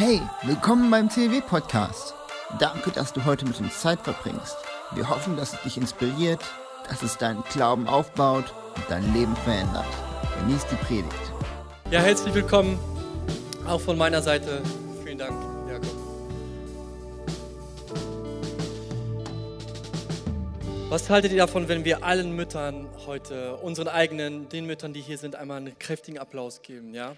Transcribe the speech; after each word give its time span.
Hey, 0.00 0.22
willkommen 0.44 0.92
beim 0.92 1.10
CW 1.10 1.40
Podcast. 1.40 2.14
Danke, 2.60 2.92
dass 2.92 3.12
du 3.12 3.24
heute 3.24 3.44
mit 3.44 3.58
uns 3.58 3.80
Zeit 3.80 3.98
verbringst. 3.98 4.56
Wir 4.94 5.08
hoffen, 5.08 5.36
dass 5.36 5.54
es 5.54 5.62
dich 5.62 5.76
inspiriert, 5.76 6.40
dass 6.88 7.02
es 7.02 7.18
deinen 7.18 7.42
Glauben 7.52 7.88
aufbaut 7.88 8.44
und 8.76 8.84
dein 8.88 9.12
Leben 9.12 9.34
verändert. 9.38 9.88
Genieß 10.38 10.66
die 10.66 10.76
Predigt. 10.76 11.32
Ja, 11.90 11.98
herzlich 11.98 12.32
willkommen 12.32 12.78
auch 13.66 13.80
von 13.80 13.98
meiner 13.98 14.22
Seite. 14.22 14.62
Vielen 15.04 15.18
Dank, 15.18 15.34
Jakob. 15.68 15.90
Was 20.90 21.10
haltet 21.10 21.32
ihr 21.32 21.38
davon, 21.38 21.66
wenn 21.66 21.84
wir 21.84 22.04
allen 22.04 22.36
Müttern 22.36 22.86
heute, 23.04 23.56
unseren 23.56 23.88
eigenen, 23.88 24.48
den 24.48 24.64
Müttern, 24.64 24.92
die 24.92 25.00
hier 25.00 25.18
sind, 25.18 25.34
einmal 25.34 25.56
einen 25.56 25.76
kräftigen 25.76 26.20
Applaus 26.20 26.62
geben, 26.62 26.94
ja? 26.94 27.16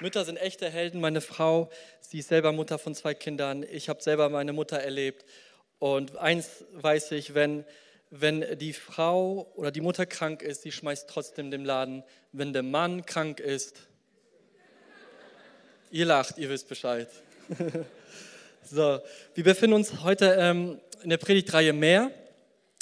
Mütter 0.00 0.24
sind 0.24 0.38
echte 0.38 0.70
Helden. 0.70 0.98
Meine 0.98 1.20
Frau, 1.20 1.70
sie 2.00 2.20
ist 2.20 2.28
selber 2.28 2.52
Mutter 2.52 2.78
von 2.78 2.94
zwei 2.94 3.12
Kindern. 3.12 3.66
Ich 3.70 3.90
habe 3.90 4.02
selber 4.02 4.30
meine 4.30 4.54
Mutter 4.54 4.78
erlebt. 4.78 5.26
Und 5.78 6.16
eins 6.16 6.64
weiß 6.72 7.12
ich, 7.12 7.34
wenn, 7.34 7.64
wenn 8.08 8.58
die 8.58 8.72
Frau 8.72 9.52
oder 9.56 9.70
die 9.70 9.82
Mutter 9.82 10.06
krank 10.06 10.40
ist, 10.40 10.62
sie 10.62 10.72
schmeißt 10.72 11.08
trotzdem 11.08 11.50
den 11.50 11.66
Laden. 11.66 12.02
Wenn 12.32 12.54
der 12.54 12.62
Mann 12.62 13.04
krank 13.04 13.40
ist, 13.40 13.76
ihr 15.90 16.06
lacht, 16.06 16.38
ihr 16.38 16.48
wisst 16.48 16.68
Bescheid. 16.68 17.08
so, 18.64 19.00
wir 19.34 19.44
befinden 19.44 19.74
uns 19.74 20.02
heute 20.02 20.34
ähm, 20.38 20.80
in 21.02 21.10
der 21.10 21.18
Predigtreihe 21.18 21.74
Mehr. 21.74 22.10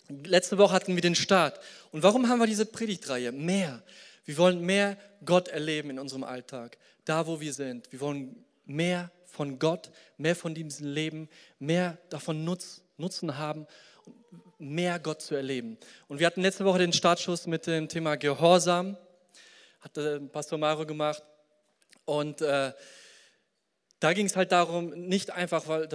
Letzte 0.08 0.56
Woche 0.56 0.72
hatten 0.72 0.94
wir 0.94 1.02
den 1.02 1.16
Start. 1.16 1.58
Und 1.90 2.04
warum 2.04 2.28
haben 2.28 2.38
wir 2.38 2.46
diese 2.46 2.64
Predigtreihe? 2.64 3.32
Mehr. 3.32 3.82
Wir 4.24 4.36
wollen 4.36 4.60
mehr 4.60 4.96
Gott 5.24 5.48
erleben 5.48 5.90
in 5.90 5.98
unserem 5.98 6.22
Alltag, 6.22 6.76
da 7.08 7.26
wo 7.26 7.40
wir 7.40 7.52
sind. 7.52 7.90
Wir 7.92 8.00
wollen 8.00 8.44
mehr 8.64 9.10
von 9.24 9.58
Gott, 9.58 9.90
mehr 10.16 10.36
von 10.36 10.54
diesem 10.54 10.86
Leben, 10.86 11.28
mehr 11.58 11.98
davon 12.10 12.44
Nutz, 12.44 12.82
Nutzen 12.96 13.38
haben, 13.38 13.66
mehr 14.58 14.98
Gott 14.98 15.22
zu 15.22 15.34
erleben. 15.34 15.78
Und 16.08 16.18
wir 16.18 16.26
hatten 16.26 16.42
letzte 16.42 16.64
Woche 16.64 16.78
den 16.78 16.92
Startschuss 16.92 17.46
mit 17.46 17.66
dem 17.66 17.88
Thema 17.88 18.16
Gehorsam, 18.16 18.96
hat 19.80 20.32
Pastor 20.32 20.58
Mario 20.58 20.84
gemacht. 20.84 21.22
Und 22.04 22.40
äh, 22.42 22.72
da 24.00 24.12
ging 24.12 24.26
es 24.26 24.36
halt 24.36 24.52
darum, 24.52 24.90
nicht 24.90 25.30
einfach, 25.30 25.68
weil, 25.68 25.88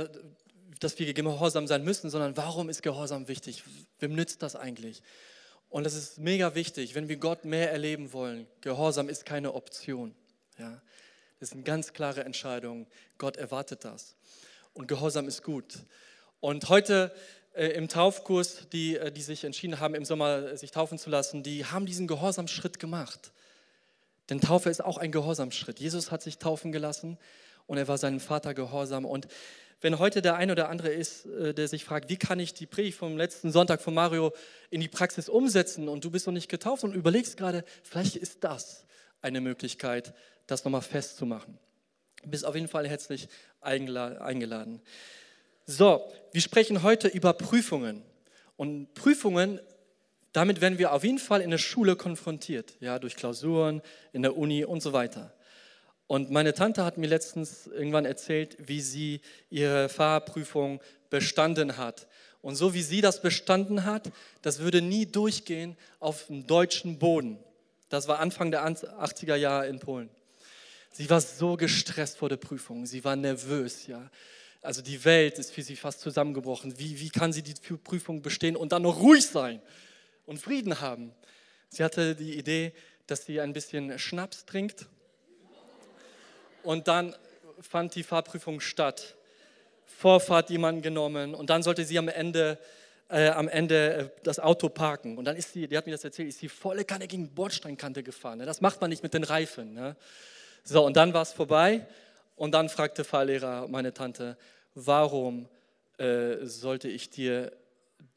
dass 0.79 0.97
wir 0.99 1.13
gehorsam 1.13 1.67
sein 1.67 1.83
müssen, 1.83 2.09
sondern 2.09 2.37
warum 2.37 2.69
ist 2.69 2.81
Gehorsam 2.83 3.27
wichtig? 3.27 3.63
Wem 3.99 4.13
nützt 4.13 4.41
das 4.41 4.55
eigentlich? 4.55 5.01
Und 5.69 5.85
das 5.85 5.95
ist 5.95 6.19
mega 6.19 6.55
wichtig, 6.55 6.95
wenn 6.95 7.09
wir 7.09 7.17
Gott 7.17 7.45
mehr 7.45 7.71
erleben 7.71 8.13
wollen. 8.13 8.47
Gehorsam 8.61 9.09
ist 9.09 9.25
keine 9.25 9.53
Option. 9.53 10.13
Ja? 10.57 10.81
Das 11.43 11.51
eine 11.51 11.63
ganz 11.63 11.91
klare 11.91 12.23
Entscheidung. 12.23 12.87
Gott 13.17 13.35
erwartet 13.35 13.83
das. 13.83 14.15
Und 14.73 14.87
Gehorsam 14.87 15.27
ist 15.27 15.43
gut. 15.43 15.79
Und 16.39 16.69
heute 16.69 17.13
äh, 17.53 17.67
im 17.71 17.89
Taufkurs, 17.89 18.69
die, 18.71 18.95
äh, 18.95 19.11
die 19.11 19.21
sich 19.21 19.43
entschieden 19.43 19.81
haben, 19.81 19.93
im 19.93 20.05
Sommer 20.05 20.53
äh, 20.53 20.57
sich 20.57 20.71
taufen 20.71 20.97
zu 20.97 21.09
lassen, 21.09 21.43
die 21.43 21.65
haben 21.65 21.85
diesen 21.85 22.07
Gehorsamschritt 22.07 22.79
gemacht. 22.79 23.33
Denn 24.29 24.39
Taufe 24.39 24.69
ist 24.69 24.81
auch 24.81 24.97
ein 24.97 25.11
Gehorsamschritt. 25.11 25.81
Jesus 25.81 26.11
hat 26.11 26.21
sich 26.21 26.37
taufen 26.37 26.71
gelassen 26.71 27.17
und 27.67 27.77
er 27.77 27.89
war 27.89 27.97
seinem 27.97 28.21
Vater 28.21 28.53
gehorsam. 28.53 29.03
Und 29.03 29.27
wenn 29.81 29.99
heute 29.99 30.21
der 30.21 30.37
ein 30.37 30.49
oder 30.49 30.69
andere 30.69 30.93
ist, 30.93 31.25
äh, 31.25 31.53
der 31.53 31.67
sich 31.67 31.83
fragt, 31.83 32.09
wie 32.09 32.15
kann 32.15 32.39
ich 32.39 32.53
die 32.53 32.67
Predigt 32.67 32.97
vom 32.97 33.17
letzten 33.17 33.51
Sonntag 33.51 33.81
von 33.81 33.93
Mario 33.93 34.31
in 34.69 34.79
die 34.79 34.87
Praxis 34.87 35.27
umsetzen 35.27 35.89
und 35.89 36.05
du 36.05 36.09
bist 36.09 36.25
noch 36.25 36.33
nicht 36.33 36.47
getauft 36.47 36.85
und 36.85 36.93
überlegst 36.93 37.35
gerade, 37.35 37.65
vielleicht 37.83 38.15
ist 38.15 38.45
das 38.45 38.85
eine 39.21 39.41
Möglichkeit, 39.41 40.13
das 40.47 40.63
nochmal 40.63 40.81
festzumachen. 40.81 41.57
Bist 42.25 42.45
auf 42.45 42.55
jeden 42.55 42.67
Fall 42.67 42.87
herzlich 42.87 43.27
eingeladen. 43.61 44.81
So, 45.65 46.09
wir 46.31 46.41
sprechen 46.41 46.83
heute 46.83 47.07
über 47.07 47.33
Prüfungen. 47.33 48.03
Und 48.55 48.93
Prüfungen, 48.93 49.59
damit 50.31 50.61
werden 50.61 50.77
wir 50.77 50.93
auf 50.93 51.03
jeden 51.03 51.19
Fall 51.19 51.41
in 51.41 51.51
der 51.51 51.57
Schule 51.57 51.95
konfrontiert, 51.95 52.75
ja, 52.79 52.99
durch 52.99 53.15
Klausuren, 53.15 53.81
in 54.11 54.21
der 54.21 54.37
Uni 54.37 54.65
und 54.65 54.81
so 54.81 54.93
weiter. 54.93 55.33
Und 56.07 56.31
meine 56.31 56.53
Tante 56.53 56.83
hat 56.83 56.97
mir 56.97 57.07
letztens 57.07 57.67
irgendwann 57.67 58.05
erzählt, 58.05 58.57
wie 58.59 58.81
sie 58.81 59.21
ihre 59.49 59.89
Fahrprüfung 59.89 60.81
bestanden 61.09 61.77
hat. 61.77 62.07
Und 62.41 62.55
so 62.55 62.73
wie 62.73 62.81
sie 62.81 62.99
das 63.01 63.21
bestanden 63.21 63.85
hat, 63.85 64.11
das 64.41 64.59
würde 64.59 64.81
nie 64.81 65.05
durchgehen 65.05 65.77
auf 65.99 66.27
dem 66.27 66.45
deutschen 66.45 66.99
Boden. 66.99 67.39
Das 67.89 68.07
war 68.07 68.19
Anfang 68.19 68.51
der 68.51 68.65
80er 68.65 69.35
Jahre 69.35 69.67
in 69.67 69.79
Polen. 69.79 70.09
Sie 70.93 71.09
war 71.09 71.19
so 71.19 71.57
gestresst 71.57 72.17
vor 72.17 72.29
der 72.29 72.37
Prüfung, 72.37 72.85
sie 72.85 73.03
war 73.03 73.15
nervös, 73.15 73.87
ja. 73.87 74.11
Also 74.61 74.83
die 74.83 75.03
Welt 75.03 75.39
ist 75.39 75.51
für 75.51 75.63
sie 75.63 75.75
fast 75.75 75.99
zusammengebrochen. 75.99 76.77
Wie, 76.77 76.99
wie 76.99 77.09
kann 77.09 77.33
sie 77.33 77.41
die 77.41 77.55
Prüfung 77.55 78.21
bestehen 78.21 78.55
und 78.55 78.71
dann 78.71 78.83
noch 78.83 79.01
ruhig 79.01 79.25
sein 79.25 79.59
und 80.27 80.37
Frieden 80.37 80.79
haben? 80.79 81.11
Sie 81.67 81.83
hatte 81.83 82.15
die 82.15 82.37
Idee, 82.37 82.73
dass 83.07 83.25
sie 83.25 83.41
ein 83.41 83.53
bisschen 83.53 83.97
Schnaps 83.97 84.45
trinkt 84.45 84.85
und 86.61 86.87
dann 86.87 87.15
fand 87.59 87.95
die 87.95 88.03
Fahrprüfung 88.03 88.59
statt. 88.59 89.15
Vorfahrt 89.85 90.51
jemanden 90.51 90.83
genommen 90.83 91.33
und 91.33 91.49
dann 91.49 91.63
sollte 91.63 91.85
sie 91.85 91.97
am 91.97 92.07
Ende, 92.07 92.59
äh, 93.09 93.29
am 93.29 93.47
Ende 93.47 93.93
äh, 93.93 94.09
das 94.21 94.39
Auto 94.39 94.69
parken. 94.69 95.17
Und 95.17 95.25
dann 95.25 95.35
ist 95.35 95.53
sie, 95.53 95.67
die 95.67 95.75
hat 95.75 95.87
mir 95.87 95.91
das 95.91 96.03
erzählt, 96.03 96.29
ist 96.29 96.39
sie 96.39 96.49
volle 96.49 96.85
Kanne 96.85 97.07
gegen 97.07 97.33
Bordsteinkante 97.33 98.03
gefahren. 98.03 98.37
Ne? 98.37 98.45
Das 98.45 98.61
macht 98.61 98.79
man 98.79 98.91
nicht 98.91 99.01
mit 99.01 99.13
den 99.13 99.23
Reifen. 99.23 99.73
Ne? 99.73 99.95
So, 100.63 100.85
und 100.85 100.95
dann 100.95 101.13
war 101.13 101.23
es 101.23 101.33
vorbei 101.33 101.85
und 102.35 102.53
dann 102.53 102.69
fragte 102.69 103.03
Fahrlehrer 103.03 103.67
meine 103.67 103.93
Tante, 103.93 104.37
warum 104.75 105.49
äh, 105.97 106.37
sollte 106.45 106.87
ich 106.87 107.09
dir 107.09 107.51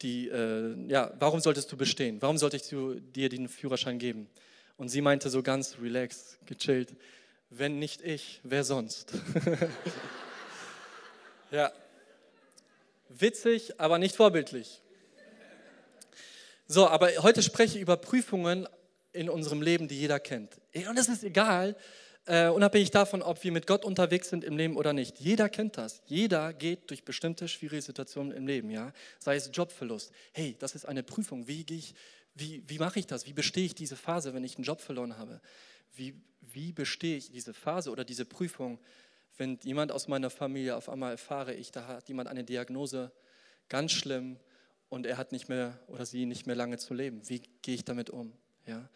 die, 0.01 0.29
äh, 0.29 0.75
ja, 0.87 1.11
warum 1.19 1.41
solltest 1.41 1.71
du 1.71 1.77
bestehen? 1.77 2.21
Warum 2.21 2.37
sollte 2.37 2.55
ich 2.55 2.63
dir 2.63 3.29
den 3.29 3.49
Führerschein 3.49 3.99
geben? 3.99 4.29
Und 4.77 4.89
sie 4.89 5.01
meinte 5.01 5.29
so 5.29 5.43
ganz 5.43 5.77
relaxed, 5.81 6.39
gechillt, 6.45 6.95
wenn 7.49 7.79
nicht 7.79 8.01
ich, 8.01 8.39
wer 8.43 8.63
sonst? 8.63 9.13
ja, 11.51 11.71
witzig, 13.09 13.79
aber 13.79 13.97
nicht 13.97 14.15
vorbildlich. 14.15 14.81
So, 16.67 16.87
aber 16.87 17.09
heute 17.23 17.41
spreche 17.41 17.77
ich 17.77 17.81
über 17.81 17.97
Prüfungen 17.97 18.67
in 19.13 19.29
unserem 19.29 19.61
Leben, 19.61 19.87
die 19.87 19.99
jeder 19.99 20.19
kennt. 20.19 20.51
Und 20.73 20.97
es 20.97 21.07
ist 21.07 21.23
egal, 21.23 21.75
Uh, 22.29 22.51
unabhängig 22.53 22.91
davon, 22.91 23.21
ob 23.21 23.41
wir 23.43 23.53
mit 23.53 23.67
Gott 23.67 23.85
unterwegs 23.85 24.29
sind 24.29 24.43
im 24.43 24.57
Leben 24.57 24.75
oder 24.75 24.91
nicht. 24.91 25.19
Jeder 25.19 25.47
kennt 25.47 25.77
das. 25.77 26.01
Jeder 26.07 26.51
geht 26.51 26.89
durch 26.89 27.05
bestimmte 27.05 27.47
schwierige 27.47 27.81
Situationen 27.81 28.33
im 28.33 28.45
Leben, 28.45 28.69
ja. 28.69 28.91
Sei 29.17 29.37
es 29.37 29.49
Jobverlust. 29.53 30.11
Hey, 30.33 30.57
das 30.59 30.75
ist 30.75 30.85
eine 30.85 31.03
Prüfung. 31.03 31.47
Wie, 31.47 31.65
wie, 32.35 32.63
wie 32.67 32.79
mache 32.79 32.99
ich 32.99 33.07
das? 33.07 33.27
Wie 33.27 33.33
bestehe 33.33 33.65
ich 33.65 33.75
diese 33.75 33.95
Phase, 33.95 34.33
wenn 34.33 34.43
ich 34.43 34.57
einen 34.57 34.65
Job 34.65 34.81
verloren 34.81 35.17
habe? 35.17 35.39
wie, 35.97 36.15
wie 36.41 36.71
bestehe 36.71 37.17
ich 37.17 37.31
diese 37.31 37.53
Phase 37.53 37.91
oder 37.91 38.05
diese 38.05 38.25
Prüfung, 38.25 38.79
wenn 39.37 39.59
jemand 39.63 39.91
aus 39.91 40.07
meiner 40.07 40.29
Familie 40.29 40.75
auf 40.75 40.89
einmal 40.89 41.11
erfahre 41.11 41.53
ich, 41.53 41.71
da 41.71 41.87
hat 41.87 42.07
jemand 42.07 42.29
eine 42.29 42.43
Diagnose, 42.43 43.11
ganz 43.69 43.91
schlimm, 43.91 44.37
und 44.89 45.05
er 45.05 45.17
hat 45.17 45.33
nicht 45.33 45.49
mehr 45.49 45.77
oder 45.87 46.05
sie 46.05 46.25
nicht 46.25 46.47
mehr 46.47 46.55
lange 46.55 46.77
zu 46.77 46.93
leben. 46.93 47.21
Wie 47.27 47.41
gehe 47.61 47.75
ich 47.75 47.83
damit 47.83 48.09
um? 48.09 48.31
Ja? 48.67 48.87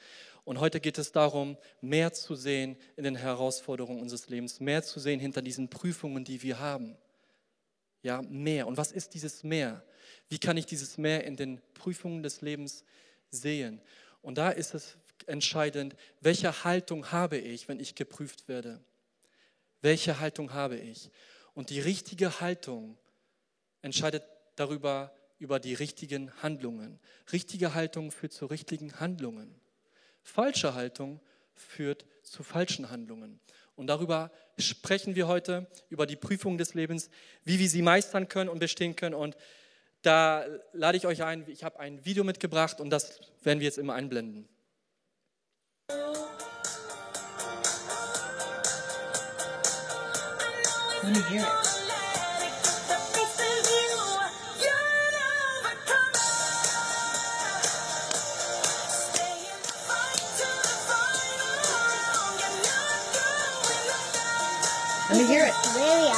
Und 0.43 0.59
heute 0.59 0.79
geht 0.79 0.97
es 0.97 1.11
darum, 1.11 1.57
mehr 1.81 2.13
zu 2.13 2.35
sehen 2.35 2.75
in 2.95 3.03
den 3.03 3.15
Herausforderungen 3.15 4.01
unseres 4.01 4.27
Lebens, 4.29 4.59
mehr 4.59 4.83
zu 4.83 4.99
sehen 4.99 5.19
hinter 5.19 5.41
diesen 5.41 5.69
Prüfungen, 5.69 6.23
die 6.23 6.41
wir 6.41 6.59
haben. 6.59 6.97
Ja, 8.03 8.21
mehr. 8.23 8.67
Und 8.67 8.77
was 8.77 8.91
ist 8.91 9.13
dieses 9.13 9.43
Mehr? 9.43 9.83
Wie 10.29 10.39
kann 10.39 10.57
ich 10.57 10.65
dieses 10.65 10.97
Mehr 10.97 11.23
in 11.23 11.35
den 11.35 11.61
Prüfungen 11.75 12.23
des 12.23 12.41
Lebens 12.41 12.83
sehen? 13.29 13.81
Und 14.21 14.37
da 14.37 14.49
ist 14.49 14.73
es 14.73 14.97
entscheidend, 15.27 15.95
welche 16.19 16.63
Haltung 16.63 17.11
habe 17.11 17.37
ich, 17.37 17.67
wenn 17.67 17.79
ich 17.79 17.93
geprüft 17.93 18.47
werde. 18.47 18.81
Welche 19.81 20.19
Haltung 20.19 20.53
habe 20.53 20.77
ich? 20.77 21.11
Und 21.53 21.69
die 21.69 21.79
richtige 21.79 22.39
Haltung 22.39 22.97
entscheidet 23.81 24.23
darüber, 24.55 25.13
über 25.37 25.59
die 25.59 25.73
richtigen 25.73 26.31
Handlungen. 26.41 26.99
Richtige 27.31 27.73
Haltung 27.73 28.11
führt 28.11 28.33
zu 28.33 28.45
richtigen 28.45 28.99
Handlungen. 28.99 29.60
Falsche 30.21 30.73
Haltung 30.73 31.19
führt 31.53 32.05
zu 32.23 32.43
falschen 32.43 32.89
Handlungen. 32.89 33.39
Und 33.75 33.87
darüber 33.87 34.31
sprechen 34.57 35.15
wir 35.15 35.27
heute, 35.27 35.67
über 35.89 36.05
die 36.05 36.15
Prüfung 36.15 36.57
des 36.57 36.73
Lebens, 36.73 37.09
wie 37.43 37.59
wir 37.59 37.69
sie 37.69 37.81
meistern 37.81 38.27
können 38.27 38.49
und 38.49 38.59
bestehen 38.59 38.95
können. 38.95 39.15
Und 39.15 39.35
da 40.01 40.45
lade 40.73 40.97
ich 40.97 41.07
euch 41.07 41.23
ein, 41.23 41.47
ich 41.47 41.63
habe 41.63 41.79
ein 41.79 42.03
Video 42.05 42.23
mitgebracht 42.23 42.79
und 42.79 42.89
das 42.89 43.19
werden 43.43 43.59
wir 43.59 43.65
jetzt 43.65 43.77
immer 43.77 43.93
einblenden. 43.93 44.47
Let 51.03 51.13
me 51.13 51.21
hear 51.29 51.41
it. 51.41 51.80
Let 65.11 65.19
me 65.19 65.25
hear 65.27 65.45
it. 65.45 65.53
Very 65.73 66.10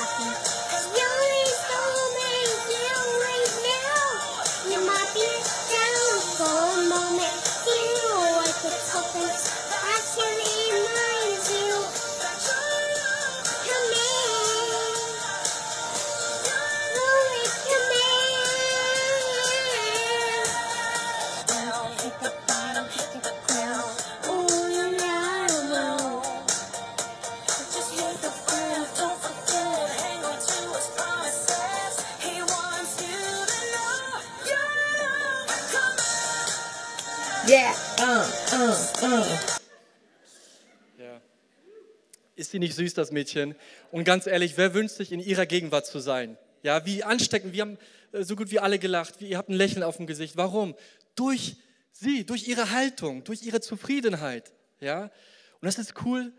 nicht 42.63 42.75
süß, 42.75 42.94
das 42.94 43.12
Mädchen? 43.12 43.56
Und 43.92 44.06
ganz 44.06 44.25
ehrlich, 44.25 44.57
wer 44.57 44.74
wünscht 44.74 44.95
sich 44.95 45.12
in 45.12 45.19
ihrer 45.19 45.45
Gegenwart 45.45 45.86
zu 45.86 46.00
sein? 46.00 46.38
Ja, 46.63 46.86
wie 46.86 47.04
ansteckend. 47.04 47.54
Wir 47.54 47.62
haben 47.62 47.77
äh, 48.13 48.24
so 48.24 48.36
gut 48.36 48.50
wie 48.51 48.60
alle 48.60 48.80
gelacht. 48.80 49.21
Ihr 49.21 49.38
habt 49.38 49.50
ein 49.50 49.54
Lächeln 49.54 49.83
auf 49.83 49.98
dem 49.98 50.07
Gesicht. 50.07 50.38
Warum? 50.38 50.75
Durch 51.15 51.57
sie, 51.92 52.25
durch 52.25 52.48
ihre 52.48 52.71
Haltung, 52.71 53.24
durch 53.24 53.44
ihre 53.44 53.62
Zufriedenheit. 53.62 54.54
Ja, 54.80 55.04
und 55.04 55.65
das 55.65 55.77
ist 55.77 55.94
cool. 56.06 56.33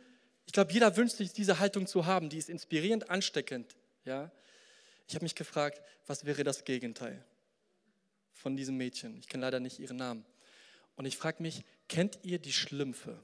Ich 0.47 0.53
glaube, 0.53 0.73
jeder 0.73 0.97
wünscht 0.97 1.17
sich 1.17 1.33
diese 1.33 1.59
Haltung 1.59 1.87
zu 1.87 2.07
haben. 2.07 2.29
Die 2.29 2.39
ist 2.39 2.49
inspirierend, 2.49 3.11
ansteckend. 3.11 3.77
Ja, 4.05 4.31
ich 5.07 5.15
habe 5.15 5.25
mich 5.25 5.35
gefragt, 5.35 5.81
was 6.07 6.25
wäre 6.25 6.43
das 6.43 6.65
Gegenteil 6.65 7.25
von 8.33 8.57
diesem 8.57 8.77
Mädchen? 8.77 9.19
Ich 9.19 9.29
kenne 9.29 9.43
leider 9.43 9.61
nicht 9.61 9.79
ihren 9.79 9.97
Namen. 9.97 10.25
Und 10.97 11.07
ich 11.07 11.17
frage 11.17 11.43
mich, 11.43 11.65
kennt 11.89 12.19
ihr 12.23 12.39
die 12.39 12.53
Schlümpfe? 12.53 13.19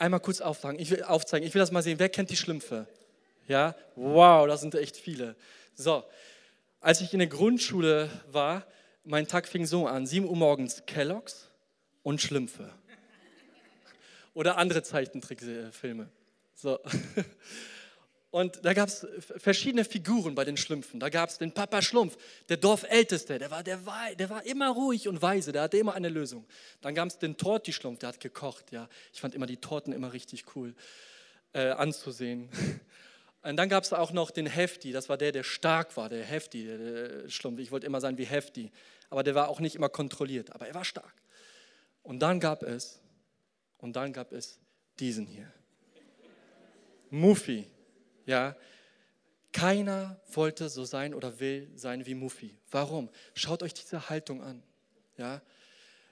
Einmal 0.00 0.20
kurz 0.20 0.40
aufzeigen. 0.40 0.80
Ich 0.80 0.90
will 0.90 1.02
aufzeigen. 1.02 1.46
Ich 1.46 1.52
will 1.52 1.60
das 1.60 1.72
mal 1.72 1.82
sehen. 1.82 1.98
Wer 1.98 2.08
kennt 2.08 2.30
die 2.30 2.36
Schlümpfe? 2.36 2.86
Ja? 3.48 3.74
Wow, 3.96 4.46
das 4.46 4.62
sind 4.62 4.74
echt 4.74 4.96
viele. 4.96 5.36
So, 5.74 6.04
als 6.80 7.02
ich 7.02 7.12
in 7.12 7.18
der 7.18 7.28
Grundschule 7.28 8.08
war, 8.32 8.66
mein 9.04 9.28
Tag 9.28 9.46
fing 9.46 9.66
so 9.66 9.86
an: 9.86 10.06
7 10.06 10.26
Uhr 10.26 10.36
morgens 10.36 10.84
Kelloggs 10.86 11.50
und 12.02 12.22
Schlümpfe. 12.22 12.72
Oder 14.32 14.56
andere 14.56 14.82
Zeichentrickfilme. 14.82 16.08
So. 16.54 16.78
Und 18.30 18.64
da 18.64 18.74
gab 18.74 18.88
es 18.88 19.06
verschiedene 19.18 19.84
Figuren 19.84 20.36
bei 20.36 20.44
den 20.44 20.56
Schlümpfen. 20.56 21.00
Da 21.00 21.08
gab 21.08 21.30
es 21.30 21.38
den 21.38 21.52
Papa 21.52 21.82
Schlumpf, 21.82 22.16
der 22.48 22.58
Dorfälteste, 22.58 23.38
der 23.38 23.50
war, 23.50 23.64
der, 23.64 23.84
war, 23.84 24.14
der 24.14 24.30
war 24.30 24.46
immer 24.46 24.70
ruhig 24.70 25.08
und 25.08 25.20
weise, 25.20 25.50
der 25.50 25.62
hatte 25.62 25.78
immer 25.78 25.94
eine 25.94 26.08
Lösung. 26.08 26.46
Dann 26.80 26.94
gab 26.94 27.08
es 27.08 27.18
den 27.18 27.36
Torti 27.36 27.72
Schlumpf, 27.72 27.98
der 27.98 28.10
hat 28.10 28.20
gekocht. 28.20 28.70
Ja. 28.70 28.88
Ich 29.12 29.20
fand 29.20 29.34
immer 29.34 29.46
die 29.46 29.56
Torten 29.56 29.92
immer 29.92 30.12
richtig 30.12 30.44
cool 30.54 30.74
äh, 31.52 31.70
anzusehen. 31.70 32.48
Und 33.42 33.56
dann 33.56 33.70
gab 33.70 33.84
es 33.84 33.92
auch 33.94 34.12
noch 34.12 34.30
den 34.30 34.44
Hefti, 34.44 34.92
das 34.92 35.08
war 35.08 35.16
der, 35.16 35.32
der 35.32 35.44
stark 35.44 35.96
war, 35.96 36.10
der 36.10 36.22
Hefti, 36.22 36.66
der, 36.66 36.76
der 36.76 37.28
Schlumpf. 37.30 37.58
Ich 37.58 37.70
wollte 37.70 37.86
immer 37.86 38.00
sein 38.02 38.18
wie 38.18 38.26
Hefti, 38.26 38.70
aber 39.08 39.22
der 39.22 39.34
war 39.34 39.48
auch 39.48 39.60
nicht 39.60 39.74
immer 39.74 39.88
kontrolliert, 39.88 40.52
aber 40.52 40.68
er 40.68 40.74
war 40.74 40.84
stark. 40.84 41.14
Und 42.02 42.20
dann 42.20 42.38
gab 42.38 42.62
es, 42.62 43.00
und 43.78 43.96
dann 43.96 44.12
gab 44.12 44.32
es 44.32 44.58
diesen 44.98 45.26
hier. 45.26 45.50
Muffy, 47.08 47.66
ja. 48.26 48.56
Keiner 49.52 50.20
wollte 50.32 50.68
so 50.68 50.84
sein 50.84 51.12
oder 51.12 51.40
will 51.40 51.70
sein 51.74 52.06
wie 52.06 52.14
Muffy. 52.14 52.56
Warum? 52.70 53.08
Schaut 53.34 53.62
euch 53.62 53.74
diese 53.74 54.08
Haltung 54.08 54.42
an, 54.42 54.62
ja. 55.16 55.42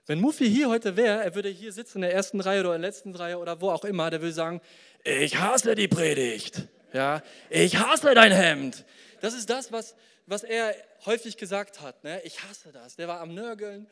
Wenn 0.06 0.20
Muffy 0.20 0.48
hier 0.48 0.70
heute 0.70 0.96
wäre, 0.96 1.22
er 1.22 1.34
würde 1.34 1.50
hier 1.50 1.70
sitzen 1.70 1.98
in 1.98 2.02
der 2.02 2.14
ersten 2.14 2.40
Reihe 2.40 2.60
oder 2.60 2.74
in 2.74 2.80
der 2.80 2.90
letzten 2.90 3.14
Reihe 3.14 3.36
oder 3.36 3.60
wo 3.60 3.70
auch 3.70 3.84
immer, 3.84 4.08
der 4.08 4.22
würde 4.22 4.32
sagen, 4.32 4.62
ich 5.04 5.38
hasse 5.38 5.74
die 5.74 5.86
Predigt. 5.86 6.66
Ja, 6.94 7.22
ich 7.50 7.76
hasse 7.76 8.14
dein 8.14 8.32
Hemd. 8.32 8.86
Das 9.20 9.34
ist 9.34 9.50
das, 9.50 9.70
was, 9.70 9.94
was 10.26 10.44
er 10.44 10.74
häufig 11.04 11.36
gesagt 11.36 11.82
hat. 11.82 12.04
Ne? 12.04 12.22
Ich 12.24 12.42
hasse 12.42 12.72
das. 12.72 12.96
Der 12.96 13.06
war 13.06 13.20
am 13.20 13.34
Nörgeln, 13.34 13.86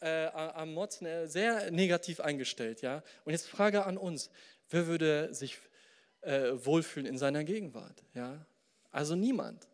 äh, 0.00 0.26
am 0.26 0.74
Motzen, 0.74 1.06
äh, 1.06 1.26
sehr 1.26 1.70
negativ 1.70 2.20
eingestellt. 2.20 2.82
Ja? 2.82 3.02
Und 3.24 3.32
jetzt 3.32 3.48
Frage 3.48 3.86
an 3.86 3.96
uns, 3.96 4.30
wer 4.68 4.86
würde 4.86 5.32
sich 5.32 5.58
äh, 6.22 6.52
wohlfühlen 6.64 7.06
in 7.06 7.18
seiner 7.18 7.44
Gegenwart? 7.44 8.02
Ja? 8.14 8.44
Also 8.90 9.14
niemand. 9.14 9.68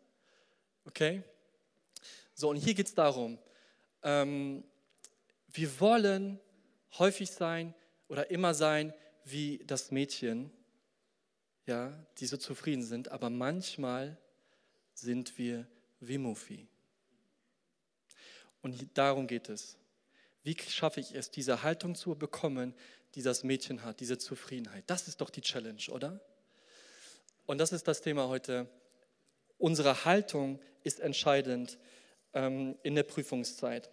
Okay? 0.85 1.23
So, 2.33 2.49
und 2.49 2.57
hier 2.57 2.73
geht 2.73 2.87
es 2.87 2.95
darum, 2.95 3.37
ähm, 4.03 4.63
wir 5.51 5.79
wollen 5.79 6.39
häufig 6.97 7.31
sein 7.31 7.73
oder 8.07 8.29
immer 8.31 8.53
sein 8.53 8.93
wie 9.25 9.61
das 9.65 9.91
Mädchen, 9.91 10.51
ja, 11.65 11.93
die 12.17 12.25
so 12.25 12.37
zufrieden 12.37 12.83
sind, 12.83 13.09
aber 13.09 13.29
manchmal 13.29 14.17
sind 14.93 15.37
wir 15.37 15.67
wie 15.99 16.17
Mufi. 16.17 16.67
Und 18.61 18.97
darum 18.97 19.27
geht 19.27 19.49
es. 19.49 19.77
Wie 20.43 20.57
schaffe 20.57 20.99
ich 20.99 21.13
es, 21.13 21.31
diese 21.31 21.63
Haltung 21.63 21.95
zu 21.95 22.15
bekommen, 22.15 22.73
die 23.15 23.21
das 23.21 23.43
Mädchen 23.43 23.83
hat, 23.83 23.99
diese 23.99 24.17
Zufriedenheit? 24.17 24.83
Das 24.87 25.07
ist 25.07 25.21
doch 25.21 25.29
die 25.29 25.41
Challenge, 25.41 25.81
oder? 25.89 26.21
Und 27.49 27.57
das 27.57 27.71
ist 27.71 27.87
das 27.87 28.01
Thema 28.01 28.27
heute. 28.27 28.67
Unsere 29.57 30.05
Haltung 30.05 30.59
ist 30.83 30.99
entscheidend 30.99 31.79
ähm, 32.35 32.77
in 32.83 32.93
der 32.93 33.01
Prüfungszeit. 33.01 33.89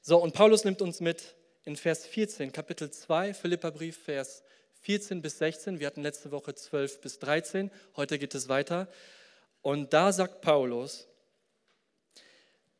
So, 0.00 0.20
und 0.20 0.34
Paulus 0.34 0.64
nimmt 0.64 0.82
uns 0.82 0.98
mit 0.98 1.36
in 1.62 1.76
Vers 1.76 2.04
14, 2.04 2.50
Kapitel 2.50 2.90
2, 2.90 3.32
Philipperbrief, 3.32 3.96
Vers 3.96 4.42
14 4.80 5.22
bis 5.22 5.38
16. 5.38 5.78
Wir 5.78 5.86
hatten 5.86 6.02
letzte 6.02 6.32
Woche 6.32 6.52
12 6.52 7.00
bis 7.00 7.20
13. 7.20 7.70
Heute 7.94 8.18
geht 8.18 8.34
es 8.34 8.48
weiter. 8.48 8.88
Und 9.60 9.92
da 9.92 10.12
sagt 10.12 10.40
Paulus, 10.40 11.06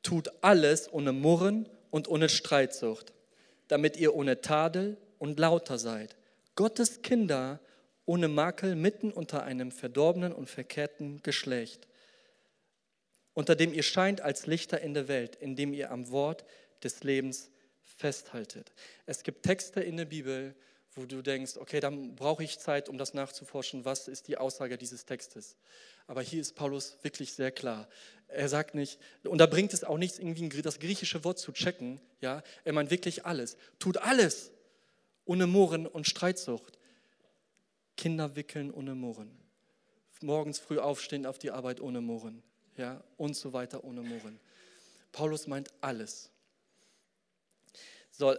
tut 0.03 0.29
alles 0.41 0.93
ohne 0.93 1.12
Murren 1.12 1.69
und 1.93 2.08
ohne 2.08 2.29
Streitsucht, 2.29 3.12
damit 3.69 3.97
ihr 3.97 4.17
ohne 4.17 4.41
Tadel 4.41 4.96
und 5.20 5.39
lauter 5.39 5.79
seid. 5.79 6.17
Gottes 6.56 7.03
Kinder 7.03 7.60
ohne 8.05 8.29
Makel 8.29 8.75
mitten 8.75 9.13
unter 9.13 9.44
einem 9.44 9.71
verdorbenen 9.71 10.32
und 10.32 10.51
verkehrten 10.51 11.23
Geschlecht, 11.23 11.89
unter 13.35 13.55
dem 13.55 13.73
ihr 13.73 13.82
scheint 13.82 14.21
als 14.21 14.47
Lichter 14.47 14.81
in 14.81 14.94
der 14.94 15.09
Welt, 15.09 15.37
indem 15.37 15.73
ihr 15.73 15.91
am 15.91 16.11
Wort 16.11 16.44
des 16.82 17.03
Lebens 17.03 17.51
festhaltet. 17.82 18.73
Es 19.06 19.23
gibt 19.23 19.44
Texte 19.44 19.81
in 19.81 19.97
der 19.97 20.05
Bibel, 20.05 20.55
wo 20.94 21.06
du 21.06 21.23
denkst, 21.23 21.56
okay, 21.56 21.81
dann 21.81 22.15
brauche 22.17 22.44
ich 22.44 22.59
Zeit, 22.59 22.89
um 22.89 22.99
das 22.99 23.15
nachzuforschen, 23.15 23.85
was 23.85 24.09
ist 24.09 24.29
die 24.29 24.37
Aussage 24.37 24.77
dieses 24.77 25.06
Textes. 25.06 25.56
Aber 26.06 26.21
hier 26.21 26.41
ist 26.41 26.55
Paulus 26.55 26.99
wirklich 27.03 27.32
sehr 27.32 27.51
klar. 27.51 27.89
Er 28.29 28.49
sagt 28.49 28.75
nicht, 28.75 28.99
und 29.25 29.39
da 29.39 29.47
bringt 29.47 29.73
es 29.73 29.85
auch 29.85 29.97
nichts, 29.97 30.19
irgendwie 30.19 30.61
das 30.61 30.81
griechische 30.81 31.25
Wort 31.25 31.39
zu 31.39 31.53
checken. 31.53 32.01
Ja? 32.21 32.43
Er 32.65 32.73
meint 32.73 32.91
wirklich 32.91 33.25
alles. 33.25 33.56
Tut 33.79 33.99
alles 33.99 34.51
ohne 35.25 35.47
Murren 35.47 35.87
und 35.87 36.06
Streitsucht. 36.06 36.79
Kinder 37.96 38.37
wickeln 38.37 38.70
ohne 38.70 38.94
Murren. 38.94 39.31
Morgens 40.20 40.58
früh 40.58 40.79
aufstehen 40.79 41.27
auf 41.27 41.39
die 41.39 41.51
Arbeit 41.51 41.81
ohne 41.81 42.01
Murren. 42.01 42.43
Ja? 42.77 43.03
Und 43.17 43.34
so 43.37 43.53
weiter 43.53 43.84
ohne 43.84 44.03
Murren. 44.03 44.39
Paulus 45.13 45.46
meint 45.46 45.69
alles. 45.81 46.31
So, 48.11 48.34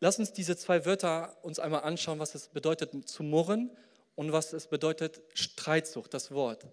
lass 0.00 0.18
uns 0.18 0.32
diese 0.32 0.56
zwei 0.56 0.84
Wörter 0.84 1.36
uns 1.42 1.58
einmal 1.58 1.82
anschauen, 1.82 2.18
was 2.18 2.34
es 2.34 2.48
bedeutet 2.48 3.08
zu 3.08 3.22
murren 3.22 3.70
und 4.14 4.32
was 4.32 4.52
es 4.52 4.66
bedeutet 4.66 5.20
Streitsucht, 5.34 6.14
das 6.14 6.30
Wort. 6.30 6.66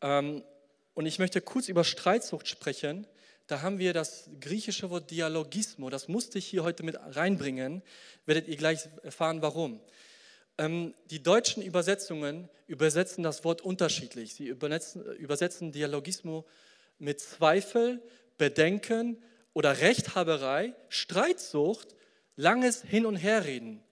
Ähm, 0.00 0.42
und 0.94 1.06
ich 1.06 1.18
möchte 1.18 1.40
kurz 1.40 1.68
über 1.68 1.84
Streitsucht 1.84 2.48
sprechen. 2.48 3.06
Da 3.46 3.62
haben 3.62 3.78
wir 3.78 3.92
das 3.92 4.28
griechische 4.40 4.90
Wort 4.90 5.10
Dialogismo, 5.10 5.88
das 5.90 6.06
musste 6.06 6.38
ich 6.38 6.46
hier 6.46 6.64
heute 6.64 6.82
mit 6.82 6.96
reinbringen, 7.00 7.82
werdet 8.26 8.46
ihr 8.46 8.56
gleich 8.56 8.88
erfahren, 9.02 9.40
warum. 9.40 9.80
Ähm, 10.58 10.94
die 11.10 11.22
deutschen 11.22 11.62
Übersetzungen 11.62 12.48
übersetzen 12.66 13.22
das 13.22 13.44
Wort 13.44 13.62
unterschiedlich. 13.62 14.34
Sie 14.34 14.48
übersetzen, 14.48 15.04
übersetzen 15.16 15.72
Dialogismo 15.72 16.46
mit 16.98 17.20
Zweifel, 17.20 18.02
Bedenken 18.36 19.22
oder 19.54 19.80
Rechthaberei, 19.80 20.74
Streitsucht, 20.88 21.94
langes 22.36 22.82
Hin- 22.82 23.06
und 23.06 23.16
Herreden. 23.16 23.82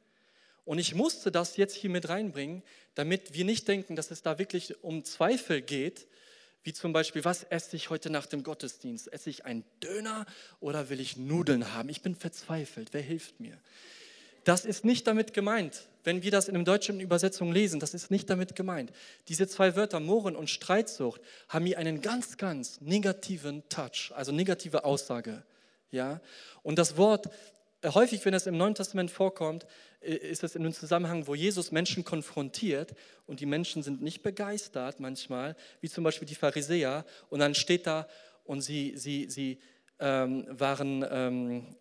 Und 0.65 0.79
ich 0.79 0.95
musste 0.95 1.31
das 1.31 1.57
jetzt 1.57 1.77
hier 1.77 1.91
mit 1.91 2.09
reinbringen, 2.09 2.63
damit 2.95 3.35
wir 3.35 3.45
nicht 3.45 3.69
denken, 3.69 3.95
dass 3.95 4.11
es 4.11 4.23
da 4.23 4.39
wirklich 4.39 4.83
um 4.83 5.05
Zweifel 5.05 5.63
geht, 5.63 6.09
wie 6.65 6.73
zum 6.73 6.93
Beispiel, 6.93 7.25
was 7.25 7.45
esse 7.45 7.77
ich 7.77 7.91
heute 7.91 8.11
nach 8.11 8.27
dem 8.27 8.43
Gottesdienst? 8.43 9.13
Esse 9.13 9.31
ich 9.31 9.45
einen 9.45 9.65
Döner 9.81 10.27
oder 10.59 10.89
will 10.91 10.99
ich 10.99 11.17
Nudeln 11.17 11.73
haben? 11.73 11.89
Ich 11.89 12.03
bin 12.03 12.17
verzweifelt, 12.17 12.89
wer 12.91 13.03
hilft 13.03 13.39
mir? 13.39 13.57
Das 14.47 14.65
ist 14.65 14.85
nicht 14.85 15.09
damit 15.09 15.35
gemeint. 15.35 15.89
Wenn 16.05 16.23
wir 16.23 16.31
das 16.31 16.47
in 16.47 16.55
der 16.55 16.63
deutschen 16.63 17.01
Übersetzung 17.01 17.51
lesen, 17.51 17.81
das 17.81 17.95
ist 17.95 18.13
nicht 18.13 18.31
damit 18.31 18.55
gemeint. 18.55 18.93
Diese 19.27 19.49
zwei 19.49 19.75
Wörter, 19.75 19.99
Murren 19.99 20.37
und 20.37 20.49
Streitsucht, 20.49 21.21
haben 21.49 21.67
hier 21.67 21.79
einen 21.79 22.01
ganz, 22.01 22.37
ganz 22.37 22.81
negativen 22.81 23.69
Touch, 23.69 24.13
also 24.15 24.31
negative 24.31 24.85
Aussage. 24.85 25.43
Ja? 25.91 26.21
Und 26.63 26.79
das 26.79 26.97
Wort, 26.97 27.29
äh, 27.83 27.91
häufig, 27.91 28.25
wenn 28.25 28.35
es 28.35 28.47
im 28.47 28.57
Neuen 28.57 28.77
Testament 28.77 29.11
vorkommt, 29.11 29.67
äh, 30.01 30.15
ist 30.15 30.45
es 30.45 30.55
in 30.55 30.63
einem 30.63 30.73
Zusammenhang, 30.73 31.27
wo 31.27 31.35
Jesus 31.35 31.73
Menschen 31.73 32.05
konfrontiert 32.05 32.95
und 33.27 33.41
die 33.41 33.47
Menschen 33.47 33.83
sind 33.83 34.01
nicht 34.01 34.23
begeistert 34.23 35.01
manchmal, 35.01 35.57
wie 35.81 35.91
zum 35.91 36.05
Beispiel 36.05 36.29
die 36.29 36.37
Pharisäer. 36.37 37.05
Und 37.31 37.41
dann 37.41 37.57
steht 37.57 37.89
da 37.89 38.07
und 38.45 38.61
sie, 38.61 38.97
sie, 38.97 39.29
sie 39.29 39.59
ähm, 39.99 40.47
waren, 40.49 41.05
ähm, 41.11 41.77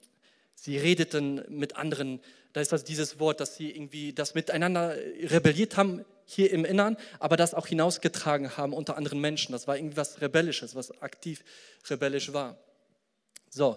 sie 0.56 0.80
redeten 0.80 1.44
mit 1.48 1.76
anderen. 1.76 2.22
Da 2.56 2.62
ist 2.62 2.72
also 2.72 2.86
dieses 2.86 3.20
Wort, 3.20 3.42
dass 3.42 3.58
sie 3.58 3.70
irgendwie 3.70 4.14
das 4.14 4.34
miteinander 4.34 4.96
rebelliert 5.24 5.76
haben 5.76 6.06
hier 6.24 6.52
im 6.52 6.64
Innern, 6.64 6.96
aber 7.20 7.36
das 7.36 7.54
auch 7.54 7.68
hinausgetragen 7.68 8.56
haben 8.56 8.72
unter 8.72 8.96
anderen 8.96 9.20
Menschen. 9.20 9.52
Das 9.52 9.68
war 9.68 9.76
irgendwie 9.76 9.98
was 9.98 10.22
Rebellisches, 10.22 10.74
was 10.74 11.02
aktiv 11.02 11.44
rebellisch 11.90 12.32
war. 12.32 12.58
So, 13.50 13.76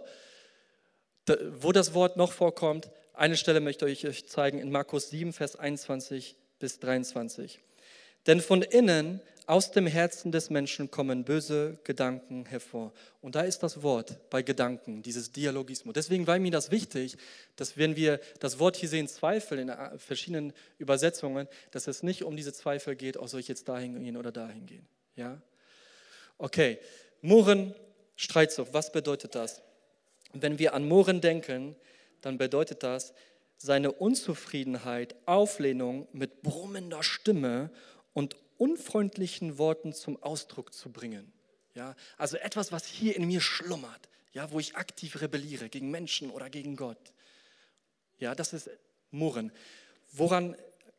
da, 1.24 1.36
wo 1.60 1.72
das 1.72 1.92
Wort 1.92 2.16
noch 2.16 2.30
vorkommt, 2.30 2.88
eine 3.14 3.36
Stelle 3.36 3.58
möchte 3.58 3.90
ich 3.90 4.06
euch 4.06 4.28
zeigen 4.28 4.60
in 4.60 4.70
Markus 4.70 5.10
7, 5.10 5.32
Vers 5.32 5.56
21 5.56 6.36
bis 6.60 6.78
23. 6.78 7.58
Denn 8.28 8.40
von 8.40 8.62
innen, 8.62 9.20
aus 9.48 9.70
dem 9.70 9.86
Herzen 9.86 10.30
des 10.30 10.50
Menschen 10.50 10.90
kommen 10.90 11.24
böse 11.24 11.78
Gedanken 11.82 12.44
hervor. 12.44 12.92
Und 13.22 13.34
da 13.34 13.40
ist 13.40 13.62
das 13.62 13.82
Wort 13.82 14.28
bei 14.28 14.42
Gedanken, 14.42 15.02
dieses 15.02 15.32
Dialogismus. 15.32 15.94
Deswegen 15.94 16.26
war 16.26 16.38
mir 16.38 16.50
das 16.50 16.70
wichtig, 16.70 17.16
dass 17.56 17.78
wenn 17.78 17.96
wir 17.96 18.20
das 18.40 18.58
Wort 18.58 18.76
hier 18.76 18.90
sehen, 18.90 19.08
Zweifel 19.08 19.58
in 19.58 19.72
verschiedenen 19.96 20.52
Übersetzungen, 20.76 21.48
dass 21.70 21.86
es 21.86 22.02
nicht 22.02 22.24
um 22.24 22.36
diese 22.36 22.52
Zweifel 22.52 22.94
geht, 22.94 23.16
oh, 23.16 23.26
soll 23.26 23.40
ich 23.40 23.48
jetzt 23.48 23.70
dahin 23.70 23.98
gehen 23.98 24.18
oder 24.18 24.32
dahin 24.32 24.66
gehen. 24.66 24.86
Ja? 25.16 25.40
Okay, 26.36 26.78
Murren, 27.22 27.74
Streitsucht, 28.16 28.74
was 28.74 28.92
bedeutet 28.92 29.34
das? 29.34 29.62
Wenn 30.34 30.58
wir 30.58 30.74
an 30.74 30.86
Murren 30.86 31.22
denken, 31.22 31.74
dann 32.20 32.36
bedeutet 32.36 32.82
das, 32.82 33.14
seine 33.56 33.92
Unzufriedenheit, 33.92 35.16
Auflehnung 35.24 36.06
mit 36.12 36.42
brummender 36.42 37.02
Stimme 37.02 37.70
und 38.12 38.36
unfreundlichen 38.58 39.56
Worten 39.58 39.92
zum 39.92 40.22
Ausdruck 40.22 40.74
zu 40.74 40.90
bringen. 40.90 41.32
Ja, 41.74 41.94
also 42.16 42.36
etwas, 42.36 42.72
was 42.72 42.86
hier 42.86 43.16
in 43.16 43.26
mir 43.26 43.40
schlummert, 43.40 44.08
ja, 44.32 44.50
wo 44.50 44.58
ich 44.58 44.76
aktiv 44.76 45.20
rebelliere 45.20 45.68
gegen 45.68 45.90
Menschen 45.90 46.30
oder 46.30 46.50
gegen 46.50 46.76
Gott. 46.76 47.12
Ja, 48.18 48.34
das 48.34 48.52
ist 48.52 48.70
Murren. 49.10 49.52
Woran 50.12 50.56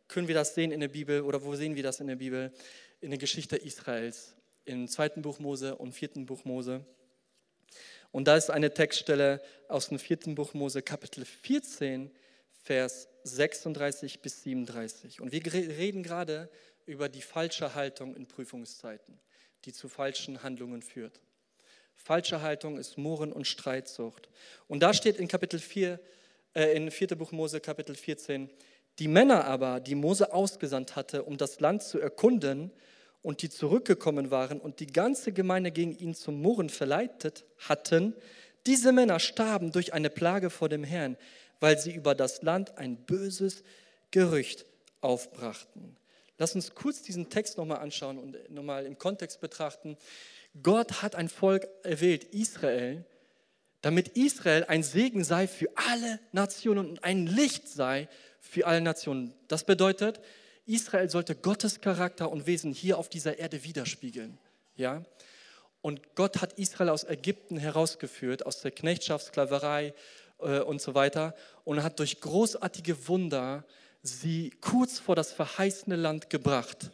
können 0.07 0.27
wir 0.27 0.35
das 0.35 0.55
sehen 0.55 0.71
in 0.71 0.79
der 0.79 0.87
Bibel 0.87 1.21
oder 1.21 1.43
wo 1.43 1.55
sehen 1.55 1.75
wir 1.75 1.83
das 1.83 1.99
in 1.99 2.07
der 2.07 2.15
Bibel? 2.15 2.51
In 3.01 3.11
der 3.11 3.19
Geschichte 3.19 3.57
Israels, 3.57 4.35
im 4.65 4.87
zweiten 4.87 5.21
Buch 5.21 5.39
Mose 5.39 5.75
und 5.75 5.91
vierten 5.91 6.25
Buch 6.25 6.45
Mose. 6.45 6.85
Und 8.11 8.27
da 8.27 8.35
ist 8.35 8.49
eine 8.49 8.73
Textstelle 8.73 9.41
aus 9.67 9.89
dem 9.89 9.99
vierten 9.99 10.35
Buch 10.35 10.53
Mose, 10.53 10.81
Kapitel 10.81 11.25
14, 11.25 12.11
Vers 12.63 13.07
36 13.23 14.21
bis 14.21 14.43
37. 14.43 15.21
Und 15.21 15.31
wir 15.31 15.43
reden 15.53 16.03
gerade 16.03 16.49
über 16.89 17.07
die 17.07 17.21
falsche 17.21 17.75
Haltung 17.75 18.15
in 18.15 18.27
Prüfungszeiten, 18.27 19.19
die 19.65 19.73
zu 19.73 19.87
falschen 19.87 20.43
Handlungen 20.43 20.81
führt. 20.81 21.21
Falsche 21.95 22.41
Haltung 22.41 22.77
ist 22.77 22.97
Murren 22.97 23.31
und 23.31 23.45
Streitsucht. 23.45 24.29
Und 24.67 24.81
da 24.81 24.93
steht 24.93 25.17
in 25.17 25.27
Kapitel 25.27 25.59
4, 25.59 25.99
äh, 26.55 26.75
in 26.75 26.91
4. 26.91 27.09
Buch 27.15 27.31
Mose, 27.31 27.59
Kapitel 27.59 27.95
14, 27.95 28.49
die 28.97 29.07
Männer 29.07 29.45
aber, 29.45 29.79
die 29.79 29.95
Mose 29.95 30.33
ausgesandt 30.33 30.95
hatte, 30.95 31.23
um 31.23 31.37
das 31.37 31.59
Land 31.59 31.83
zu 31.83 31.99
erkunden, 31.99 32.71
und 33.21 33.41
die 33.41 33.49
zurückgekommen 33.49 34.31
waren 34.31 34.59
und 34.59 34.79
die 34.79 34.87
ganze 34.87 35.31
Gemeinde 35.31 35.71
gegen 35.71 35.95
ihn 35.97 36.15
zum 36.15 36.41
Murren 36.41 36.69
verleitet 36.69 37.45
hatten, 37.57 38.15
diese 38.65 38.91
Männer 38.91 39.19
starben 39.19 39.71
durch 39.71 39.93
eine 39.93 40.09
Plage 40.09 40.49
vor 40.49 40.69
dem 40.69 40.83
Herrn, 40.83 41.17
weil 41.59 41.77
sie 41.77 41.93
über 41.93 42.15
das 42.15 42.41
Land 42.41 42.77
ein 42.77 42.97
böses 42.97 43.63
Gerücht 44.11 44.65
aufbrachten. 45.01 45.97
Lass 46.39 46.55
uns 46.55 46.73
kurz 46.73 47.01
diesen 47.01 47.29
Text 47.29 47.57
nochmal 47.57 47.79
anschauen 47.79 48.17
und 48.17 48.49
nochmal 48.49 48.85
im 48.85 48.97
Kontext 48.97 49.41
betrachten. 49.41 49.97
Gott 50.63 51.01
hat 51.01 51.13
ein 51.13 51.27
Volk 51.27 51.67
erwählt, 51.83 52.23
Israel, 52.23 53.05
damit 53.81 54.17
Israel 54.17 54.63
ein 54.67 54.81
Segen 54.81 55.25
sei 55.25 55.47
für 55.47 55.69
alle 55.75 56.19
Nationen 56.31 56.89
und 56.89 57.03
ein 57.03 57.27
Licht 57.27 57.67
sei 57.67 58.07
für 58.39 58.65
alle 58.65 58.79
Nationen. 58.79 59.33
Das 59.49 59.65
bedeutet, 59.65 60.21
Israel 60.65 61.09
sollte 61.09 61.35
Gottes 61.35 61.81
Charakter 61.81 62.31
und 62.31 62.47
Wesen 62.47 62.71
hier 62.71 62.97
auf 62.97 63.09
dieser 63.09 63.37
Erde 63.37 63.65
widerspiegeln. 63.65 64.37
Ja? 64.75 65.03
Und 65.81 66.15
Gott 66.15 66.41
hat 66.41 66.53
Israel 66.53 66.89
aus 66.89 67.03
Ägypten 67.03 67.57
herausgeführt, 67.57 68.45
aus 68.45 68.61
der 68.61 68.71
Knechtschaft, 68.71 69.27
Sklaverei 69.27 69.93
äh, 70.39 70.59
und 70.59 70.81
so 70.81 70.95
weiter, 70.95 71.35
und 71.65 71.83
hat 71.83 71.99
durch 71.99 72.21
großartige 72.21 73.09
Wunder 73.09 73.65
sie 74.01 74.51
kurz 74.61 74.99
vor 74.99 75.15
das 75.15 75.31
verheißene 75.31 75.95
Land 75.95 76.29
gebracht. 76.29 76.91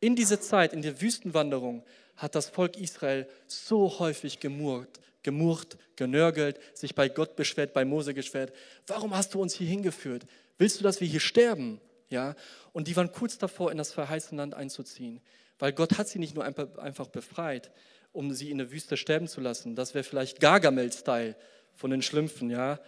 In 0.00 0.14
diese 0.14 0.40
Zeit, 0.40 0.72
in 0.72 0.82
der 0.82 1.00
Wüstenwanderung, 1.00 1.82
hat 2.16 2.34
das 2.34 2.48
Volk 2.48 2.76
Israel 2.76 3.28
so 3.46 3.98
häufig 3.98 4.40
gemurrt, 4.40 5.00
gemurrt, 5.22 5.76
genörgelt, 5.96 6.58
sich 6.74 6.94
bei 6.94 7.08
Gott 7.08 7.36
beschwert, 7.36 7.72
bei 7.72 7.84
Mose 7.84 8.14
beschwert. 8.14 8.52
Warum 8.86 9.16
hast 9.16 9.34
du 9.34 9.40
uns 9.40 9.54
hier 9.54 9.68
hingeführt? 9.68 10.26
Willst 10.58 10.78
du, 10.78 10.84
dass 10.84 11.00
wir 11.00 11.08
hier 11.08 11.20
sterben? 11.20 11.80
Ja? 12.10 12.34
Und 12.72 12.88
die 12.88 12.96
waren 12.96 13.12
kurz 13.12 13.38
davor, 13.38 13.70
in 13.70 13.78
das 13.78 13.92
verheißene 13.92 14.40
Land 14.40 14.54
einzuziehen. 14.54 15.20
Weil 15.58 15.72
Gott 15.72 15.98
hat 15.98 16.08
sie 16.08 16.18
nicht 16.18 16.34
nur 16.34 16.44
einfach 16.44 17.08
befreit, 17.08 17.70
um 18.12 18.32
sie 18.32 18.50
in 18.50 18.58
der 18.58 18.70
Wüste 18.70 18.96
sterben 18.96 19.28
zu 19.28 19.40
lassen. 19.40 19.74
Das 19.74 19.94
wäre 19.94 20.04
vielleicht 20.04 20.40
Gargamel-Style 20.40 21.36
von 21.74 21.90
den 21.90 22.02
Schlümpfen, 22.02 22.50
ja. 22.50 22.80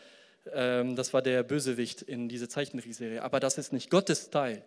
Ähm, 0.53 0.97
das 0.97 1.13
war 1.13 1.23
der 1.23 1.43
Bösewicht 1.43 2.03
in 2.03 2.29
dieser 2.29 2.49
Zeichentrickserie. 2.49 3.23
Aber 3.23 3.41
das 3.41 3.59
ist 3.59 3.73
nicht 3.73 3.91
Gottes 3.91 4.27
Style. 4.27 4.63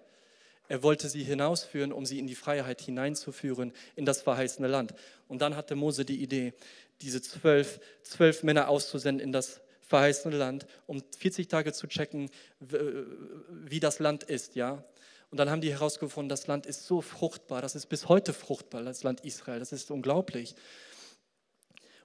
Er 0.69 0.81
wollte 0.81 1.09
sie 1.09 1.23
hinausführen, 1.23 1.91
um 1.91 2.05
sie 2.05 2.19
in 2.19 2.27
die 2.27 2.35
Freiheit 2.35 2.81
hineinzuführen, 2.81 3.73
in 3.95 4.05
das 4.05 4.21
verheißene 4.21 4.67
Land. 4.67 4.93
Und 5.27 5.41
dann 5.41 5.55
hatte 5.55 5.75
Mose 5.75 6.05
die 6.05 6.21
Idee, 6.21 6.53
diese 7.01 7.21
zwölf, 7.21 7.79
zwölf 8.01 8.43
Männer 8.43 8.69
auszusenden 8.69 9.25
in 9.25 9.31
das 9.31 9.61
verheißene 9.81 10.37
Land, 10.37 10.65
um 10.87 11.03
40 11.19 11.49
Tage 11.49 11.73
zu 11.73 11.87
checken, 11.87 12.29
wie 12.59 13.79
das 13.79 13.99
Land 13.99 14.23
ist, 14.23 14.55
ja. 14.55 14.83
Und 15.29 15.37
dann 15.37 15.49
haben 15.49 15.61
die 15.61 15.71
herausgefunden, 15.71 16.29
das 16.29 16.47
Land 16.47 16.65
ist 16.65 16.85
so 16.85 17.01
fruchtbar, 17.01 17.61
das 17.61 17.75
ist 17.75 17.87
bis 17.87 18.07
heute 18.07 18.33
fruchtbar, 18.33 18.83
das 18.83 19.03
Land 19.03 19.21
Israel, 19.25 19.59
das 19.59 19.71
ist 19.71 19.91
unglaublich. 19.91 20.55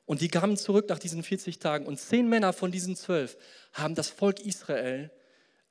Und 0.09 0.23
die 0.23 0.29
kamen 0.29 0.57
zurück 0.57 0.89
nach 0.89 0.99
diesen 0.99 1.23
40 1.23 1.59
Tagen 1.59 1.85
und 1.85 2.01
zehn 2.01 2.31
Männer 2.31 2.55
von 2.55 2.73
diesen 2.73 2.97
zwölf 2.97 3.37
haben 3.75 3.95
das 3.95 4.09
Volk 4.09 4.41
Israel 4.41 5.11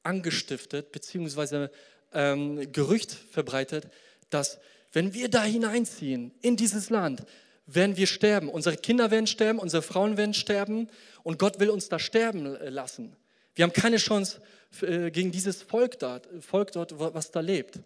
angestiftet, 0.04 0.92
beziehungsweise 0.92 1.72
ähm, 2.14 2.72
Gerücht 2.72 3.12
verbreitet, 3.32 3.88
dass 4.30 4.60
wenn 4.94 5.16
wir 5.16 5.30
da 5.30 5.44
hineinziehen 5.44 6.36
in 6.42 6.56
dieses 6.56 6.92
Land, 6.92 7.24
werden 7.66 7.98
wir 7.98 8.06
sterben. 8.06 8.50
Unsere 8.50 8.78
Kinder 8.78 9.10
werden 9.10 9.26
sterben, 9.26 9.58
unsere 9.58 9.82
Frauen 9.82 10.18
werden 10.18 10.36
sterben 10.36 10.88
und 11.24 11.40
Gott 11.40 11.60
will 11.60 11.72
uns 11.72 11.90
da 11.90 11.98
sterben 11.98 12.56
äh, 12.58 12.70
lassen. 12.70 13.16
Wir 13.56 13.64
haben 13.64 13.74
keine 13.74 13.98
Chance 13.98 14.40
äh, 14.82 15.10
gegen 15.10 15.32
dieses 15.32 15.64
Volk 15.64 15.98
dort, 15.98 16.28
Volk 16.42 16.74
dort, 16.74 17.00
was 17.00 17.32
da 17.32 17.40
lebt. 17.40 17.80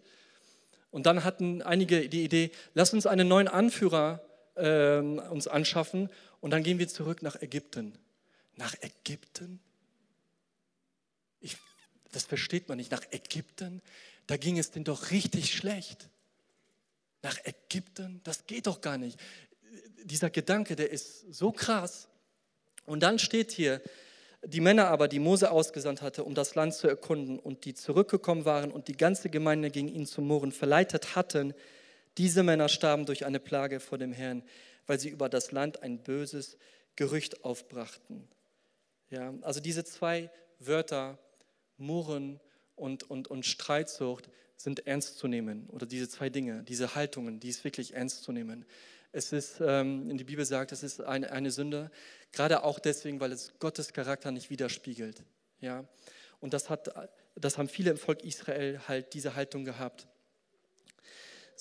Und 0.90 1.06
dann 1.06 1.24
hatten 1.24 1.62
einige 1.62 2.10
die 2.10 2.24
Idee, 2.24 2.50
lass 2.74 2.92
uns 2.92 3.06
einen 3.06 3.26
neuen 3.26 3.48
Anführer 3.48 4.20
äh, 4.54 4.98
uns 4.98 5.48
anschaffen 5.48 6.10
und 6.42 6.50
dann 6.50 6.62
gehen 6.62 6.78
wir 6.78 6.88
zurück 6.88 7.22
nach 7.22 7.40
Ägypten. 7.40 7.96
Nach 8.56 8.74
Ägypten? 8.82 9.60
Ich, 11.40 11.56
das 12.10 12.24
versteht 12.24 12.68
man 12.68 12.76
nicht. 12.76 12.90
Nach 12.90 13.04
Ägypten? 13.10 13.80
Da 14.26 14.36
ging 14.36 14.58
es 14.58 14.70
denen 14.70 14.84
doch 14.84 15.10
richtig 15.10 15.54
schlecht. 15.54 16.10
Nach 17.22 17.38
Ägypten? 17.44 18.20
Das 18.24 18.46
geht 18.46 18.66
doch 18.66 18.82
gar 18.82 18.98
nicht 18.98 19.18
dieser 20.04 20.30
Gedanke, 20.30 20.76
der 20.76 20.90
ist 20.90 21.32
so 21.32 21.52
krass. 21.52 22.08
Und 22.84 23.02
dann 23.02 23.18
steht 23.18 23.52
hier, 23.52 23.80
die 24.44 24.60
Männer 24.60 24.88
aber, 24.88 25.06
die 25.06 25.20
Mose 25.20 25.50
ausgesandt 25.50 26.02
hatte, 26.02 26.24
um 26.24 26.34
das 26.34 26.54
Land 26.54 26.74
zu 26.74 26.88
erkunden 26.88 27.38
und 27.38 27.64
die 27.64 27.74
zurückgekommen 27.74 28.44
waren 28.44 28.72
und 28.72 28.88
die 28.88 28.96
ganze 28.96 29.30
Gemeinde 29.30 29.70
gegen 29.70 29.88
ihn 29.88 30.06
zu 30.06 30.20
murren 30.20 30.52
verleitet 30.52 31.14
hatten, 31.14 31.54
diese 32.18 32.42
Männer 32.42 32.68
starben 32.68 33.06
durch 33.06 33.24
eine 33.24 33.38
Plage 33.38 33.80
vor 33.80 33.98
dem 33.98 34.12
Herrn, 34.12 34.42
weil 34.86 34.98
sie 34.98 35.08
über 35.08 35.28
das 35.28 35.52
Land 35.52 35.82
ein 35.82 36.02
böses 36.02 36.56
Gerücht 36.96 37.44
aufbrachten. 37.44 38.28
Ja, 39.10 39.34
also 39.42 39.60
diese 39.60 39.84
zwei 39.84 40.30
Wörter, 40.58 41.18
Murren 41.76 42.40
und, 42.76 43.08
und, 43.10 43.28
und 43.28 43.44
Streitsucht, 43.44 44.28
sind 44.56 44.86
ernst 44.86 45.18
zu 45.18 45.28
nehmen. 45.28 45.68
Oder 45.70 45.86
diese 45.86 46.08
zwei 46.08 46.30
Dinge, 46.30 46.62
diese 46.62 46.94
Haltungen, 46.94 47.40
die 47.40 47.48
ist 47.48 47.64
wirklich 47.64 47.94
ernst 47.94 48.22
zu 48.22 48.32
nehmen. 48.32 48.64
Es 49.10 49.32
ist, 49.32 49.60
ähm, 49.60 50.16
die 50.16 50.24
Bibel 50.24 50.44
sagt, 50.44 50.72
es 50.72 50.82
ist 50.82 51.00
eine, 51.00 51.30
eine 51.32 51.50
Sünde, 51.50 51.90
gerade 52.30 52.62
auch 52.62 52.78
deswegen, 52.78 53.20
weil 53.20 53.32
es 53.32 53.52
Gottes 53.58 53.92
Charakter 53.92 54.30
nicht 54.30 54.48
widerspiegelt. 54.48 55.22
Ja? 55.60 55.84
Und 56.40 56.54
das, 56.54 56.70
hat, 56.70 56.92
das 57.34 57.58
haben 57.58 57.68
viele 57.68 57.90
im 57.90 57.98
Volk 57.98 58.24
Israel 58.24 58.80
halt 58.88 59.12
diese 59.14 59.34
Haltung 59.34 59.64
gehabt. 59.64 60.06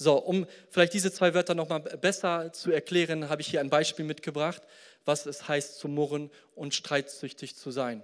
So, 0.02 0.16
um 0.16 0.48
vielleicht 0.72 0.96
diese 0.96 1.12
zwei 1.12 1.36
Wörter 1.36 1.54
nochmal 1.54 1.80
besser 1.80 2.52
zu 2.54 2.72
erklären, 2.72 3.30
habe 3.30 3.42
ich 3.42 3.48
hier 3.50 3.60
ein 3.60 3.70
Beispiel 3.70 4.04
mitgebracht, 4.04 4.64
was 5.06 5.28
es 5.28 5.48
heißt 5.48 5.78
zu 5.78 5.88
murren 5.88 6.32
und 6.56 6.74
streitsüchtig 6.74 7.56
zu 7.56 7.70
sein. 7.70 8.02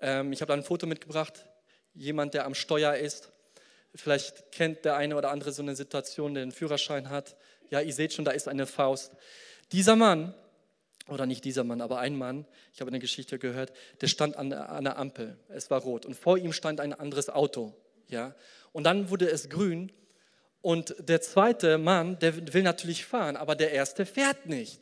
Ähm, 0.00 0.32
ich 0.32 0.40
habe 0.40 0.48
da 0.48 0.54
ein 0.54 0.64
Foto 0.64 0.88
mitgebracht, 0.88 1.46
jemand, 1.94 2.34
der 2.34 2.46
am 2.46 2.56
Steuer 2.56 2.96
ist. 2.96 3.30
Vielleicht 3.94 4.50
kennt 4.50 4.84
der 4.84 4.96
eine 4.96 5.14
oder 5.14 5.30
andere 5.30 5.52
so 5.52 5.62
eine 5.62 5.76
Situation, 5.76 6.34
der 6.34 6.42
einen 6.42 6.50
Führerschein 6.50 7.10
hat. 7.10 7.36
Ja, 7.70 7.80
ihr 7.80 7.92
seht 7.92 8.12
schon, 8.12 8.24
da 8.24 8.32
ist 8.32 8.48
eine 8.48 8.66
Faust. 8.66 9.12
Dieser 9.70 9.94
Mann, 9.94 10.34
oder 11.06 11.26
nicht 11.26 11.44
dieser 11.44 11.62
Mann, 11.62 11.80
aber 11.80 12.00
ein 12.00 12.16
Mann, 12.16 12.44
ich 12.74 12.80
habe 12.80 12.88
eine 12.88 12.98
Geschichte 12.98 13.38
gehört, 13.38 13.72
der 14.00 14.08
stand 14.08 14.34
an, 14.34 14.50
der 14.50 14.98
Ampel. 14.98 15.38
Es 15.46 15.70
war 15.70 15.80
rot 15.80 16.06
und 16.06 16.14
vor 16.14 16.38
ihm 16.38 16.52
stand 16.52 16.80
ein 16.80 16.92
anderes 16.92 17.30
Auto. 17.30 17.72
Ja, 18.08 18.34
und 18.72 18.82
dann 18.82 19.10
wurde 19.10 19.30
es 19.30 19.48
grün 19.48 19.92
und 20.62 20.94
der 20.98 21.20
zweite 21.20 21.78
Mann, 21.78 22.18
der 22.18 22.52
will 22.52 22.62
natürlich 22.62 23.06
fahren, 23.06 23.36
aber 23.36 23.54
der 23.54 23.72
erste 23.72 24.04
fährt 24.04 24.46
nicht. 24.46 24.80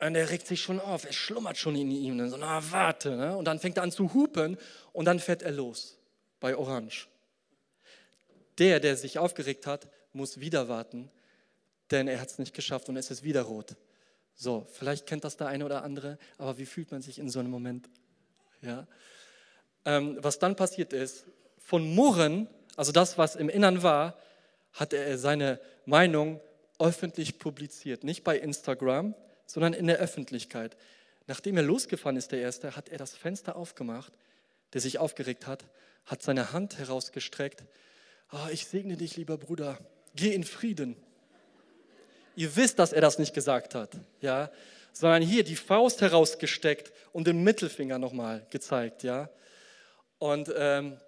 Und 0.00 0.16
er 0.16 0.30
regt 0.30 0.46
sich 0.46 0.60
schon 0.60 0.80
auf, 0.80 1.04
er 1.04 1.12
schlummert 1.12 1.56
schon 1.56 1.76
in 1.76 1.90
ihm. 1.90 2.18
Und 2.18 2.30
so, 2.30 2.36
na 2.36 2.60
warte. 2.72 3.16
Ne? 3.16 3.36
Und 3.36 3.44
dann 3.44 3.60
fängt 3.60 3.76
er 3.76 3.84
an 3.84 3.92
zu 3.92 4.12
hupen 4.14 4.56
und 4.92 5.04
dann 5.04 5.20
fährt 5.20 5.42
er 5.42 5.52
los 5.52 5.96
bei 6.40 6.56
Orange. 6.56 7.06
Der, 8.58 8.80
der 8.80 8.96
sich 8.96 9.18
aufgeregt 9.18 9.66
hat, 9.66 9.88
muss 10.12 10.40
wieder 10.40 10.68
warten, 10.68 11.10
denn 11.90 12.08
er 12.08 12.20
hat 12.20 12.30
es 12.30 12.38
nicht 12.38 12.54
geschafft 12.54 12.88
und 12.88 12.96
es 12.96 13.10
ist 13.10 13.22
wieder 13.22 13.42
rot. 13.42 13.76
So, 14.34 14.66
vielleicht 14.72 15.06
kennt 15.06 15.24
das 15.24 15.36
der 15.36 15.46
eine 15.46 15.64
oder 15.64 15.84
andere, 15.84 16.18
aber 16.38 16.58
wie 16.58 16.66
fühlt 16.66 16.90
man 16.90 17.02
sich 17.02 17.18
in 17.18 17.28
so 17.28 17.38
einem 17.38 17.50
Moment? 17.50 17.88
Ja? 18.60 18.86
Ähm, 19.84 20.18
was 20.20 20.38
dann 20.38 20.56
passiert 20.56 20.92
ist, 20.92 21.26
von 21.58 21.94
Murren, 21.94 22.48
also 22.76 22.92
das, 22.92 23.18
was 23.18 23.36
im 23.36 23.48
Innern 23.48 23.82
war, 23.82 24.18
hat 24.72 24.92
er 24.92 25.18
seine 25.18 25.60
Meinung 25.84 26.40
öffentlich 26.78 27.38
publiziert. 27.38 28.04
Nicht 28.04 28.24
bei 28.24 28.38
Instagram, 28.38 29.14
sondern 29.46 29.72
in 29.72 29.86
der 29.86 29.98
Öffentlichkeit. 29.98 30.76
Nachdem 31.26 31.56
er 31.56 31.62
losgefahren 31.62 32.16
ist, 32.16 32.32
der 32.32 32.40
Erste, 32.40 32.76
hat 32.76 32.88
er 32.88 32.98
das 32.98 33.14
Fenster 33.14 33.56
aufgemacht, 33.56 34.12
der 34.72 34.80
sich 34.80 34.98
aufgeregt 34.98 35.46
hat, 35.46 35.64
hat 36.06 36.22
seine 36.22 36.52
Hand 36.52 36.78
herausgestreckt. 36.78 37.64
Oh, 38.32 38.48
ich 38.50 38.66
segne 38.66 38.96
dich, 38.96 39.16
lieber 39.16 39.36
Bruder, 39.36 39.78
geh 40.16 40.34
in 40.34 40.44
Frieden. 40.44 40.96
Ihr 42.34 42.56
wisst, 42.56 42.78
dass 42.78 42.92
er 42.92 43.02
das 43.02 43.18
nicht 43.18 43.34
gesagt 43.34 43.74
hat, 43.74 43.98
ja, 44.20 44.50
sondern 44.92 45.22
hier 45.22 45.44
die 45.44 45.56
Faust 45.56 46.00
herausgesteckt 46.00 46.92
und 47.12 47.26
den 47.26 47.44
Mittelfinger 47.44 47.98
nochmal 47.98 48.46
gezeigt, 48.50 49.02
ja. 49.02 49.28
Und 50.18 50.52
ähm, 50.56 50.98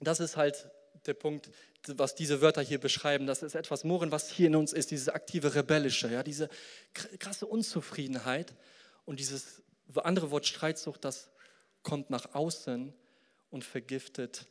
das 0.00 0.20
ist 0.20 0.36
halt 0.36 0.70
der 1.06 1.14
Punkt, 1.14 1.50
was 1.86 2.14
diese 2.14 2.40
Wörter 2.40 2.62
hier 2.62 2.78
beschreiben. 2.78 3.26
Das 3.26 3.42
ist 3.42 3.54
etwas 3.54 3.84
Mohren, 3.84 4.12
was 4.12 4.30
hier 4.30 4.46
in 4.46 4.56
uns 4.56 4.72
ist, 4.72 4.90
dieses 4.90 5.08
aktive 5.08 5.54
Rebellische, 5.54 6.08
ja, 6.08 6.22
diese 6.22 6.48
krasse 7.18 7.46
Unzufriedenheit 7.46 8.54
und 9.04 9.18
dieses 9.18 9.62
andere 9.96 10.30
Wort 10.30 10.46
Streitsucht, 10.46 11.04
das 11.04 11.30
kommt 11.82 12.10
nach 12.10 12.34
außen 12.34 12.92
und 13.50 13.64
vergiftet 13.64 14.46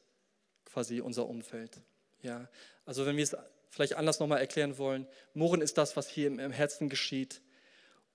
quasi 0.65 1.01
unser 1.01 1.27
Umfeld. 1.27 1.81
Ja, 2.21 2.47
also 2.85 3.05
wenn 3.05 3.17
wir 3.17 3.23
es 3.23 3.35
vielleicht 3.69 3.95
anders 3.95 4.19
nochmal 4.19 4.39
erklären 4.39 4.77
wollen, 4.77 5.07
Mohren 5.33 5.61
ist 5.61 5.77
das, 5.77 5.95
was 5.95 6.07
hier 6.07 6.27
im, 6.27 6.39
im 6.39 6.51
Herzen 6.51 6.89
geschieht. 6.89 7.41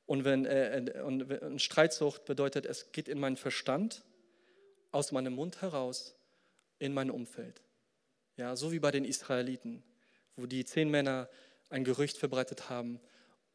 Und, 0.05 0.25
wenn, 0.25 0.45
äh, 0.47 1.03
und, 1.05 1.23
und 1.23 1.61
Streitsucht 1.61 2.27
bedeutet, 2.27 2.65
es 2.67 2.93
geht 2.93 3.09
in 3.09 3.19
meinen 3.19 3.37
Verstand, 3.37 4.05
aus 4.93 5.11
meinem 5.11 5.35
Mund 5.35 5.63
heraus, 5.63 6.15
in 6.79 6.95
mein 6.95 7.11
Umfeld. 7.11 7.63
Ja, 8.37 8.55
so 8.55 8.71
wie 8.71 8.79
bei 8.81 8.91
den 8.91 9.07
Israeliten, 9.07 9.83
wo 10.37 10.45
die 10.45 10.65
zehn 10.67 10.91
Männer 10.91 11.29
ein 11.71 11.85
Gerücht 11.85 12.19
verbreitet 12.19 12.69
haben 12.69 13.01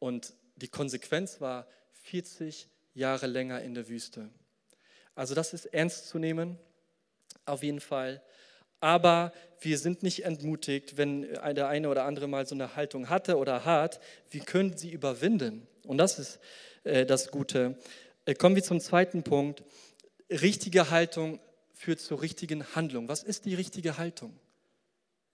und 0.00 0.34
die 0.56 0.66
Konsequenz 0.66 1.40
war 1.40 1.68
40 2.02 2.68
Jahre 2.94 3.26
länger 3.26 3.62
in 3.62 3.74
der 3.74 3.88
Wüste. 3.88 4.28
Also 5.14 5.36
das 5.36 5.54
ist 5.54 5.66
ernst 5.66 6.08
zu 6.08 6.18
nehmen, 6.18 6.58
auf 7.44 7.62
jeden 7.62 7.80
Fall. 7.80 8.22
Aber 8.80 9.32
wir 9.60 9.78
sind 9.78 10.02
nicht 10.02 10.24
entmutigt, 10.24 10.96
wenn 10.96 11.22
der 11.32 11.68
eine 11.68 11.88
oder 11.88 12.04
andere 12.04 12.26
mal 12.26 12.44
so 12.46 12.56
eine 12.56 12.74
Haltung 12.74 13.08
hatte 13.08 13.36
oder 13.38 13.64
hat. 13.64 14.00
Wir 14.30 14.40
können 14.40 14.76
sie 14.76 14.90
überwinden. 14.90 15.68
Und 15.84 15.98
das 15.98 16.18
ist 16.18 16.40
äh, 16.82 17.06
das 17.06 17.30
Gute. 17.30 17.78
Äh, 18.24 18.34
kommen 18.34 18.56
wir 18.56 18.64
zum 18.64 18.80
zweiten 18.80 19.22
Punkt. 19.22 19.62
Richtige 20.28 20.90
Haltung 20.90 21.38
führt 21.72 22.00
zur 22.00 22.20
richtigen 22.22 22.74
Handlung. 22.74 23.06
Was 23.06 23.22
ist 23.22 23.44
die 23.44 23.54
richtige 23.54 23.98
Haltung? 23.98 24.36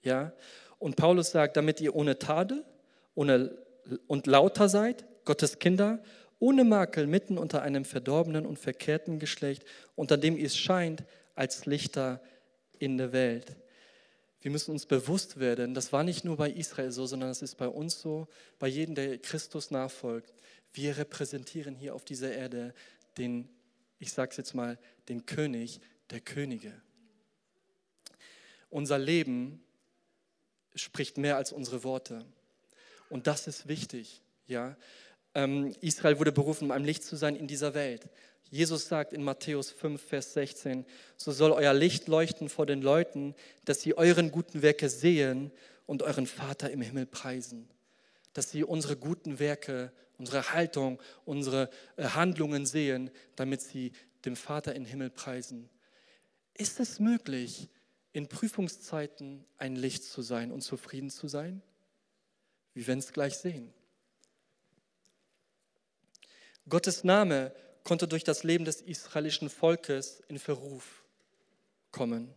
Ja? 0.03 0.33
Und 0.79 0.97
Paulus 0.97 1.31
sagt, 1.31 1.57
damit 1.57 1.81
ihr 1.81 1.95
ohne 1.95 2.19
Tadel 2.19 2.65
ohne, 3.15 3.59
und 4.07 4.27
lauter 4.27 4.69
seid, 4.69 5.05
Gottes 5.25 5.59
Kinder, 5.59 6.01
ohne 6.39 6.63
Makel 6.65 7.07
mitten 7.07 7.37
unter 7.37 7.63
einem 7.63 7.85
verdorbenen 7.85 8.47
und 8.47 8.59
verkehrten 8.59 9.19
Geschlecht, 9.19 9.65
unter 9.97 10.17
dem 10.17 10.37
ihr 10.37 10.47
es 10.47 10.57
scheint, 10.57 11.03
als 11.35 11.67
Lichter 11.67 12.23
in 12.79 12.97
der 12.97 13.13
Welt. 13.13 13.57
Wir 14.41 14.53
müssen 14.53 14.71
uns 14.71 14.87
bewusst 14.87 15.41
werden, 15.41 15.75
das 15.75 15.93
war 15.93 16.05
nicht 16.05 16.25
nur 16.25 16.37
bei 16.37 16.49
Israel 16.49 16.93
so, 16.93 17.07
sondern 17.07 17.31
es 17.31 17.43
ist 17.43 17.57
bei 17.57 17.67
uns 17.67 18.01
so, 18.01 18.29
bei 18.61 18.69
jedem, 18.69 18.95
der 18.95 19.19
Christus 19.19 19.73
nachfolgt. 19.73 20.33
Wir 20.73 20.97
repräsentieren 20.97 21.75
hier 21.75 21.95
auf 21.95 22.05
dieser 22.05 22.33
Erde 22.33 22.73
den, 23.17 23.49
ich 23.99 24.13
sage 24.13 24.31
es 24.31 24.37
jetzt 24.37 24.55
mal, 24.55 24.79
den 25.09 25.27
König 25.27 25.81
der 26.11 26.21
Könige. 26.21 26.73
Unser 28.71 28.99
Leben 28.99 29.61
spricht 30.75 31.19
mehr 31.19 31.37
als 31.37 31.53
unsere 31.53 31.85
Worte. 31.85 32.25
Und 33.09 33.27
das 33.27 33.47
ist 33.47 33.69
wichtig. 33.69 34.23
Ja? 34.47 34.77
Ähm, 35.35 35.75
Israel 35.81 36.19
wurde 36.19 36.33
berufen, 36.33 36.65
um 36.65 36.71
ein 36.71 36.85
Licht 36.85 37.05
zu 37.05 37.17
sein 37.17 37.37
in 37.37 37.47
dieser 37.47 37.75
Welt. 37.75 38.09
Jesus 38.51 38.89
sagt 38.89 39.13
in 39.13 39.23
Matthäus 39.23 39.71
5, 39.71 40.01
Vers 40.01 40.33
16, 40.33 40.87
so 41.17 41.33
soll 41.33 41.53
euer 41.53 41.75
Licht 41.75 42.09
leuchten 42.09 42.49
vor 42.49 42.65
den 42.65 42.81
Leuten, 42.81 43.35
dass 43.65 43.83
sie 43.83 43.97
euren 43.97 44.31
guten 44.31 44.63
Werke 44.63 44.89
sehen 44.89 45.53
und 45.87 46.03
euren 46.03 46.27
Vater 46.27 46.71
im 46.71 46.81
Himmel 46.81 47.07
preisen. 47.07 47.69
Dass 48.33 48.51
sie 48.51 48.65
unsere 48.65 48.97
guten 48.97 49.39
Werke, 49.39 49.93
unsere 50.17 50.53
Haltung, 50.53 51.01
unsere 51.25 51.69
äh, 51.97 52.05
Handlungen 52.05 52.65
sehen, 52.65 53.11
damit 53.37 53.61
sie 53.61 53.93
dem 54.25 54.37
Vater 54.37 54.75
im 54.75 54.85
Himmel 54.85 55.11
preisen. 55.11 55.69
Ist 56.55 56.81
es 56.81 56.99
möglich, 56.99 57.69
in 58.13 58.29
Prüfungszeiten 58.29 59.45
ein 59.57 59.77
Licht 59.77 60.05
zu 60.05 60.23
sein 60.23 60.51
und 60.53 60.63
zufrieden 60.63 61.11
zu 61.11 61.29
sein? 61.29 61.63
Wir 62.75 62.87
werden 62.87 63.01
es 63.01 63.13
gleich 63.13 63.37
sehen. 63.37 63.73
Gottes 66.69 67.05
Name 67.05 67.55
konnte 67.85 68.07
durch 68.07 68.25
das 68.25 68.45
Leben 68.45 68.65
des 68.65 68.83
israelischen 68.83 69.49
Volkes 69.49 70.21
in 70.29 70.39
Verruf 70.39 71.05
kommen. 71.91 72.33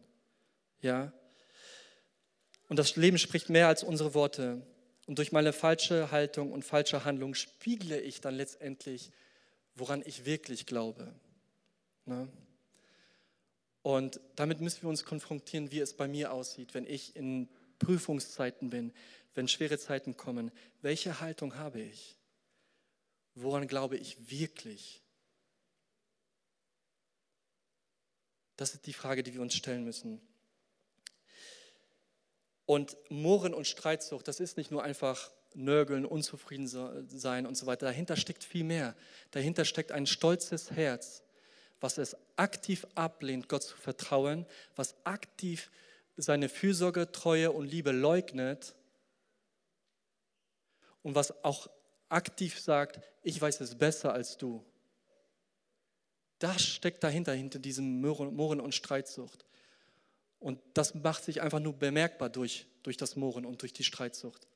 Ja? 0.82 1.12
Und 2.70 2.80
das 2.80 2.96
Leben 2.96 3.18
spricht 3.18 3.50
mehr 3.50 3.68
als 3.68 3.84
unsere 3.84 4.14
Worte. 4.14 4.66
Und 5.08 5.18
durch 5.18 5.32
meine 5.34 5.52
falsche 5.52 6.12
Haltung 6.12 6.52
und 6.54 6.64
falsche 6.64 7.04
Handlung 7.04 7.34
spiegle 7.34 8.00
ich 8.00 8.22
dann 8.22 8.36
letztendlich, 8.36 9.12
woran 9.76 10.02
ich 10.06 10.26
wirklich 10.26 10.66
glaube. 10.66 11.14
Ne? 12.06 12.30
Und 13.84 14.20
damit 14.36 14.62
müssen 14.62 14.84
wir 14.84 14.90
uns 14.90 15.06
konfrontieren, 15.06 15.72
wie 15.72 15.80
es 15.80 15.94
bei 15.94 16.08
mir 16.08 16.32
aussieht, 16.32 16.74
wenn 16.74 16.86
ich 16.86 17.16
in 17.16 17.50
Prüfungszeiten 17.80 18.70
bin, 18.70 18.94
wenn 19.34 19.48
schwere 19.48 19.80
Zeiten 19.80 20.18
kommen. 20.18 20.52
Welche 20.82 21.20
Haltung 21.20 21.56
habe 21.56 21.82
ich? 21.82 22.18
Woran 23.34 23.68
glaube 23.68 23.98
ich 23.98 24.30
wirklich? 24.30 25.02
Das 28.58 28.76
ist 28.76 28.86
die 28.86 28.94
Frage, 28.94 29.24
die 29.24 29.34
wir 29.34 29.42
uns 29.42 29.56
stellen 29.56 29.84
müssen. 29.84 30.22
Und 32.68 32.96
Murren 33.10 33.54
und 33.54 33.66
Streitsucht, 33.66 34.28
das 34.28 34.40
ist 34.40 34.58
nicht 34.58 34.70
nur 34.70 34.84
einfach 34.84 35.32
Nörgeln, 35.54 36.06
unzufrieden 36.06 36.68
sein 36.68 37.46
und 37.46 37.56
so 37.56 37.66
weiter. 37.66 37.88
Dahinter 37.88 38.16
steckt 38.16 38.44
viel 38.44 38.64
mehr. 38.64 38.96
Dahinter 39.32 39.66
steckt 39.66 39.92
ein 39.92 40.06
stolzes 40.06 40.72
Herz, 40.72 41.24
was 41.82 41.98
es 41.98 42.16
aktiv 42.38 42.88
ablehnt, 42.96 43.50
Gott 43.50 43.64
zu 43.64 43.76
vertrauen, 43.76 44.46
was 44.76 44.96
aktiv 45.04 45.70
seine 46.16 46.48
Fürsorge, 46.48 47.12
Treue 47.12 47.52
und 47.52 47.66
Liebe 47.66 47.92
leugnet 47.92 48.76
und 51.02 51.16
was 51.16 51.44
auch 51.44 51.68
aktiv 52.10 52.60
sagt, 52.60 53.02
ich 53.24 53.42
weiß 53.42 53.62
es 53.62 53.76
besser 53.78 54.14
als 54.14 54.38
du. 54.38 54.64
Das 56.40 56.62
steckt 56.62 57.04
dahinter, 57.04 57.34
hinter 57.34 57.60
diesem 57.60 58.02
Murren 58.02 58.62
und 58.62 58.74
Streitsucht. 58.74 59.46
Und 60.40 60.60
das 60.74 60.96
macht 60.96 61.24
sich 61.24 61.42
einfach 61.42 61.60
nur 61.60 61.74
bemerkbar 61.74 62.30
durch, 62.30 62.66
durch 62.84 62.98
das 62.98 63.16
Murren 63.16 63.46
und 63.46 63.62
durch 63.62 63.74
die 63.74 63.84
Streitsucht. 63.84 64.48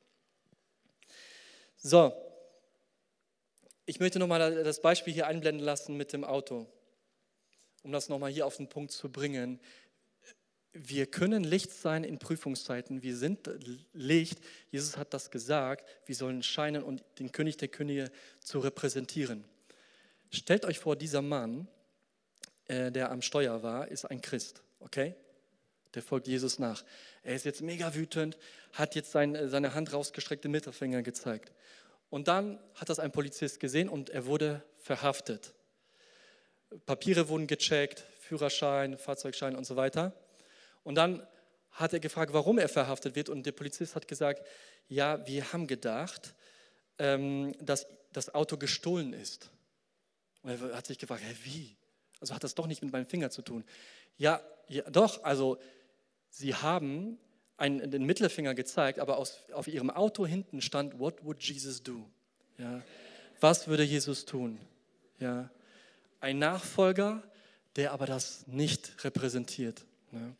So, 1.77 2.13
ich 3.85 3.99
möchte 3.99 4.17
nochmal 4.17 4.63
das 4.63 4.81
Beispiel 4.81 5.13
hier 5.13 5.27
einblenden 5.27 5.63
lassen 5.63 5.95
mit 5.95 6.11
dem 6.11 6.23
Auto. 6.23 6.67
Um 7.85 7.91
das 7.91 8.09
nochmal 8.09 8.31
hier 8.31 8.45
auf 8.45 8.57
den 8.57 8.67
Punkt 8.67 8.91
zu 8.91 9.09
bringen, 9.09 9.59
wir 10.73 11.05
können 11.05 11.45
Licht 11.45 11.71
sein 11.71 12.03
in 12.03 12.19
Prüfungszeiten. 12.19 13.01
Wir 13.01 13.15
sind 13.15 13.49
Licht. 13.93 14.39
Jesus 14.71 14.97
hat 14.97 15.13
das 15.13 15.31
gesagt. 15.31 15.87
Wir 16.05 16.15
sollen 16.15 16.43
scheinen 16.43 16.83
und 16.83 17.01
den 17.19 17.31
König 17.31 17.55
der 17.55 17.69
Könige 17.69 18.11
zu 18.41 18.59
repräsentieren. 18.59 19.45
Stellt 20.31 20.65
euch 20.65 20.79
vor, 20.79 20.97
dieser 20.97 21.21
Mann, 21.21 21.69
äh, 22.65 22.91
der 22.91 23.11
am 23.11 23.21
Steuer 23.21 23.63
war, 23.63 23.87
ist 23.87 24.03
ein 24.03 24.19
Christ. 24.19 24.63
Okay? 24.79 25.15
Der 25.93 26.01
folgt 26.01 26.27
Jesus 26.27 26.59
nach. 26.59 26.83
Er 27.23 27.35
ist 27.35 27.45
jetzt 27.45 27.61
mega 27.61 27.95
wütend, 27.95 28.37
hat 28.73 28.95
jetzt 28.95 29.11
sein, 29.11 29.47
seine 29.47 29.75
Hand 29.75 29.93
rausgestreckt, 29.93 30.43
den 30.43 30.51
Mittelfinger 30.51 31.03
gezeigt. 31.03 31.53
Und 32.09 32.27
dann 32.27 32.59
hat 32.73 32.89
das 32.89 32.99
ein 32.99 33.13
Polizist 33.13 33.61
gesehen 33.61 33.87
und 33.87 34.09
er 34.09 34.25
wurde 34.25 34.61
verhaftet. 34.77 35.53
Papiere 36.85 37.29
wurden 37.29 37.47
gecheckt, 37.47 38.03
Führerschein, 38.19 38.97
Fahrzeugschein 38.97 39.55
und 39.55 39.65
so 39.65 39.75
weiter. 39.75 40.13
Und 40.83 40.95
dann 40.95 41.25
hat 41.71 41.93
er 41.93 41.99
gefragt, 41.99 42.33
warum 42.33 42.57
er 42.57 42.69
verhaftet 42.69 43.15
wird. 43.15 43.29
Und 43.29 43.45
der 43.45 43.51
Polizist 43.51 43.95
hat 43.95 44.07
gesagt, 44.07 44.45
ja, 44.87 45.25
wir 45.27 45.51
haben 45.51 45.67
gedacht, 45.67 46.35
ähm, 46.99 47.53
dass 47.59 47.87
das 48.13 48.33
Auto 48.33 48.57
gestohlen 48.57 49.13
ist. 49.13 49.49
Und 50.41 50.51
er 50.51 50.77
hat 50.77 50.87
sich 50.87 50.97
gefragt, 50.97 51.23
hä, 51.23 51.35
wie? 51.43 51.75
Also 52.19 52.33
hat 52.33 52.43
das 52.43 52.55
doch 52.55 52.67
nicht 52.67 52.81
mit 52.81 52.91
meinem 52.91 53.07
Finger 53.07 53.29
zu 53.29 53.41
tun. 53.41 53.63
Ja, 54.17 54.41
ja 54.69 54.89
doch, 54.89 55.23
also 55.23 55.57
sie 56.29 56.55
haben 56.55 57.17
einen, 57.57 57.91
den 57.91 58.05
Mittelfinger 58.05 58.53
gezeigt, 58.53 58.99
aber 58.99 59.17
aus, 59.17 59.39
auf 59.51 59.67
ihrem 59.67 59.89
Auto 59.89 60.25
hinten 60.25 60.61
stand, 60.61 60.99
what 60.99 61.23
would 61.25 61.41
Jesus 61.41 61.83
do? 61.83 62.05
Ja, 62.57 62.81
was 63.41 63.67
würde 63.67 63.83
Jesus 63.83 64.25
tun? 64.25 64.59
Ja, 65.19 65.49
ein 66.25 66.39
Nachfolger, 66.39 67.21
der 67.75 67.91
aber 67.91 68.07
das 68.07 68.47
nicht 68.47 69.03
repräsentiert. 69.03 69.85
Ne? 70.09 70.35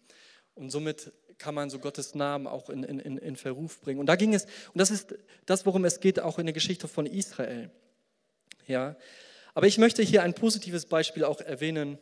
Und 0.55 0.71
somit 0.71 1.11
kann 1.37 1.53
man 1.53 1.69
so 1.69 1.77
Gottes 1.77 2.15
Namen 2.15 2.47
auch 2.47 2.71
in, 2.71 2.83
in, 2.83 3.19
in 3.19 3.35
Verruf 3.35 3.79
bringen. 3.81 3.99
Und 3.99 4.07
da 4.07 4.15
ging 4.15 4.33
es, 4.33 4.45
und 4.45 4.79
das 4.79 4.89
ist 4.89 5.13
das, 5.45 5.63
worum 5.67 5.85
es 5.85 5.99
geht, 5.99 6.19
auch 6.19 6.39
in 6.39 6.47
der 6.47 6.53
Geschichte 6.53 6.87
von 6.87 7.05
Israel. 7.05 7.69
Ja, 8.65 8.95
aber 9.53 9.67
ich 9.67 9.77
möchte 9.77 10.01
hier 10.01 10.23
ein 10.23 10.33
positives 10.33 10.87
Beispiel 10.87 11.23
auch 11.23 11.39
erwähnen. 11.39 11.99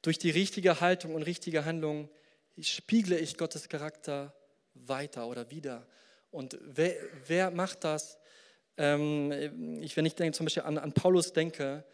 Durch 0.00 0.16
die 0.16 0.30
richtige 0.30 0.80
Haltung 0.80 1.14
und 1.14 1.24
richtige 1.24 1.66
Handlung 1.66 2.08
spiegle 2.58 3.18
ich 3.18 3.36
Gottes 3.36 3.68
Charakter 3.68 4.34
weiter 4.72 5.26
oder 5.26 5.50
wieder. 5.50 5.86
Und 6.30 6.56
wer, 6.62 6.94
wer 7.26 7.50
macht 7.50 7.84
das? 7.84 8.18
Ähm, 8.78 9.30
ich, 9.82 9.94
wenn 9.98 10.06
ich 10.06 10.14
denke, 10.14 10.34
zum 10.34 10.46
Beispiel 10.46 10.62
an, 10.62 10.78
an 10.78 10.94
Paulus 10.94 11.34
denke, 11.34 11.84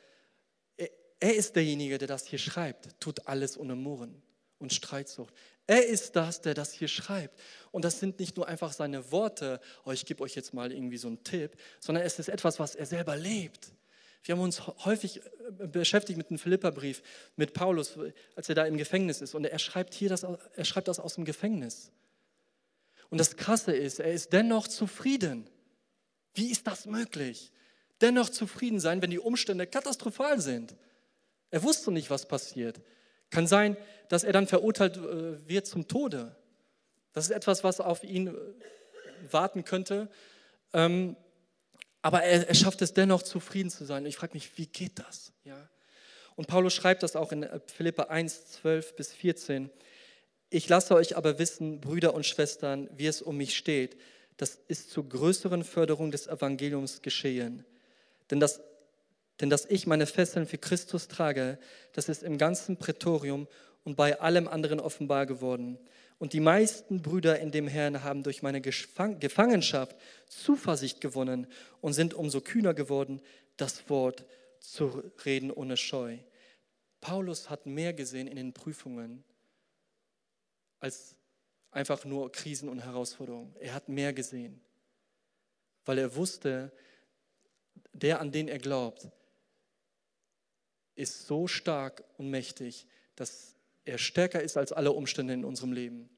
er, 1.21 1.35
ist 1.35 1.57
derjenige, 1.57 1.99
der 1.99 2.09
das 2.09 2.27
hier 2.27 2.39
schreibt, 2.39 3.01
tut 3.01 3.27
alles 3.27 3.59
ohne 3.59 3.75
Murren 3.75 4.23
und 4.59 4.73
Streitsucht. 4.73 5.35
Er 5.67 5.85
ist 5.87 6.15
das, 6.15 6.41
der 6.41 6.55
das 6.55 6.73
hier 6.73 6.89
schreibt. 6.89 7.41
Und 7.73 7.85
das 7.85 7.99
sind 7.99 8.21
nicht 8.21 8.37
nur 8.37 8.47
einfach 8.47 8.73
seine 8.73 9.11
Worte, 9.11 9.61
oh, 9.85 9.93
ich 9.93 10.07
gebe 10.07 10.23
euch 10.23 10.35
jetzt 10.35 10.55
mal 10.55 10.73
irgendwie 10.73 10.99
so 10.99 11.09
einen 11.09 11.25
Tipp, 11.25 11.57
sondern 11.81 12.05
es 12.05 12.19
ist 12.19 12.29
etwas, 12.29 12.59
was 12.59 12.75
er 12.75 12.87
selber 12.87 13.17
lebt. 13.17 13.73
Wir 14.23 14.35
haben 14.35 14.43
uns 14.43 14.67
häufig 14.67 15.21
äh, 15.59 15.67
beschäftigt 15.67 16.19
mit 16.19 16.31
dem 16.31 16.39
Philipperbrief, 16.39 17.03
mit 17.37 17.53
Paulus, 17.53 17.99
als 18.35 18.49
er 18.49 18.55
da 18.55 18.67
im 18.67 18.77
Gefängnis 18.77 19.21
ist. 19.21 19.35
Und 19.35 19.45
er 19.45 19.59
schreibt 19.59 19.95
hier 19.95 20.09
das, 20.09 20.25
er 20.25 20.65
schreibt 20.65 20.89
das 20.89 21.01
aus 21.01 21.15
dem 21.15 21.25
Gefängnis. 21.25 21.91
Und 23.09 23.19
das 23.19 23.37
Krasse 23.37 23.73
ist, 23.73 24.01
er 24.01 24.13
ist 24.13 24.33
dennoch 24.33 24.69
zufrieden. 24.69 25.49
Wie 26.35 26.51
ist 26.51 26.67
das 26.67 26.87
möglich? 26.87 27.53
Dennoch 28.01 28.29
zufrieden 28.29 28.81
sein, 28.81 29.01
wenn 29.01 29.11
die 29.11 29.19
Umstände 29.19 29.67
katastrophal 29.67 30.41
sind. 30.41 30.75
Er 31.57 31.63
wusste 31.63 31.91
nicht, 31.91 32.11
was 32.11 32.29
passiert. 32.29 32.83
Kann 33.31 33.47
sein, 33.47 33.79
dass 34.11 34.25
er 34.25 34.35
dann 34.35 34.47
verurteilt 34.47 34.99
äh, 34.99 35.49
wird 35.49 35.67
zum 35.67 35.89
Tode. 35.89 36.37
Das 37.15 37.25
ist 37.25 37.31
etwas, 37.31 37.65
was 37.65 37.81
auf 37.81 38.05
ihn 38.05 38.27
äh, 38.27 38.33
warten 39.31 39.65
könnte. 39.65 40.11
Ähm, 40.75 41.17
aber 42.03 42.25
er, 42.25 42.47
er, 42.47 42.55
schafft 42.55 42.83
es 42.83 42.93
dennoch, 42.93 43.23
zufrieden 43.23 43.71
zu 43.71 43.87
sein. 43.87 44.03
Und 44.03 44.09
ich 44.11 44.19
frage 44.19 44.35
mich, 44.35 44.59
wie 44.59 44.67
geht 44.67 44.99
das? 44.99 45.33
Ja? 45.45 45.57
Und 46.35 46.47
Paulus 46.47 46.75
schreibt 46.75 47.03
das 47.03 47.17
auch 47.17 47.33
in 47.33 47.43
äh, 47.43 47.59
Philippa 47.75 48.03
1, 48.03 48.53
12 48.61 48.95
bis 48.95 49.15
14. 49.15 49.71
Ich 50.51 50.69
lasse 50.69 50.95
euch 50.95 51.17
aber 51.17 51.39
wissen, 51.39 51.81
Brüder 51.81 52.13
und 52.13 52.27
Schwestern, 52.27 52.91
wie 52.93 53.07
es 53.07 53.23
um 53.23 53.39
mich 53.39 53.57
steht. 53.57 53.97
Das 54.37 54.59
ist 54.69 54.91
zur 54.91 55.09
größeren 55.09 55.65
Förderung 55.65 56.11
des 56.11 56.27
Evangeliums 56.27 57.01
geschehen. 57.01 57.65
Denn 58.31 58.41
das 58.41 58.61
denn 59.41 59.51
dass 59.51 59.67
ich 59.67 59.87
meine 59.87 60.07
Fesseln 60.07 60.47
für 60.47 60.59
Christus 60.59 61.09
trage, 61.09 61.59
das 61.93 62.09
ist 62.09 62.23
im 62.23 62.39
ganzen 62.39 62.79
Prätorium 62.79 63.47
und 63.85 63.97
bei 63.97 64.21
allem 64.21 64.49
anderen 64.49 64.81
offenbar 64.81 65.27
geworden. 65.27 65.79
Und 66.19 66.33
die 66.33 66.41
meisten 66.41 67.03
Brüder 67.03 67.39
in 67.39 67.51
dem 67.51 67.69
Herrn 67.69 68.03
haben 68.03 68.23
durch 68.23 68.43
meine 68.43 68.63
Gefangenschaft 68.63 69.95
Zuversicht 70.27 71.01
gewonnen 71.01 71.47
und 71.83 71.93
sind 71.93 72.15
umso 72.15 72.41
kühner 72.41 72.73
geworden, 72.73 73.21
das 73.59 73.89
Wort 73.91 74.25
zu 74.59 75.03
reden 75.25 75.51
ohne 75.51 75.77
Scheu. 75.77 76.19
Paulus 77.01 77.51
hat 77.51 77.67
mehr 77.67 77.93
gesehen 77.93 78.27
in 78.27 78.37
den 78.37 78.53
Prüfungen 78.55 79.25
als 80.81 81.15
einfach 81.71 82.05
nur 82.05 82.33
Krisen 82.33 82.69
und 82.69 82.81
Herausforderungen. 82.81 83.55
Er 83.61 83.75
hat 83.75 83.89
mehr 83.89 84.13
gesehen, 84.13 84.61
weil 85.85 85.99
er 85.99 86.17
wusste, 86.17 86.73
der, 87.93 88.21
an 88.21 88.33
den 88.33 88.49
er 88.49 88.59
glaubt, 88.59 89.09
ist 90.97 91.27
so 91.27 91.47
stark 91.47 92.03
und 92.17 92.31
mächtig, 92.31 92.87
dass 93.15 93.55
er 93.85 93.99
stärker 93.99 94.43
ist 94.43 94.57
als 94.57 94.73
alle 94.73 94.93
Umstände 94.93 95.35
in 95.35 95.45
unserem 95.45 95.73
Leben. 95.73 96.09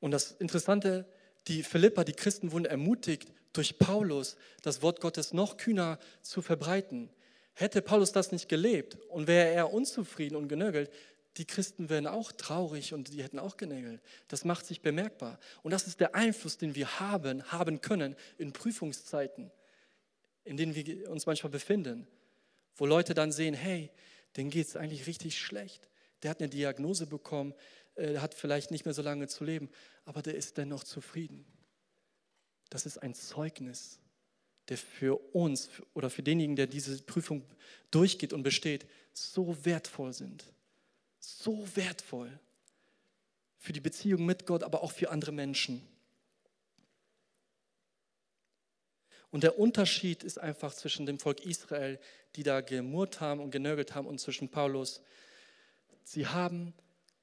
Und 0.00 0.12
das 0.12 0.32
Interessante, 0.32 1.06
die 1.48 1.62
Philippa, 1.62 2.04
die 2.04 2.12
Christen 2.12 2.52
wurden 2.52 2.64
ermutigt 2.64 3.32
durch 3.52 3.78
Paulus, 3.78 4.36
das 4.62 4.82
Wort 4.82 5.00
Gottes 5.00 5.32
noch 5.32 5.56
kühner 5.56 5.98
zu 6.22 6.42
verbreiten. 6.42 7.10
Hätte 7.52 7.82
Paulus 7.82 8.12
das 8.12 8.32
nicht 8.32 8.48
gelebt 8.48 8.96
und 9.08 9.26
wäre 9.26 9.50
er 9.50 9.72
unzufrieden 9.72 10.36
und 10.36 10.48
genörgelt, 10.48 10.90
die 11.36 11.46
Christen 11.46 11.88
wären 11.88 12.06
auch 12.06 12.30
traurig 12.32 12.94
und 12.94 13.12
die 13.12 13.22
hätten 13.22 13.40
auch 13.40 13.56
genägelt. 13.56 14.00
Das 14.28 14.44
macht 14.44 14.66
sich 14.66 14.82
bemerkbar. 14.82 15.40
Und 15.62 15.72
das 15.72 15.86
ist 15.86 15.98
der 16.00 16.14
Einfluss, 16.14 16.58
den 16.58 16.76
wir 16.76 17.00
haben, 17.00 17.42
haben 17.50 17.80
können 17.80 18.14
in 18.38 18.52
Prüfungszeiten, 18.52 19.50
in 20.44 20.56
denen 20.56 20.74
wir 20.74 21.10
uns 21.10 21.26
manchmal 21.26 21.50
befinden 21.50 22.06
wo 22.76 22.86
Leute 22.86 23.14
dann 23.14 23.32
sehen, 23.32 23.54
hey, 23.54 23.90
denen 24.36 24.50
geht 24.50 24.66
es 24.66 24.76
eigentlich 24.76 25.06
richtig 25.06 25.38
schlecht. 25.38 25.88
Der 26.22 26.30
hat 26.30 26.40
eine 26.40 26.48
Diagnose 26.48 27.06
bekommen, 27.06 27.54
äh, 27.94 28.18
hat 28.18 28.34
vielleicht 28.34 28.70
nicht 28.70 28.84
mehr 28.84 28.94
so 28.94 29.02
lange 29.02 29.28
zu 29.28 29.44
leben, 29.44 29.68
aber 30.04 30.22
der 30.22 30.34
ist 30.34 30.58
dennoch 30.58 30.84
zufrieden. 30.84 31.44
Das 32.70 32.86
ist 32.86 32.98
ein 32.98 33.14
Zeugnis, 33.14 34.00
der 34.68 34.78
für 34.78 35.16
uns 35.34 35.68
oder 35.92 36.10
für 36.10 36.22
denjenigen, 36.22 36.56
der 36.56 36.66
diese 36.66 37.00
Prüfung 37.02 37.44
durchgeht 37.90 38.32
und 38.32 38.42
besteht, 38.42 38.86
so 39.12 39.64
wertvoll 39.64 40.12
sind. 40.12 40.44
So 41.20 41.66
wertvoll. 41.76 42.38
Für 43.58 43.72
die 43.72 43.80
Beziehung 43.80 44.26
mit 44.26 44.46
Gott, 44.46 44.62
aber 44.62 44.82
auch 44.82 44.92
für 44.92 45.10
andere 45.10 45.32
Menschen. 45.32 45.86
Und 49.34 49.42
der 49.42 49.58
Unterschied 49.58 50.22
ist 50.22 50.38
einfach 50.38 50.72
zwischen 50.72 51.06
dem 51.06 51.18
Volk 51.18 51.44
Israel, 51.44 51.98
die 52.36 52.44
da 52.44 52.60
gemurrt 52.60 53.18
haben 53.20 53.40
und 53.40 53.50
genörgelt 53.50 53.92
haben, 53.92 54.06
und 54.06 54.20
zwischen 54.20 54.48
Paulus. 54.48 55.00
Sie 56.04 56.28
haben 56.28 56.72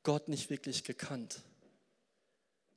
Gott 0.04 0.28
nicht 0.28 0.50
wirklich 0.50 0.84
gekannt. 0.84 1.40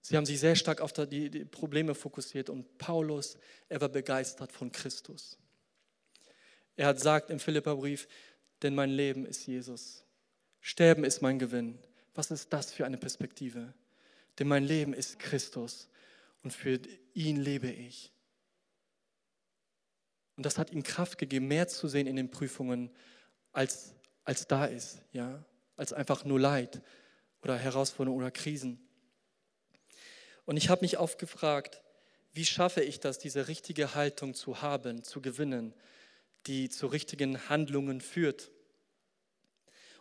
Sie 0.03 0.17
haben 0.17 0.25
sich 0.25 0.39
sehr 0.39 0.55
stark 0.55 0.81
auf 0.81 0.93
die, 0.93 1.45
Probleme 1.47 1.97
fokussiert 1.97 2.49
und 2.49 2.79
Paulus, 2.79 3.37
er 3.69 3.81
war 3.81 3.89
begeistert 3.89 4.53
von 4.53 4.71
Christus. 4.71 5.37
Er 6.77 6.87
hat 6.87 7.01
sagt 7.01 7.29
im 7.31 7.41
Philipperbrief, 7.41 8.07
denn 8.63 8.77
mein 8.77 8.91
Leben 8.91 9.27
ist 9.27 9.49
Jesus. 9.49 10.05
Sterben 10.61 11.03
ist 11.03 11.23
mein 11.23 11.41
Gewinn. 11.41 11.81
Was 12.15 12.31
ist 12.31 12.53
das 12.53 12.73
für 12.73 12.87
eine 12.87 12.99
Perspektive? 12.99 13.75
Denn 14.39 14.47
mein 14.47 14.63
Leben 14.63 14.95
ist 14.95 15.19
Christus 15.19 15.89
und 16.45 16.53
für 16.53 16.79
ihn 17.15 17.41
lebe 17.41 17.69
ich. 17.69 18.14
Und 20.37 20.47
das 20.47 20.59
hat 20.59 20.71
ihm 20.71 20.83
Kraft 20.83 21.19
gegeben, 21.19 21.49
mehr 21.49 21.69
zu 21.69 21.89
sehen 21.89 22.07
in 22.07 22.17
den 22.17 22.31
Prüfungen, 22.31 22.91
als, 23.53 23.95
als 24.25 24.47
da 24.47 24.67
ist, 24.67 25.01
ja, 25.13 25.45
als 25.77 25.93
einfach 25.93 26.25
nur 26.25 26.41
Leid 26.41 26.83
oder 27.43 27.57
Herausforderungen 27.57 28.23
oder 28.23 28.31
Krisen. 28.31 28.81
Und 30.45 30.57
ich 30.57 30.69
habe 30.69 30.83
mich 30.83 30.99
oft 30.99 31.19
gefragt, 31.19 31.83
wie 32.33 32.45
schaffe 32.45 32.83
ich 32.83 33.01
das, 33.01 33.19
diese 33.19 33.49
richtige 33.49 33.95
Haltung 33.95 34.35
zu 34.35 34.61
haben, 34.61 35.05
zu 35.05 35.23
gewinnen, 35.23 35.73
die 36.47 36.69
zu 36.69 36.89
richtigen 36.89 37.49
Handlungen 37.49 38.01
führt. 38.01 38.51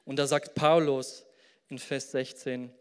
Und 0.03 0.17
da 0.17 0.27
sagt 0.27 0.55
Paulus 0.55 1.25
in 1.69 1.77
Vers 1.77 2.11
16, 2.11 2.73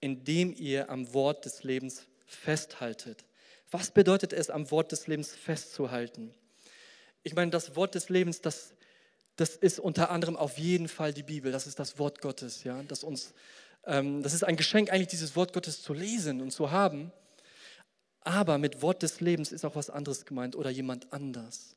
indem 0.00 0.52
ihr 0.52 0.90
am 0.90 1.14
Wort 1.14 1.44
des 1.44 1.62
Lebens 1.62 2.06
festhaltet. 2.26 3.24
Was 3.70 3.92
bedeutet 3.92 4.32
es, 4.32 4.50
am 4.50 4.70
Wort 4.70 4.92
des 4.92 5.06
Lebens 5.06 5.34
festzuhalten? 5.34 6.34
Ich 7.22 7.34
meine, 7.34 7.50
das 7.50 7.76
Wort 7.76 7.94
des 7.94 8.08
Lebens, 8.08 8.40
das, 8.40 8.74
das 9.36 9.56
ist 9.56 9.78
unter 9.78 10.10
anderem 10.10 10.36
auf 10.36 10.58
jeden 10.58 10.88
Fall 10.88 11.12
die 11.12 11.22
Bibel. 11.22 11.52
Das 11.52 11.66
ist 11.66 11.78
das 11.78 11.98
Wort 11.98 12.20
Gottes, 12.20 12.64
ja, 12.64 12.82
das 12.84 13.04
uns, 13.04 13.34
ähm, 13.84 14.22
das 14.22 14.34
ist 14.34 14.44
ein 14.44 14.56
Geschenk 14.56 14.90
eigentlich, 14.90 15.08
dieses 15.08 15.36
Wort 15.36 15.52
Gottes 15.52 15.82
zu 15.82 15.92
lesen 15.92 16.40
und 16.40 16.50
zu 16.50 16.70
haben. 16.70 17.12
Aber 18.22 18.58
mit 18.58 18.82
Wort 18.82 19.02
des 19.02 19.20
Lebens 19.20 19.52
ist 19.52 19.64
auch 19.64 19.74
was 19.74 19.90
anderes 19.90 20.26
gemeint 20.26 20.56
oder 20.56 20.70
jemand 20.70 21.12
anders. 21.12 21.76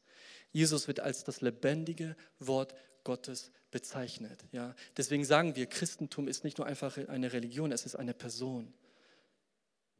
Jesus 0.51 0.87
wird 0.87 0.99
als 0.99 1.23
das 1.23 1.41
lebendige 1.41 2.15
Wort 2.39 2.75
Gottes 3.03 3.51
bezeichnet. 3.71 4.45
Ja? 4.51 4.75
Deswegen 4.97 5.25
sagen 5.25 5.55
wir, 5.55 5.65
Christentum 5.65 6.27
ist 6.27 6.43
nicht 6.43 6.57
nur 6.57 6.67
einfach 6.67 6.97
eine 7.07 7.33
Religion, 7.33 7.71
es 7.71 7.85
ist 7.85 7.95
eine 7.95 8.13
Person. 8.13 8.73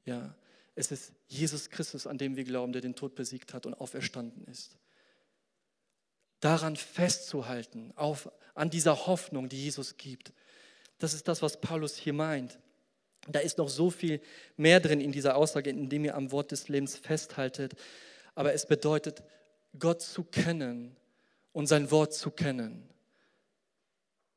Ja? 0.06 0.36
Es 0.76 0.92
ist 0.92 1.14
Jesus 1.28 1.70
Christus, 1.70 2.08
an 2.08 2.18
dem 2.18 2.36
wir 2.36 2.44
glauben, 2.44 2.72
der 2.74 2.82
den 2.82 2.96
Tod 2.96 3.16
besiegt 3.16 3.54
hat 3.54 3.66
und 3.66 3.74
auferstanden 3.74 4.46
ist. 4.46 4.78
Daran 6.44 6.76
festzuhalten, 6.76 7.94
auf, 7.96 8.30
an 8.54 8.70
dieser 8.70 9.08
Hoffnung, 9.08 9.48
die 9.48 9.64
Jesus 9.64 9.96
gibt. 9.96 10.34
Das 11.00 11.14
ist 11.14 11.30
das, 11.30 11.42
was 11.42 11.62
Paulus 11.62 11.96
hier 11.96 12.12
meint. 12.12 12.60
Da 13.30 13.40
ist 13.40 13.58
noch 13.58 13.70
so 13.70 13.90
viel 13.90 14.20
mehr 14.58 14.82
drin 14.82 15.00
in 15.00 15.14
dieser 15.14 15.38
Aussage, 15.38 15.70
indem 15.70 16.04
ihr 16.04 16.16
am 16.16 16.34
Wort 16.34 16.52
des 16.52 16.68
Lebens 16.68 16.98
festhaltet. 16.98 17.76
Aber 18.36 18.54
es 18.54 18.66
bedeutet, 18.66 19.24
Gott 19.80 20.02
zu 20.02 20.26
kennen 20.26 20.98
und 21.54 21.68
sein 21.68 21.92
Wort 21.92 22.14
zu 22.14 22.30
kennen. 22.30 22.90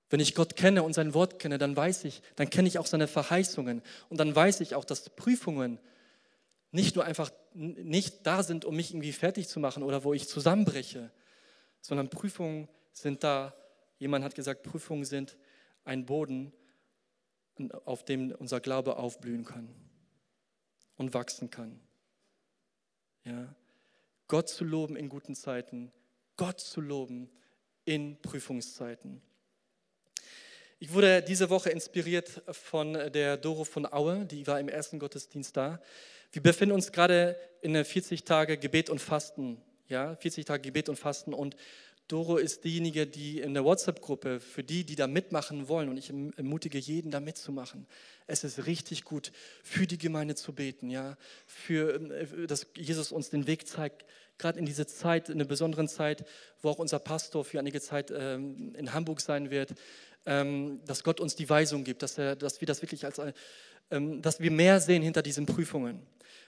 Wenn 0.09 0.21
ich 0.21 0.37
Gott 0.37 0.55
kenne 0.55 0.85
und 0.85 0.93
sein 0.93 1.13
Wort 1.13 1.41
kenne, 1.41 1.59
dann 1.59 1.77
weiß 1.77 2.05
ich, 2.05 2.23
dann 2.37 2.51
kenne 2.51 2.69
ich 2.69 2.79
auch 2.79 2.87
seine 2.87 3.09
Verheißungen 3.09 3.83
und 4.11 4.21
dann 4.21 4.33
weiß 4.33 4.61
ich 4.61 4.77
auch, 4.77 4.85
dass 4.85 5.11
Prüfungen 5.11 5.81
nicht 6.71 6.95
nur 6.95 7.05
einfach 7.05 7.33
nicht 7.53 8.25
da 8.25 8.45
sind, 8.45 8.65
um 8.65 8.77
mich 8.77 8.93
irgendwie 8.93 9.13
fertig 9.13 9.49
zu 9.49 9.59
machen 9.59 9.83
oder 9.83 10.05
wo 10.05 10.15
ich 10.15 10.29
zusammenbreche, 10.29 11.11
sondern 11.87 12.11
Prüfungen 12.11 12.69
sind 12.93 13.23
da. 13.23 13.55
Jemand 13.99 14.25
hat 14.25 14.35
gesagt, 14.35 14.65
Prüfungen 14.65 15.05
sind 15.05 15.37
ein 15.85 16.05
Boden, 16.05 16.53
auf 17.85 18.05
dem 18.05 18.33
unser 18.33 18.61
Glaube 18.61 18.97
aufblühen 18.97 19.45
kann 19.45 19.69
und 20.97 21.15
wachsen 21.15 21.49
kann. 21.49 21.81
Ja. 23.25 23.55
Gott 24.27 24.49
zu 24.49 24.65
loben 24.65 24.97
in 24.97 25.09
guten 25.09 25.37
Zeiten, 25.37 25.93
Gott 26.37 26.61
zu 26.61 26.81
loben 26.81 27.31
in 27.85 28.21
Prüfungszeiten. 28.21 29.23
Ich 30.81 30.93
wurde 30.93 31.23
diese 31.23 31.49
Woche 31.51 31.71
inspiriert 31.71 32.43
von 32.51 32.95
der 32.95 33.37
Doro 33.37 33.63
von 33.63 33.87
Aue, 33.91 34.27
die 34.27 34.47
war 34.49 34.59
im 34.59 34.69
ersten 34.69 34.99
Gottesdienst 34.99 35.57
da. 35.57 35.81
Wir 36.33 36.43
befinden 36.43 36.75
uns 36.75 36.91
gerade 36.91 37.37
in 37.63 37.73
der 37.73 37.85
40 37.85 38.25
Tage 38.25 38.59
Gebet 38.59 38.91
und 38.91 39.01
Fasten, 39.01 39.63
ja, 39.89 40.17
40 40.17 40.45
Tage 40.45 40.63
Gebet 40.63 40.89
und 40.89 40.97
Fasten 40.97 41.35
und 41.35 41.57
Doro 42.09 42.37
ist 42.37 42.63
diejenige, 42.63 43.05
die 43.07 43.41
in 43.41 43.53
der 43.55 43.65
WhatsApp-Gruppe, 43.65 44.39
für 44.39 44.63
die, 44.63 44.85
die 44.85 44.95
da 44.95 45.09
mitmachen 45.09 45.69
wollen, 45.69 45.89
und 45.89 45.97
ich 45.97 46.11
ermutige 46.11 46.79
jeden, 46.79 47.11
da 47.11 47.19
mitzumachen. 47.19 47.87
Es 48.29 48.45
ist 48.45 48.67
richtig 48.67 49.03
gut, 49.03 49.33
für 49.65 49.89
die 49.89 49.99
Gemeinde 49.99 50.37
zu 50.37 50.53
beten, 50.53 50.89
ja, 50.89 51.17
für, 51.47 51.95
äh, 52.13 52.47
dass 52.47 52.69
Jesus 52.77 53.11
uns 53.11 53.31
den 53.31 53.49
Weg 53.49 53.67
zeigt, 53.67 54.05
gerade 54.39 54.59
in 54.59 54.67
diese 54.67 54.87
Zeit, 54.87 55.29
in 55.29 55.35
einer 55.35 55.47
besonderen 55.47 55.89
Zeit, 55.89 56.25
wo 56.63 56.69
auch 56.69 56.79
unser 56.79 57.01
Pastor 57.01 57.45
für 57.45 57.59
einige 57.59 57.81
Zeit 57.81 58.13
ähm, 58.17 58.75
in 58.77 58.93
Hamburg 58.93 59.21
sein 59.21 59.51
wird, 59.51 59.75
ähm, 60.27 60.81
dass 60.87 61.03
Gott 61.03 61.21
uns 61.21 61.35
die 61.35 61.49
Weisung 61.49 61.83
gibt, 61.83 62.03
dass, 62.03 62.19
er, 62.19 62.37
dass 62.37 62.61
wir 62.61 62.67
das 62.67 62.83
wirklich 62.83 63.05
als, 63.05 63.21
ähm, 63.91 64.23
dass 64.23 64.39
wir 64.39 64.51
mehr 64.53 64.81
sehen 64.81 65.03
hinter 65.03 65.23
diesen 65.23 65.47
Prüfungen. 65.47 66.03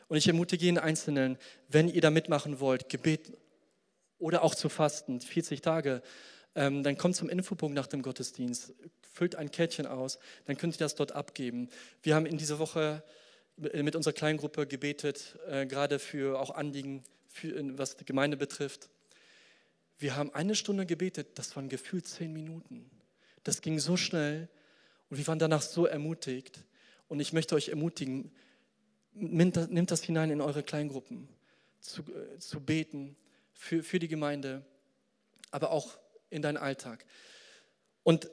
Und 0.08 0.16
ich 0.16 0.26
ermutige 0.26 0.64
jeden 0.64 0.78
Einzelnen, 0.78 1.38
wenn 1.68 1.88
ihr 1.88 2.00
da 2.00 2.10
mitmachen 2.10 2.60
wollt, 2.60 2.88
Gebet 2.88 3.32
oder 4.18 4.42
auch 4.42 4.54
zu 4.54 4.68
fasten, 4.68 5.20
40 5.20 5.60
Tage, 5.60 6.02
ähm, 6.54 6.82
dann 6.82 6.96
kommt 6.96 7.14
zum 7.14 7.28
Infopunkt 7.28 7.76
nach 7.76 7.86
dem 7.86 8.02
Gottesdienst, 8.02 8.74
füllt 9.12 9.36
ein 9.36 9.50
Kärtchen 9.50 9.86
aus, 9.86 10.18
dann 10.46 10.56
könnt 10.56 10.74
ihr 10.74 10.78
das 10.78 10.94
dort 10.94 11.12
abgeben. 11.12 11.68
Wir 12.02 12.14
haben 12.14 12.26
in 12.26 12.38
dieser 12.38 12.58
Woche 12.58 13.02
mit 13.56 13.96
unserer 13.96 14.14
Kleingruppe 14.14 14.66
gebetet, 14.66 15.38
äh, 15.48 15.66
gerade 15.66 15.98
für 15.98 16.40
auch 16.40 16.50
Anliegen, 16.50 17.04
für, 17.28 17.54
was 17.76 17.96
die 17.96 18.04
Gemeinde 18.04 18.36
betrifft. 18.36 18.88
Wir 19.98 20.16
haben 20.16 20.32
eine 20.32 20.54
Stunde 20.54 20.86
gebetet, 20.86 21.38
das 21.38 21.54
waren 21.56 21.68
gefühlt 21.68 22.06
zehn 22.06 22.32
Minuten. 22.32 22.88
Das 23.42 23.60
ging 23.60 23.78
so 23.78 23.96
schnell 23.96 24.48
und 25.10 25.18
wir 25.18 25.26
waren 25.26 25.38
danach 25.38 25.62
so 25.62 25.86
ermutigt. 25.86 26.64
Und 27.08 27.20
ich 27.20 27.32
möchte 27.32 27.54
euch 27.54 27.68
ermutigen, 27.70 28.30
nimmt 29.20 29.90
das 29.90 30.02
hinein 30.02 30.30
in 30.30 30.40
eure 30.40 30.62
Kleingruppen, 30.62 31.28
zu, 31.80 32.02
äh, 32.02 32.38
zu 32.38 32.60
beten, 32.60 33.16
für, 33.54 33.82
für 33.82 33.98
die 33.98 34.08
Gemeinde, 34.08 34.64
aber 35.50 35.70
auch 35.70 35.98
in 36.30 36.42
deinen 36.42 36.56
Alltag. 36.56 37.04
Und 38.02 38.30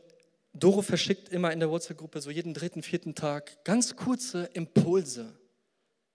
Doro 0.54 0.82
verschickt 0.82 1.30
immer 1.30 1.52
in 1.52 1.60
der 1.60 1.70
WhatsApp-Gruppe 1.70 2.22
so 2.22 2.32
jeden 2.32 2.54
dritten, 2.54 2.82
vierten 2.82 3.16
Tag 3.16 3.64
ganz 3.66 3.96
kurze 3.96 4.46
Impulse. 4.54 5.38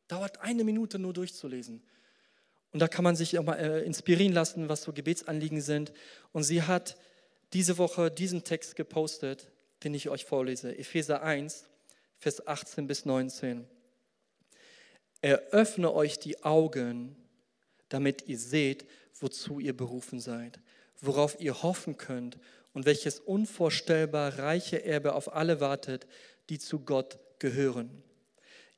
Dauert 0.08 0.40
eine 0.40 0.64
Minute 0.64 0.98
nur 0.98 1.12
durchzulesen. 1.12 1.82
Und 2.72 2.80
da 2.80 2.88
kann 2.88 3.04
man 3.04 3.16
sich 3.16 3.38
auch 3.38 3.44
mal 3.44 3.56
äh, 3.56 3.82
inspirieren 3.82 4.32
lassen, 4.32 4.68
was 4.68 4.82
so 4.82 4.92
Gebetsanliegen 4.92 5.60
sind. 5.60 5.92
Und 6.32 6.44
sie 6.44 6.62
hat 6.62 6.96
diese 7.52 7.78
Woche 7.78 8.10
diesen 8.10 8.44
Text 8.44 8.76
gepostet, 8.76 9.50
den 9.82 9.92
ich 9.92 10.08
euch 10.08 10.24
vorlese. 10.24 10.76
Epheser 10.78 11.22
1, 11.22 11.66
Vers 12.18 12.46
18 12.46 12.86
bis 12.86 13.04
19. 13.04 13.66
Eröffne 15.22 15.92
euch 15.92 16.18
die 16.18 16.42
Augen, 16.42 17.16
damit 17.88 18.26
ihr 18.26 18.38
seht, 18.38 18.86
wozu 19.18 19.60
ihr 19.60 19.76
berufen 19.76 20.20
seid, 20.20 20.60
worauf 21.00 21.40
ihr 21.40 21.62
hoffen 21.62 21.96
könnt 21.96 22.38
und 22.72 22.86
welches 22.86 23.20
unvorstellbar 23.20 24.38
reiche 24.38 24.84
Erbe 24.84 25.14
auf 25.14 25.34
alle 25.34 25.60
wartet, 25.60 26.06
die 26.48 26.58
zu 26.58 26.80
Gott 26.80 27.18
gehören. 27.38 28.02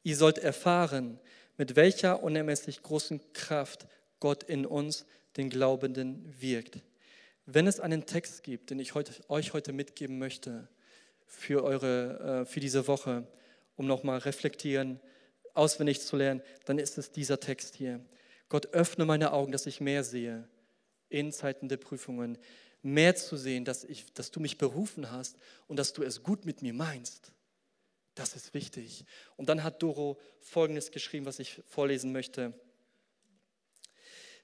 Ihr 0.02 0.16
sollt 0.16 0.38
erfahren, 0.38 1.20
mit 1.56 1.76
welcher 1.76 2.22
unermesslich 2.22 2.82
großen 2.82 3.20
Kraft 3.32 3.86
Gott 4.18 4.42
in 4.42 4.66
uns, 4.66 5.04
den 5.36 5.48
Glaubenden, 5.48 6.34
wirkt. 6.40 6.80
Wenn 7.46 7.66
es 7.66 7.80
einen 7.80 8.06
Text 8.06 8.42
gibt, 8.42 8.70
den 8.70 8.78
ich 8.78 8.94
heute, 8.94 9.12
euch 9.28 9.52
heute 9.52 9.72
mitgeben 9.72 10.18
möchte 10.18 10.68
für, 11.26 11.64
eure, 11.64 12.42
äh, 12.42 12.46
für 12.46 12.60
diese 12.60 12.86
Woche, 12.88 13.26
um 13.76 13.86
nochmal 13.86 14.18
reflektieren, 14.18 15.00
auswendig 15.54 16.00
zu 16.00 16.16
lernen, 16.16 16.42
dann 16.64 16.78
ist 16.78 16.98
es 16.98 17.12
dieser 17.12 17.40
Text 17.40 17.74
hier. 17.74 18.00
Gott, 18.48 18.66
öffne 18.74 19.04
meine 19.04 19.32
Augen, 19.32 19.52
dass 19.52 19.66
ich 19.66 19.80
mehr 19.80 20.04
sehe 20.04 20.48
in 21.08 21.32
Zeiten 21.32 21.68
der 21.68 21.76
Prüfungen. 21.76 22.38
Mehr 22.82 23.14
zu 23.14 23.36
sehen, 23.36 23.64
dass, 23.64 23.84
ich, 23.84 24.12
dass 24.12 24.30
du 24.30 24.40
mich 24.40 24.58
berufen 24.58 25.10
hast 25.10 25.36
und 25.68 25.76
dass 25.76 25.92
du 25.92 26.02
es 26.02 26.22
gut 26.22 26.44
mit 26.44 26.62
mir 26.62 26.74
meinst. 26.74 27.32
Das 28.14 28.34
ist 28.34 28.52
wichtig. 28.54 29.04
Und 29.36 29.48
dann 29.48 29.62
hat 29.62 29.82
Doro 29.82 30.18
Folgendes 30.40 30.90
geschrieben, 30.90 31.26
was 31.26 31.38
ich 31.38 31.62
vorlesen 31.66 32.12
möchte. 32.12 32.52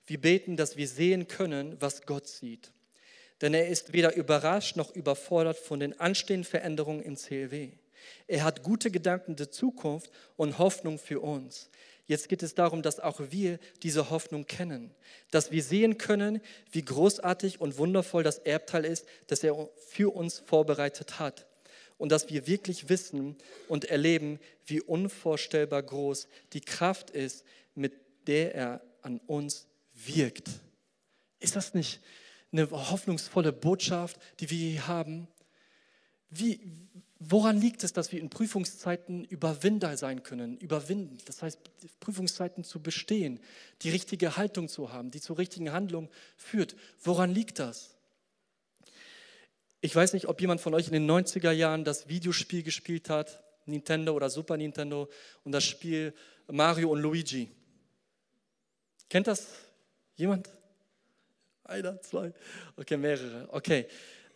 Wir 0.06 0.20
beten, 0.20 0.56
dass 0.56 0.76
wir 0.76 0.88
sehen 0.88 1.28
können, 1.28 1.76
was 1.80 2.06
Gott 2.06 2.26
sieht. 2.26 2.72
Denn 3.40 3.54
er 3.54 3.68
ist 3.68 3.92
weder 3.92 4.14
überrascht 4.16 4.76
noch 4.76 4.94
überfordert 4.94 5.58
von 5.58 5.80
den 5.80 5.98
anstehenden 6.00 6.48
Veränderungen 6.48 7.02
im 7.02 7.16
CLW. 7.16 7.72
Er 8.26 8.44
hat 8.44 8.62
gute 8.62 8.90
Gedanken 8.90 9.36
der 9.36 9.50
Zukunft 9.50 10.10
und 10.36 10.58
Hoffnung 10.58 10.98
für 10.98 11.20
uns. 11.20 11.70
Jetzt 12.08 12.30
geht 12.30 12.42
es 12.42 12.54
darum, 12.54 12.80
dass 12.80 13.00
auch 13.00 13.20
wir 13.28 13.58
diese 13.82 14.08
Hoffnung 14.08 14.46
kennen, 14.46 14.94
dass 15.30 15.50
wir 15.50 15.62
sehen 15.62 15.98
können, 15.98 16.40
wie 16.72 16.82
großartig 16.82 17.60
und 17.60 17.76
wundervoll 17.76 18.22
das 18.22 18.38
Erbteil 18.38 18.86
ist, 18.86 19.06
das 19.26 19.44
er 19.44 19.68
für 19.76 20.14
uns 20.14 20.42
vorbereitet 20.46 21.18
hat. 21.18 21.46
Und 21.98 22.10
dass 22.10 22.30
wir 22.30 22.46
wirklich 22.46 22.88
wissen 22.88 23.36
und 23.68 23.84
erleben, 23.84 24.40
wie 24.64 24.80
unvorstellbar 24.80 25.82
groß 25.82 26.28
die 26.54 26.62
Kraft 26.62 27.10
ist, 27.10 27.44
mit 27.74 27.92
der 28.26 28.54
er 28.54 28.80
an 29.02 29.20
uns 29.26 29.66
wirkt. 29.92 30.48
Ist 31.40 31.56
das 31.56 31.74
nicht 31.74 32.00
eine 32.52 32.70
hoffnungsvolle 32.70 33.52
Botschaft, 33.52 34.18
die 34.40 34.48
wir 34.48 34.70
hier 34.70 34.86
haben? 34.86 35.28
Wie, 36.30 36.60
woran 37.18 37.61
liegt 37.61 37.83
es, 37.85 37.92
dass 37.92 38.12
wir 38.12 38.20
in 38.20 38.31
Prüfungszeiten 38.31 39.24
Überwinder 39.24 39.96
sein 39.96 40.22
können? 40.22 40.57
Überwinden, 40.59 41.18
das 41.26 41.42
heißt, 41.42 41.59
Prüfungszeiten 42.00 42.64
zu 42.64 42.81
bestehen, 42.81 43.40
die 43.83 43.90
richtige 43.90 44.37
Haltung 44.37 44.68
zu 44.68 44.92
haben, 44.92 45.11
die 45.11 45.20
zur 45.20 45.38
richtigen 45.38 45.72
Handlung 45.72 46.09
führt. 46.37 46.76
Woran 47.02 47.33
liegt 47.33 47.59
das? 47.59 47.94
Ich 49.81 49.94
weiß 49.94 50.12
nicht, 50.12 50.26
ob 50.26 50.40
jemand 50.40 50.61
von 50.61 50.74
euch 50.74 50.88
in 50.88 50.92
den 50.92 51.09
90er 51.09 51.52
Jahren 51.52 51.85
das 51.85 52.09
Videospiel 52.09 52.62
gespielt 52.62 53.11
hat, 53.11 53.42
Nintendo 53.66 54.12
oder 54.12 54.31
Super 54.31 54.57
Nintendo, 54.57 55.09
und 55.44 55.52
das 55.52 55.64
Spiel 55.64 56.14
Mario 56.48 56.90
und 56.90 57.00
Luigi. 57.00 57.50
Kennt 59.09 59.26
das 59.26 59.46
jemand? 60.16 60.48
Einer, 61.64 62.00
zwei, 62.00 62.33
okay, 62.76 62.96
mehrere. 62.96 63.48
Okay, 63.52 63.87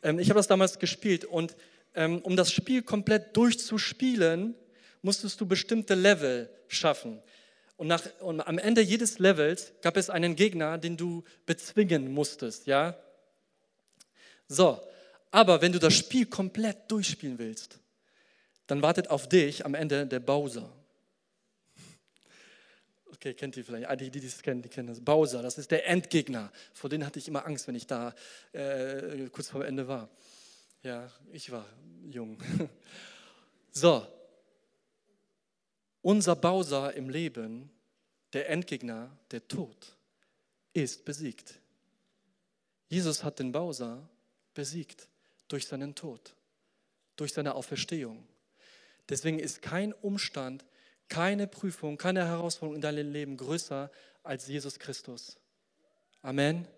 ähm, 0.02 0.18
ich 0.18 0.28
habe 0.28 0.38
das 0.38 0.46
damals 0.46 0.78
gespielt 0.78 1.24
und 1.24 1.56
um 1.94 2.36
das 2.36 2.52
Spiel 2.52 2.82
komplett 2.82 3.36
durchzuspielen, 3.36 4.54
musstest 5.02 5.40
du 5.40 5.46
bestimmte 5.46 5.94
Level 5.94 6.48
schaffen. 6.68 7.22
Und, 7.76 7.88
nach, 7.88 8.02
und 8.20 8.40
am 8.40 8.58
Ende 8.58 8.80
jedes 8.80 9.18
Levels 9.18 9.72
gab 9.82 9.96
es 9.96 10.08
einen 10.08 10.36
Gegner, 10.36 10.78
den 10.78 10.96
du 10.96 11.24
bezwingen 11.46 12.12
musstest, 12.12 12.66
ja. 12.66 12.96
So, 14.48 14.80
aber 15.30 15.62
wenn 15.62 15.72
du 15.72 15.78
das 15.78 15.94
Spiel 15.94 16.26
komplett 16.26 16.90
durchspielen 16.90 17.38
willst, 17.38 17.78
dann 18.66 18.82
wartet 18.82 19.08
auf 19.10 19.28
dich 19.28 19.64
am 19.64 19.74
Ende 19.74 20.06
der 20.06 20.20
Bowser. 20.20 20.70
Okay, 23.14 23.34
kennt 23.34 23.56
ihr 23.56 23.64
vielleicht? 23.64 23.88
Ah, 23.88 23.96
Die, 23.96 24.10
die 24.10 24.20
das 24.20 24.42
kennen, 24.42 24.62
die 24.62 24.68
kennen 24.68 24.88
das. 24.88 25.00
Bowser, 25.00 25.42
das 25.42 25.58
ist 25.58 25.70
der 25.70 25.86
Endgegner. 25.86 26.50
Vor 26.72 26.90
denen 26.90 27.06
hatte 27.06 27.18
ich 27.18 27.28
immer 27.28 27.46
Angst, 27.46 27.66
wenn 27.68 27.74
ich 27.74 27.86
da 27.86 28.14
äh, 28.52 29.28
kurz 29.30 29.48
vor 29.48 29.64
Ende 29.64 29.86
war. 29.88 30.08
Ja, 30.82 31.10
ich 31.32 31.50
war 31.50 31.66
jung. 32.10 32.38
So, 33.74 34.06
unser 36.02 36.36
Bowser 36.36 36.92
im 36.92 37.08
Leben, 37.08 37.70
der 38.34 38.50
Endgegner, 38.50 39.16
der 39.30 39.48
Tod, 39.48 39.96
ist 40.74 41.06
besiegt. 41.06 41.58
Jesus 42.88 43.24
hat 43.24 43.38
den 43.38 43.50
Bowser 43.50 44.06
besiegt 44.52 45.08
durch 45.48 45.66
seinen 45.66 45.94
Tod, 45.94 46.34
durch 47.16 47.32
seine 47.32 47.54
Auferstehung. 47.54 48.28
Deswegen 49.08 49.38
ist 49.38 49.62
kein 49.62 49.94
Umstand, 49.94 50.66
keine 51.08 51.46
Prüfung, 51.46 51.96
keine 51.96 52.26
Herausforderung 52.26 52.76
in 52.76 52.82
deinem 52.82 53.10
Leben 53.10 53.38
größer 53.38 53.90
als 54.22 54.48
Jesus 54.48 54.78
Christus. 54.78 55.38
Amen. 56.20 56.68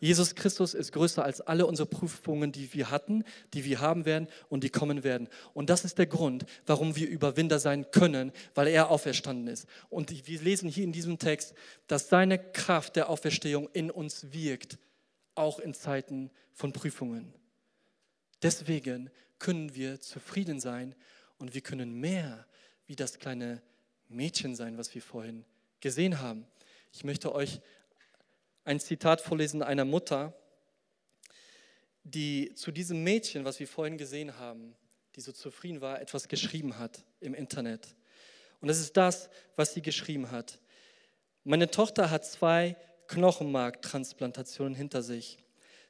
Jesus 0.00 0.34
Christus 0.34 0.74
ist 0.74 0.92
größer 0.92 1.24
als 1.24 1.40
alle 1.40 1.66
unsere 1.66 1.88
Prüfungen, 1.88 2.52
die 2.52 2.72
wir 2.74 2.90
hatten, 2.90 3.24
die 3.52 3.64
wir 3.64 3.80
haben 3.80 4.04
werden 4.04 4.28
und 4.48 4.62
die 4.62 4.70
kommen 4.70 5.02
werden. 5.02 5.28
Und 5.54 5.70
das 5.70 5.84
ist 5.84 5.98
der 5.98 6.06
Grund, 6.06 6.46
warum 6.66 6.94
wir 6.96 7.08
Überwinder 7.08 7.58
sein 7.58 7.90
können, 7.90 8.32
weil 8.54 8.68
er 8.68 8.90
auferstanden 8.90 9.48
ist. 9.48 9.66
Und 9.90 10.26
wir 10.26 10.40
lesen 10.40 10.68
hier 10.68 10.84
in 10.84 10.92
diesem 10.92 11.18
Text, 11.18 11.54
dass 11.86 12.08
seine 12.08 12.38
Kraft 12.38 12.96
der 12.96 13.08
Auferstehung 13.08 13.68
in 13.72 13.90
uns 13.90 14.32
wirkt, 14.32 14.78
auch 15.34 15.58
in 15.58 15.74
Zeiten 15.74 16.30
von 16.52 16.72
Prüfungen. 16.72 17.32
Deswegen 18.42 19.10
können 19.38 19.74
wir 19.74 20.00
zufrieden 20.00 20.60
sein 20.60 20.94
und 21.38 21.54
wir 21.54 21.60
können 21.60 22.00
mehr 22.00 22.46
wie 22.86 22.96
das 22.96 23.18
kleine 23.18 23.62
Mädchen 24.08 24.54
sein, 24.54 24.78
was 24.78 24.94
wir 24.94 25.02
vorhin 25.02 25.44
gesehen 25.80 26.20
haben. 26.20 26.46
Ich 26.92 27.04
möchte 27.04 27.34
euch 27.34 27.60
ein 28.68 28.80
Zitat 28.80 29.22
vorlesen 29.22 29.62
einer 29.62 29.86
Mutter, 29.86 30.34
die 32.04 32.52
zu 32.54 32.70
diesem 32.70 33.02
Mädchen, 33.02 33.46
was 33.46 33.58
wir 33.60 33.66
vorhin 33.66 33.96
gesehen 33.96 34.38
haben, 34.38 34.76
die 35.16 35.22
so 35.22 35.32
zufrieden 35.32 35.80
war, 35.80 36.02
etwas 36.02 36.28
geschrieben 36.28 36.78
hat 36.78 37.02
im 37.20 37.32
Internet. 37.32 37.96
Und 38.60 38.68
das 38.68 38.78
ist 38.78 38.94
das, 38.98 39.30
was 39.56 39.72
sie 39.72 39.80
geschrieben 39.80 40.30
hat. 40.30 40.60
Meine 41.44 41.70
Tochter 41.70 42.10
hat 42.10 42.26
zwei 42.26 42.76
Knochenmarktransplantationen 43.06 44.74
hinter 44.74 45.02
sich. 45.02 45.38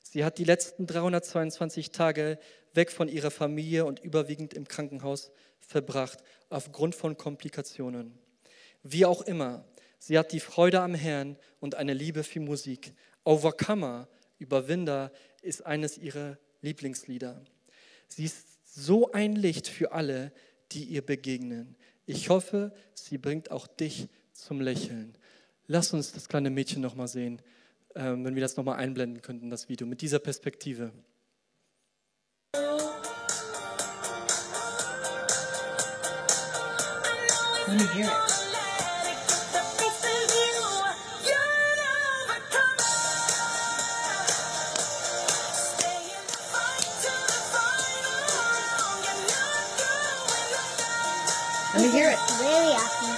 Sie 0.05 0.25
hat 0.25 0.39
die 0.39 0.45
letzten 0.45 0.87
322 0.87 1.91
Tage 1.91 2.39
weg 2.75 2.93
von 2.93 3.09
ihrer 3.09 3.33
Familie 3.33 3.87
und 3.87 3.99
überwiegend 3.99 4.55
im 4.55 4.69
Krankenhaus 4.69 5.33
verbracht, 5.59 6.21
aufgrund 6.49 6.95
von 6.95 7.17
Komplikationen. 7.17 8.17
Wie 8.85 9.05
auch 9.05 9.23
immer, 9.23 9.65
sie 9.99 10.19
hat 10.19 10.33
die 10.33 10.41
Freude 10.41 10.81
am 10.81 10.95
Herrn 10.95 11.37
und 11.61 11.75
eine 11.75 11.95
Liebe 11.95 12.25
für 12.25 12.41
Musik. 12.41 12.93
Overcomer, 13.25 14.09
Überwinder, 14.39 15.13
ist 15.43 15.67
eines 15.67 15.99
ihrer 15.99 16.39
Lieblingslieder. 16.63 17.43
Sie 18.09 18.25
ist 18.25 18.47
so 18.65 19.13
ein 19.13 19.37
Licht 19.37 19.69
für 19.69 19.93
alle, 19.93 20.33
die 20.73 20.85
ihr 20.85 21.03
begegnen. 21.03 21.77
Ich 22.07 22.31
hoffe, 22.31 22.73
sie 22.95 23.19
bringt 23.19 23.51
auch 23.51 23.67
dich 23.67 24.09
zum 24.33 24.61
Lächeln. 24.61 25.17
Lass 25.67 25.93
uns 25.93 26.13
das 26.13 26.29
kleine 26.29 26.51
Mädchen 26.51 26.81
noch 26.81 26.95
mal 26.95 27.09
sehen, 27.09 27.43
ähm, 27.95 28.25
wenn 28.25 28.35
wir 28.35 28.41
das 28.41 28.57
noch 28.57 28.65
mal 28.65 28.77
einblenden 28.77 29.21
könnten, 29.21 29.51
das 29.51 29.69
Video, 29.69 29.87
mit 29.87 30.01
dieser 30.01 30.19
Perspektive. 30.19 30.93
Let 37.69 37.77
me 37.77 37.85
hear 37.93 38.07
it. 38.07 38.38
Let 51.75 51.83
me 51.83 51.91
hear 51.91 52.11
it. 52.11 53.18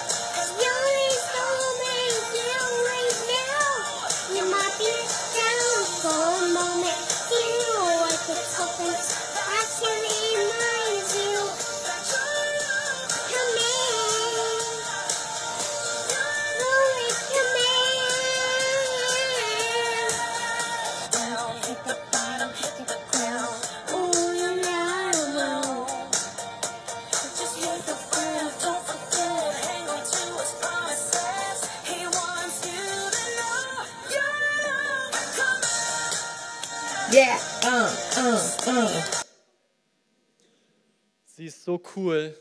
So 41.70 41.80
cool. 41.94 42.36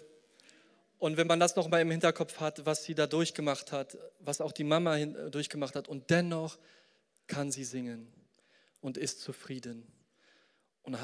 Und 0.98 1.16
wenn 1.18 1.28
man 1.28 1.40
das 1.40 1.56
noch 1.56 1.70
mal 1.70 1.80
im 1.80 1.92
Hinterkopf 1.92 2.40
hat, 2.40 2.66
was 2.66 2.84
sie 2.84 2.96
da 2.96 3.06
durchgemacht 3.06 3.72
hat, 3.72 3.96
was 4.20 4.42
auch 4.42 4.52
die 4.52 4.64
Mama 4.64 4.98
äh, 4.98 5.30
durchgemacht 5.30 5.76
hat, 5.76 5.88
und 5.88 6.10
dennoch 6.10 6.58
kann 7.28 7.52
sie 7.52 7.64
singen 7.64 8.12
und 8.82 8.98
ist 8.98 9.22
zufrieden. 9.22 9.88
Und 10.82 10.98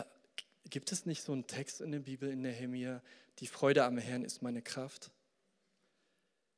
gibt 0.71 0.91
es 0.91 1.05
nicht 1.05 1.21
so 1.21 1.33
einen 1.33 1.45
Text 1.45 1.81
in 1.81 1.91
der 1.91 1.99
Bibel, 1.99 2.31
in 2.31 2.41
Nehemia, 2.41 3.03
die 3.39 3.47
Freude 3.47 3.83
am 3.83 3.99
Herrn 3.99 4.25
ist 4.25 4.41
meine 4.41 4.63
Kraft? 4.63 5.11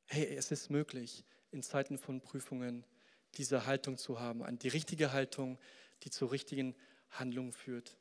Hey, 0.06 0.24
es 0.36 0.50
ist 0.50 0.70
möglich, 0.70 1.24
in 1.50 1.62
Zeiten 1.62 1.98
von 1.98 2.22
Prüfungen 2.22 2.86
diese 3.34 3.66
Haltung 3.66 3.98
zu 3.98 4.20
haben, 4.20 4.42
die 4.58 4.68
richtige 4.68 5.12
Haltung, 5.12 5.58
die 6.02 6.10
zur 6.10 6.32
richtigen 6.32 6.74
Handlung 7.10 7.52
führt. 7.52 7.98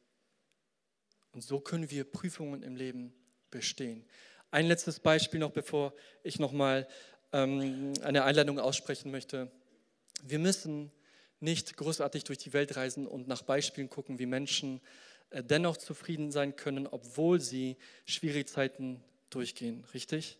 Und 1.33 1.41
so 1.41 1.59
können 1.59 1.91
wir 1.91 2.05
Prüfungen 2.05 2.63
im 2.63 2.77
Leben 2.77 3.13
bestehen. 3.51 4.05
Ein 4.51 4.67
letztes 4.67 4.99
Beispiel 4.99 5.39
noch, 5.39 5.51
bevor 5.51 5.93
ich 6.23 6.39
nochmal 6.39 6.87
ähm, 7.33 7.93
eine 8.01 8.23
Einladung 8.23 8.59
aussprechen 8.59 9.11
möchte. 9.11 9.51
Wir 10.23 10.39
müssen 10.39 10.91
nicht 11.39 11.77
großartig 11.77 12.23
durch 12.23 12.37
die 12.39 12.53
Welt 12.53 12.75
reisen 12.75 13.05
und 13.05 13.27
nach 13.27 13.41
Beispielen 13.41 13.89
gucken, 13.89 14.19
wie 14.19 14.25
Menschen 14.25 14.81
äh, 15.29 15.43
dennoch 15.43 15.77
zufrieden 15.77 16.31
sein 16.31 16.55
können, 16.55 16.87
obwohl 16.87 17.39
sie 17.39 17.77
schwierige 18.05 18.45
Zeiten 18.45 19.03
durchgehen. 19.29 19.83
Richtig? 19.93 20.37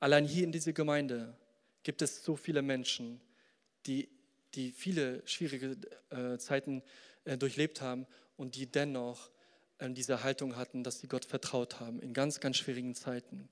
Allein 0.00 0.24
hier 0.24 0.44
in 0.44 0.52
dieser 0.52 0.72
Gemeinde 0.72 1.36
gibt 1.82 2.02
es 2.02 2.24
so 2.24 2.36
viele 2.36 2.62
Menschen, 2.62 3.20
die, 3.86 4.08
die 4.54 4.72
viele 4.72 5.22
schwierige 5.26 5.76
äh, 6.10 6.38
Zeiten 6.38 6.82
äh, 7.24 7.36
durchlebt 7.36 7.80
haben 7.80 8.06
und 8.36 8.56
die 8.56 8.66
dennoch 8.66 9.30
diese 9.80 10.22
Haltung 10.22 10.56
hatten, 10.56 10.82
dass 10.82 11.00
sie 11.00 11.08
Gott 11.08 11.24
vertraut 11.24 11.80
haben 11.80 12.00
in 12.00 12.12
ganz, 12.12 12.40
ganz 12.40 12.56
schwierigen 12.56 12.94
Zeiten. 12.94 13.48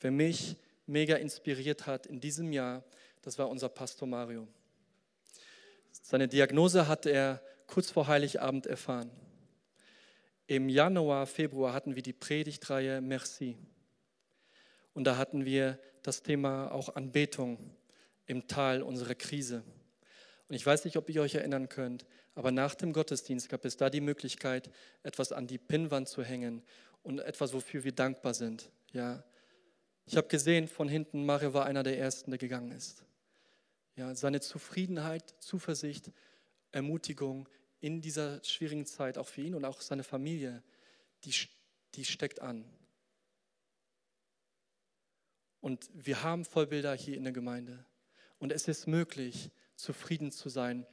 Wer 0.00 0.10
mich 0.10 0.56
mega 0.86 1.16
inspiriert 1.16 1.86
hat 1.86 2.06
in 2.06 2.20
diesem 2.20 2.52
Jahr, 2.52 2.84
das 3.22 3.38
war 3.38 3.48
unser 3.48 3.68
Pastor 3.68 4.06
Mario. 4.06 4.46
Seine 5.90 6.28
Diagnose 6.28 6.86
hat 6.86 7.06
er 7.06 7.42
kurz 7.66 7.90
vor 7.90 8.06
Heiligabend 8.06 8.66
erfahren. 8.66 9.10
Im 10.46 10.68
Januar, 10.68 11.26
Februar 11.26 11.72
hatten 11.72 11.94
wir 11.94 12.02
die 12.02 12.12
Predigtreihe 12.12 13.00
Merci. 13.00 13.56
Und 14.92 15.04
da 15.04 15.16
hatten 15.16 15.46
wir 15.46 15.78
das 16.02 16.22
Thema 16.22 16.70
auch 16.70 16.94
Anbetung 16.94 17.74
im 18.26 18.46
Tal 18.46 18.82
unserer 18.82 19.14
Krise. 19.14 19.64
Und 20.54 20.58
ich 20.58 20.66
weiß 20.66 20.84
nicht, 20.84 20.96
ob 20.96 21.10
ihr 21.10 21.20
euch 21.20 21.34
erinnern 21.34 21.68
könnt, 21.68 22.06
aber 22.36 22.52
nach 22.52 22.76
dem 22.76 22.92
Gottesdienst 22.92 23.48
gab 23.48 23.64
es 23.64 23.76
da 23.76 23.90
die 23.90 24.00
Möglichkeit, 24.00 24.70
etwas 25.02 25.32
an 25.32 25.48
die 25.48 25.58
Pinnwand 25.58 26.08
zu 26.08 26.22
hängen 26.22 26.62
und 27.02 27.18
etwas, 27.18 27.52
wofür 27.54 27.82
wir 27.82 27.90
dankbar 27.90 28.34
sind. 28.34 28.70
Ja, 28.92 29.24
ich 30.06 30.16
habe 30.16 30.28
gesehen 30.28 30.68
von 30.68 30.88
hinten, 30.88 31.26
Mario 31.26 31.54
war 31.54 31.66
einer 31.66 31.82
der 31.82 31.98
ersten, 31.98 32.30
der 32.30 32.38
gegangen 32.38 32.70
ist. 32.70 33.02
Ja, 33.96 34.14
seine 34.14 34.38
Zufriedenheit, 34.38 35.34
Zuversicht, 35.40 36.12
Ermutigung 36.70 37.48
in 37.80 38.00
dieser 38.00 38.40
schwierigen 38.44 38.86
Zeit, 38.86 39.18
auch 39.18 39.26
für 39.26 39.40
ihn 39.40 39.56
und 39.56 39.64
auch 39.64 39.80
seine 39.80 40.04
Familie, 40.04 40.62
die, 41.24 41.34
die 41.96 42.04
steckt 42.04 42.40
an. 42.40 42.64
Und 45.60 45.90
wir 45.92 46.22
haben 46.22 46.44
Vollbilder 46.44 46.94
hier 46.94 47.16
in 47.16 47.24
der 47.24 47.32
Gemeinde. 47.32 47.84
Und 48.38 48.52
es 48.52 48.68
ist 48.68 48.86
möglich, 48.86 49.50
zufrieden 49.76 50.30
zu 50.32 50.48
sein 50.48 50.86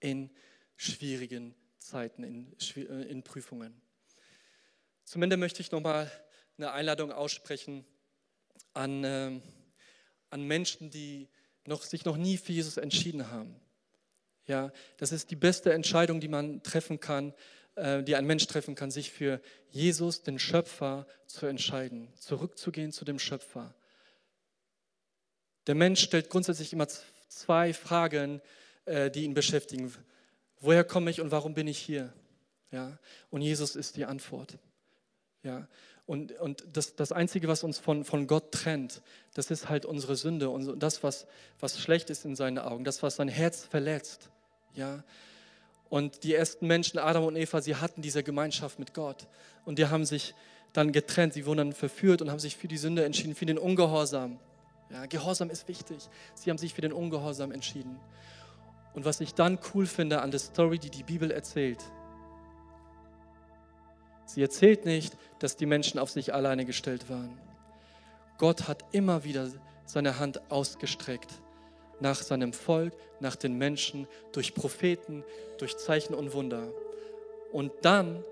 in 0.00 0.30
schwierigen 0.76 1.54
Zeiten, 1.78 2.22
in, 2.22 2.56
äh, 2.76 3.02
in 3.04 3.22
Prüfungen. 3.22 3.80
Zum 5.04 5.22
Ende 5.22 5.36
möchte 5.36 5.60
ich 5.60 5.70
nochmal 5.72 6.10
eine 6.56 6.72
Einladung 6.72 7.12
aussprechen 7.12 7.84
an, 8.74 9.02
ähm, 9.04 9.42
an 10.30 10.42
Menschen, 10.42 10.90
die 10.90 11.28
noch, 11.64 11.82
sich 11.82 12.04
noch 12.04 12.16
nie 12.16 12.36
für 12.36 12.52
Jesus 12.52 12.76
entschieden 12.76 13.30
haben. 13.30 13.56
Ja, 14.46 14.72
das 14.96 15.12
ist 15.12 15.30
die 15.30 15.36
beste 15.36 15.72
Entscheidung, 15.72 16.20
die 16.20 16.28
man 16.28 16.62
treffen 16.62 17.00
kann, 17.00 17.34
äh, 17.74 18.02
die 18.02 18.16
ein 18.16 18.26
Mensch 18.26 18.46
treffen 18.46 18.74
kann, 18.74 18.90
sich 18.90 19.10
für 19.10 19.40
Jesus, 19.70 20.22
den 20.22 20.38
Schöpfer, 20.38 21.06
zu 21.26 21.46
entscheiden, 21.46 22.12
zurückzugehen 22.16 22.92
zu 22.92 23.04
dem 23.04 23.18
Schöpfer. 23.18 23.74
Der 25.66 25.74
Mensch 25.74 26.02
stellt 26.02 26.30
grundsätzlich 26.30 26.72
immer 26.72 26.88
zwei 27.28 27.72
Fragen, 27.72 28.40
äh, 28.84 29.10
die 29.10 29.24
ihn 29.24 29.34
beschäftigen. 29.34 29.92
Woher 30.60 30.84
komme 30.84 31.10
ich 31.10 31.20
und 31.20 31.30
warum 31.30 31.54
bin 31.54 31.68
ich 31.68 31.78
hier? 31.78 32.12
Ja, 32.70 32.98
und 33.30 33.42
Jesus 33.42 33.76
ist 33.76 33.96
die 33.96 34.04
Antwort. 34.04 34.58
Ja, 35.42 35.68
und, 36.04 36.32
und 36.40 36.64
das, 36.72 36.96
das 36.96 37.12
Einzige, 37.12 37.48
was 37.48 37.62
uns 37.62 37.78
von, 37.78 38.04
von 38.04 38.26
Gott 38.26 38.52
trennt, 38.52 39.02
das 39.34 39.50
ist 39.50 39.68
halt 39.68 39.84
unsere 39.86 40.16
Sünde 40.16 40.50
und 40.50 40.78
das, 40.82 41.02
was, 41.02 41.26
was 41.60 41.78
schlecht 41.80 42.10
ist 42.10 42.24
in 42.24 42.34
seinen 42.34 42.58
Augen, 42.58 42.84
das, 42.84 43.02
was 43.02 43.16
sein 43.16 43.28
Herz 43.28 43.64
verletzt. 43.64 44.30
Ja, 44.74 45.04
und 45.88 46.24
die 46.24 46.34
ersten 46.34 46.66
Menschen, 46.66 46.98
Adam 46.98 47.24
und 47.24 47.36
Eva, 47.36 47.60
sie 47.62 47.76
hatten 47.76 48.02
diese 48.02 48.22
Gemeinschaft 48.22 48.78
mit 48.78 48.92
Gott. 48.92 49.26
Und 49.64 49.78
die 49.78 49.86
haben 49.86 50.04
sich 50.04 50.34
dann 50.72 50.92
getrennt, 50.92 51.32
sie 51.32 51.46
wurden 51.46 51.58
dann 51.58 51.72
verführt 51.72 52.20
und 52.20 52.30
haben 52.30 52.38
sich 52.38 52.56
für 52.56 52.68
die 52.68 52.76
Sünde 52.76 53.04
entschieden, 53.04 53.34
für 53.34 53.46
den 53.46 53.58
Ungehorsam. 53.58 54.38
Ja, 54.90 55.06
Gehorsam 55.06 55.50
ist 55.50 55.68
wichtig. 55.68 56.08
Sie 56.34 56.50
haben 56.50 56.58
sich 56.58 56.74
für 56.74 56.80
den 56.80 56.92
Ungehorsam 56.92 57.52
entschieden. 57.52 57.98
Und 58.94 59.04
was 59.04 59.20
ich 59.20 59.34
dann 59.34 59.58
cool 59.74 59.86
finde 59.86 60.22
an 60.22 60.30
der 60.30 60.40
Story, 60.40 60.78
die 60.78 60.90
die 60.90 61.02
Bibel 61.02 61.30
erzählt, 61.30 61.82
sie 64.24 64.42
erzählt 64.42 64.84
nicht, 64.84 65.16
dass 65.38 65.56
die 65.56 65.66
Menschen 65.66 65.98
auf 65.98 66.10
sich 66.10 66.34
alleine 66.34 66.64
gestellt 66.64 67.08
waren. 67.08 67.38
Gott 68.38 68.68
hat 68.68 68.84
immer 68.92 69.24
wieder 69.24 69.50
seine 69.84 70.18
Hand 70.18 70.50
ausgestreckt 70.50 71.30
nach 72.00 72.16
seinem 72.22 72.52
Volk, 72.52 72.94
nach 73.20 73.36
den 73.36 73.58
Menschen, 73.58 74.06
durch 74.32 74.54
Propheten, 74.54 75.24
durch 75.58 75.76
Zeichen 75.76 76.14
und 76.14 76.32
Wunder. 76.32 76.68
Und 77.52 77.72
dann 77.82 78.22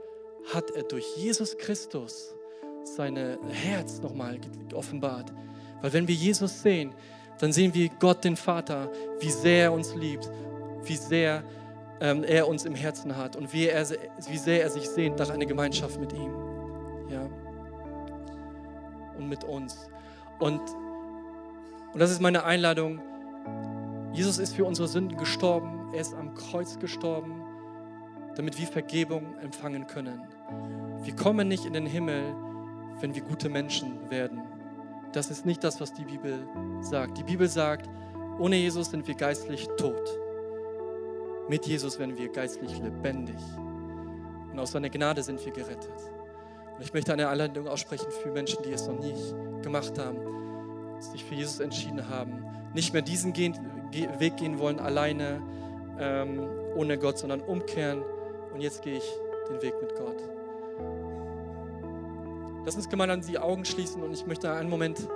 hat 0.52 0.70
er 0.70 0.84
durch 0.84 1.16
Jesus 1.16 1.58
Christus 1.58 2.34
sein 2.84 3.16
Herz 3.48 4.00
nochmal 4.00 4.38
offenbart. 4.72 5.32
Weil 5.86 5.92
wenn 5.92 6.08
wir 6.08 6.16
Jesus 6.16 6.62
sehen, 6.62 6.92
dann 7.38 7.52
sehen 7.52 7.72
wir 7.72 7.88
Gott, 8.00 8.24
den 8.24 8.34
Vater, 8.34 8.90
wie 9.20 9.30
sehr 9.30 9.66
er 9.66 9.72
uns 9.72 9.94
liebt, 9.94 10.28
wie 10.82 10.96
sehr 10.96 11.44
ähm, 12.00 12.24
er 12.24 12.48
uns 12.48 12.64
im 12.64 12.74
Herzen 12.74 13.16
hat 13.16 13.36
und 13.36 13.52
wie, 13.52 13.68
er, 13.68 13.88
wie 14.28 14.36
sehr 14.36 14.64
er 14.64 14.70
sich 14.70 14.88
sehnt 14.88 15.20
nach 15.20 15.30
einer 15.30 15.46
Gemeinschaft 15.46 16.00
mit 16.00 16.12
ihm. 16.12 16.34
Ja. 17.08 17.30
Und 19.16 19.28
mit 19.28 19.44
uns. 19.44 19.88
Und, 20.40 20.60
und 21.92 22.00
das 22.00 22.10
ist 22.10 22.20
meine 22.20 22.42
Einladung. 22.42 23.00
Jesus 24.12 24.38
ist 24.38 24.56
für 24.56 24.64
unsere 24.64 24.88
Sünden 24.88 25.16
gestorben. 25.16 25.92
Er 25.94 26.00
ist 26.00 26.14
am 26.14 26.34
Kreuz 26.34 26.80
gestorben, 26.80 27.44
damit 28.34 28.58
wir 28.58 28.66
Vergebung 28.66 29.38
empfangen 29.38 29.86
können. 29.86 30.20
Wir 31.04 31.14
kommen 31.14 31.46
nicht 31.46 31.64
in 31.64 31.74
den 31.74 31.86
Himmel, 31.86 32.34
wenn 32.98 33.14
wir 33.14 33.22
gute 33.22 33.48
Menschen 33.48 34.10
werden. 34.10 34.45
Das 35.16 35.30
ist 35.30 35.46
nicht 35.46 35.64
das, 35.64 35.80
was 35.80 35.94
die 35.94 36.04
Bibel 36.04 36.46
sagt. 36.82 37.16
Die 37.16 37.22
Bibel 37.22 37.48
sagt, 37.48 37.88
ohne 38.38 38.56
Jesus 38.56 38.90
sind 38.90 39.08
wir 39.08 39.14
geistlich 39.14 39.66
tot. 39.78 40.20
Mit 41.48 41.64
Jesus 41.64 41.98
werden 41.98 42.18
wir 42.18 42.28
geistlich 42.28 42.78
lebendig. 42.80 43.38
Und 44.52 44.58
aus 44.58 44.72
seiner 44.72 44.90
Gnade 44.90 45.22
sind 45.22 45.42
wir 45.42 45.54
gerettet. 45.54 45.94
Und 46.76 46.82
ich 46.82 46.92
möchte 46.92 47.14
eine 47.14 47.30
Einladung 47.30 47.66
aussprechen 47.66 48.08
für 48.22 48.30
Menschen, 48.30 48.62
die 48.62 48.72
es 48.72 48.86
noch 48.86 48.98
nicht 48.98 49.62
gemacht 49.62 49.98
haben, 49.98 50.18
sich 51.00 51.24
für 51.24 51.34
Jesus 51.34 51.60
entschieden 51.60 52.10
haben, 52.10 52.44
nicht 52.74 52.92
mehr 52.92 53.00
diesen 53.00 53.34
Weg 53.34 54.36
gehen 54.36 54.58
wollen, 54.58 54.78
alleine, 54.78 55.40
ähm, 55.98 56.46
ohne 56.74 56.98
Gott, 56.98 57.16
sondern 57.16 57.40
umkehren. 57.40 58.02
Und 58.52 58.60
jetzt 58.60 58.82
gehe 58.82 58.98
ich 58.98 59.12
den 59.48 59.62
Weg 59.62 59.72
mit 59.80 59.96
Gott. 59.96 60.35
Lass 62.66 62.74
uns 62.74 62.88
gemeinsam 62.88 63.20
die 63.20 63.38
Augen 63.38 63.64
schließen 63.64 64.02
und 64.02 64.12
ich 64.12 64.26
möchte 64.26 64.50
einen 64.50 64.68
Moment 64.68 65.08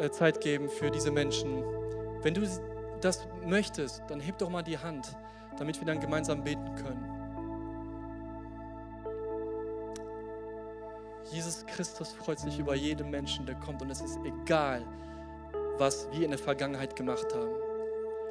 äh, 0.00 0.10
Zeit 0.10 0.40
geben 0.40 0.68
für 0.68 0.90
diese 0.90 1.12
Menschen. 1.12 1.62
Wenn 2.22 2.34
du 2.34 2.42
das 3.00 3.28
möchtest, 3.46 4.02
dann 4.08 4.18
heb 4.18 4.38
doch 4.38 4.50
mal 4.50 4.64
die 4.64 4.76
Hand, 4.76 5.16
damit 5.56 5.78
wir 5.78 5.86
dann 5.86 6.00
gemeinsam 6.00 6.42
beten 6.42 6.74
können. 6.74 7.08
Jesus 11.30 11.64
Christus 11.66 12.12
freut 12.12 12.40
sich 12.40 12.58
über 12.58 12.74
jeden 12.74 13.08
Menschen, 13.08 13.46
der 13.46 13.54
kommt 13.54 13.80
und 13.82 13.90
es 13.90 14.00
ist 14.00 14.18
egal, 14.24 14.82
was 15.78 16.08
wir 16.10 16.24
in 16.24 16.30
der 16.30 16.40
Vergangenheit 16.40 16.96
gemacht 16.96 17.32
haben. 17.32 17.54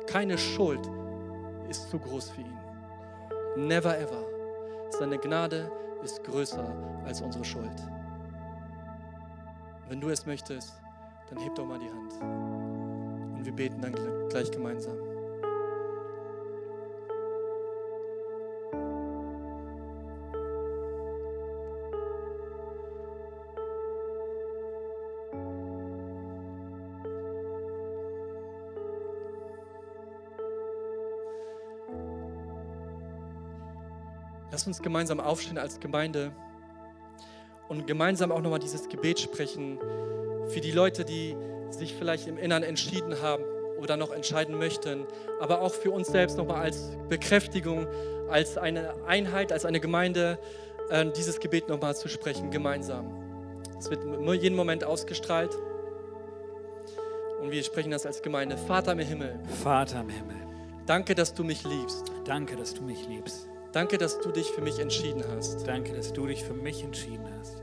Keine 0.06 0.38
Schuld 0.38 0.86
ist 1.70 1.90
zu 1.90 1.98
groß 1.98 2.32
für 2.32 2.42
ihn. 2.42 2.58
Never 3.56 3.98
ever. 3.98 4.26
Seine 4.90 5.18
Gnade 5.18 5.72
ist 6.04 6.22
größer 6.26 6.76
als 7.06 7.22
unsere 7.22 7.46
Schuld. 7.46 7.72
Wenn 9.90 10.00
du 10.00 10.10
es 10.10 10.24
möchtest, 10.28 10.80
dann 11.32 11.40
heb 11.40 11.56
doch 11.56 11.66
mal 11.66 11.80
die 11.80 11.90
Hand. 11.90 12.14
Und 13.34 13.44
wir 13.44 13.52
beten 13.52 13.82
dann 13.82 13.92
gleich 14.30 14.52
gemeinsam. 14.52 14.96
Lass 34.52 34.68
uns 34.68 34.82
gemeinsam 34.84 35.20
aufstehen 35.20 35.58
als 35.58 35.80
Gemeinde 35.80 36.32
und 37.70 37.88
gemeinsam 37.88 38.32
auch 38.32 38.42
nochmal 38.42 38.60
dieses 38.60 38.90
Gebet 38.90 39.20
sprechen 39.20 39.80
für 40.50 40.60
die 40.60 40.72
Leute, 40.72 41.06
die 41.06 41.38
sich 41.70 41.94
vielleicht 41.94 42.28
im 42.28 42.38
Innern 42.38 42.64
entschieden 42.64 43.22
haben 43.22 43.44
oder 43.80 43.96
noch 43.96 44.12
entscheiden 44.12 44.58
möchten, 44.58 45.06
aber 45.40 45.62
auch 45.62 45.72
für 45.74 45.92
uns 45.92 46.08
selbst 46.08 46.38
nochmal 46.38 46.62
als 46.64 46.92
Bekräftigung, 47.08 47.88
als 48.28 48.58
eine 48.58 48.96
Einheit, 49.06 49.54
als 49.54 49.66
eine 49.66 49.80
Gemeinde, 49.80 50.38
äh, 50.90 51.06
dieses 51.16 51.40
Gebet 51.40 51.70
nochmal 51.70 51.96
zu 51.96 52.10
sprechen, 52.10 52.52
gemeinsam. 52.52 53.14
Es 53.78 53.90
wird 53.90 54.02
jeden 54.42 54.56
Moment 54.56 54.84
ausgestrahlt 54.84 55.56
und 57.42 57.52
wir 57.52 57.64
sprechen 57.64 57.92
das 57.92 58.06
als 58.06 58.22
Gemeinde. 58.22 58.58
Vater 58.58 58.92
im 58.94 59.00
Himmel, 59.00 59.40
Vater 59.64 60.02
im 60.02 60.10
Himmel, 60.10 60.36
danke, 60.86 61.16
dass 61.16 61.34
du 61.34 61.44
mich 61.44 61.64
liebst. 61.64 62.12
danke, 62.26 62.56
dass 62.58 62.74
du 62.74 62.82
mich 62.84 63.08
liebst. 63.08 63.49
Danke, 63.72 63.98
dass 63.98 64.20
du 64.20 64.32
dich 64.32 64.52
für 64.52 64.62
mich 64.62 64.80
entschieden 64.80 65.24
hast. 65.36 65.68
Danke, 65.68 65.94
dass 65.94 66.12
du 66.14 66.26
dich 66.26 66.44
für 66.44 66.54
mich 66.54 66.84
entschieden 66.84 67.26
hast. 67.40 67.62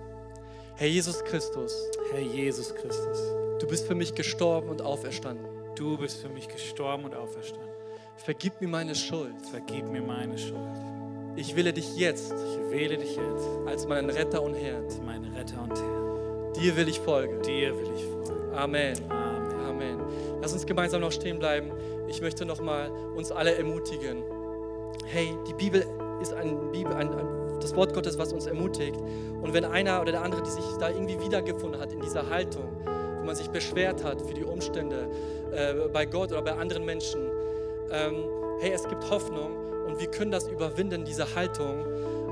Herr 0.77 0.87
Jesus 0.89 1.25
Christus, 1.25 1.75
Herr 2.13 2.21
Jesus 2.21 2.75
Christus, 2.75 3.19
du 3.59 3.67
bist 3.67 3.87
für 3.87 3.95
mich 3.95 4.15
gestorben 4.15 4.69
und 4.69 4.83
auferstanden. 4.83 5.47
du 5.75 5.97
bist 5.99 6.21
für 6.23 6.29
mich 6.29 6.49
gestorben 6.49 7.05
und 7.05 7.15
auferstanden. 7.15 7.71
Vergib 8.17 8.61
mir 8.61 8.69
meine 8.69 8.95
Schuld. 8.95 9.35
Vergib 9.51 9.87
mir 9.87 10.01
meine 10.03 10.39
Schuld. 10.39 10.57
Ich 11.37 11.55
wähle 11.55 11.73
dich 11.73 11.97
jetzt 11.97 12.33
Ich 12.33 12.71
wähle 12.71 12.97
dich 12.97 13.17
jetzt 13.17 13.47
als 13.67 13.87
meinen 13.87 14.09
Retter 14.09 14.43
und 14.43 14.55
Herrn. 14.55 14.85
als 14.85 15.01
meinen 15.01 15.35
Retter 15.35 15.63
und 15.63 15.73
Herr. 15.79 16.53
Dir 16.55 16.77
will 16.77 16.89
ich 16.89 16.99
folgen. 17.01 17.43
Dir 17.43 17.77
will 17.77 17.91
ich 17.95 18.05
folgen. 18.05 18.55
Amen. 18.55 18.97
Amen. 19.11 19.61
Amen. 19.61 20.01
Lass 20.41 20.53
uns 20.55 20.65
gemeinsam 20.65 21.01
noch 21.03 21.13
stehen 21.13 21.39
bleiben. 21.39 21.73
Ich 22.09 22.21
möchte 22.23 22.47
noch 22.47 22.61
mal 22.61 22.91
uns 22.91 23.31
alle 23.33 23.55
ermutigen. 23.55 24.23
Hey, 25.05 25.37
die 25.47 25.55
Bibel 25.55 25.87
ist 26.21 26.33
ein, 26.33 26.73
Bibel, 26.73 26.93
ein, 26.93 27.13
ein, 27.13 27.27
das 27.61 27.75
Wort 27.77 27.95
Gottes, 27.95 28.19
was 28.19 28.33
uns 28.33 28.47
ermutigt. 28.47 28.97
Und 29.43 29.53
wenn 29.53 29.65
einer 29.65 30.01
oder 30.01 30.13
der 30.13 30.23
andere, 30.23 30.43
die 30.43 30.51
sich 30.51 30.65
da 30.79 30.91
irgendwie 30.91 31.21
wiedergefunden 31.21 31.81
hat 31.81 31.93
in 31.93 32.01
dieser 32.01 32.29
Haltung, 32.29 32.65
wo 33.19 33.25
man 33.25 33.37
sich 33.37 33.49
beschwert 33.49 34.03
hat 34.03 34.23
für 34.23 34.35
die 34.35 34.45
Umstände 34.45 35.09
äh, 35.53 35.89
bei 35.89 36.07
Gott 36.07 36.33
oder 36.33 36.43
bei 36.43 36.53
anderen 36.53 36.85
Menschen, 36.85 37.21
ähm, 37.91 38.25
hey, 38.61 38.73
es 38.73 38.89
gibt 38.89 39.09
Hoffnung 39.11 39.57
und 39.87 40.01
wir 40.01 40.11
können 40.11 40.31
das 40.31 40.49
überwinden, 40.49 41.05
diese 41.05 41.35
Haltung 41.35 41.85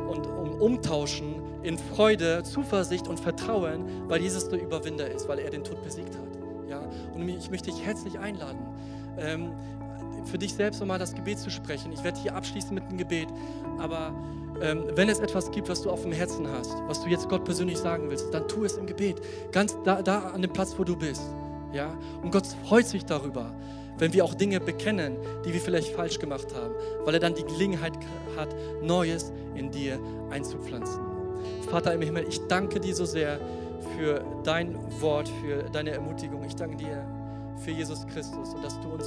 und 0.09 0.27
um, 0.27 0.61
umtauschen 0.61 1.43
in 1.63 1.79
Freude, 1.79 2.43
Zuversicht 2.43 3.09
und 3.09 3.21
Vertrauen, 3.21 4.09
weil 4.09 4.21
Jesus 4.21 4.49
der 4.49 4.61
Überwinder 4.61 5.11
ist, 5.11 5.29
weil 5.29 5.39
er 5.39 5.51
den 5.51 5.65
Tod 5.65 5.83
besiegt 5.83 6.15
hat. 6.17 6.69
Ja? 6.69 6.89
Und 7.15 7.29
ich 7.29 7.51
möchte 7.51 7.71
dich 7.71 7.85
herzlich 7.85 8.19
einladen, 8.19 8.67
ähm, 9.19 9.53
für 10.25 10.39
dich 10.39 10.55
selbst 10.55 10.81
nochmal 10.81 10.99
das 10.99 11.15
Gebet 11.15 11.39
zu 11.39 11.51
sprechen. 11.51 11.93
Ich 11.93 12.03
werde 12.05 12.19
hier 12.19 12.35
abschließen 12.35 12.75
mit 12.75 12.85
einem 12.85 12.99
Gebet, 12.99 13.29
aber 13.79 14.15
ähm, 14.61 14.85
wenn 14.95 15.09
es 15.09 15.19
etwas 15.19 15.51
gibt, 15.51 15.69
was 15.69 15.83
du 15.83 15.91
auf 15.91 16.03
dem 16.03 16.13
Herzen 16.13 16.47
hast, 16.49 16.75
was 16.87 17.03
du 17.03 17.09
jetzt 17.09 17.29
Gott 17.29 17.45
persönlich 17.45 17.79
sagen 17.79 18.09
willst, 18.09 18.33
dann 18.33 18.47
tu 18.49 18.65
es 18.65 18.77
im 18.77 18.87
Gebet, 18.87 19.21
ganz 19.53 19.77
da, 19.85 20.03
da 20.03 20.31
an 20.31 20.43
dem 20.43 20.53
Platz, 20.53 20.75
wo 20.79 20.85
du 20.85 20.97
bist. 20.97 21.23
Ja? 21.73 21.97
Und 22.23 22.31
Gott 22.31 22.47
freut 22.67 22.87
sich 22.87 23.05
darüber, 23.05 23.53
wenn 23.99 24.13
wir 24.13 24.25
auch 24.25 24.35
Dinge 24.35 24.61
bekennen, 24.61 25.17
die 25.45 25.53
wir 25.53 25.61
vielleicht 25.61 25.95
falsch 25.95 26.19
gemacht 26.19 26.55
haben, 26.55 26.75
weil 27.05 27.15
er 27.15 27.21
dann 27.21 27.35
die 27.35 27.45
Gelegenheit 27.45 27.93
hat, 28.37 28.55
Neues 28.83 29.33
in 29.55 29.71
dir 29.71 29.99
einzupflanzen. 30.31 31.01
Vater 31.69 31.93
im 31.95 32.03
Himmel, 32.03 32.27
ich 32.29 32.41
danke 32.47 32.81
dir 32.81 32.95
so 32.95 33.05
sehr 33.05 33.39
für 33.97 34.25
dein 34.45 34.77
Wort, 35.01 35.29
für 35.29 35.65
deine 35.71 35.91
Ermutigung. 35.91 36.45
Ich 36.45 36.57
danke 36.57 36.77
dir 36.77 37.07
für 37.57 37.71
Jesus 37.71 38.07
Christus 38.07 38.55
und 38.55 38.65
dass 38.65 38.81
du 38.81 38.89
uns 38.89 39.07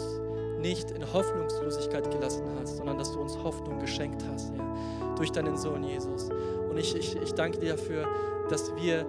nicht 0.67 0.91
in 0.91 1.13
Hoffnungslosigkeit 1.13 2.11
gelassen 2.11 2.43
hast, 2.59 2.77
sondern 2.77 2.97
dass 2.97 3.13
du 3.13 3.19
uns 3.21 3.37
Hoffnung 3.41 3.79
geschenkt 3.79 4.23
hast, 4.29 4.53
ja, 4.55 5.15
durch 5.15 5.31
deinen 5.31 5.57
Sohn 5.57 5.83
Jesus. 5.83 6.29
Und 6.69 6.77
ich, 6.77 6.95
ich, 6.95 7.15
ich 7.15 7.33
danke 7.33 7.59
dir 7.59 7.71
dafür, 7.71 8.05
dass 8.49 8.75
wir 8.75 9.05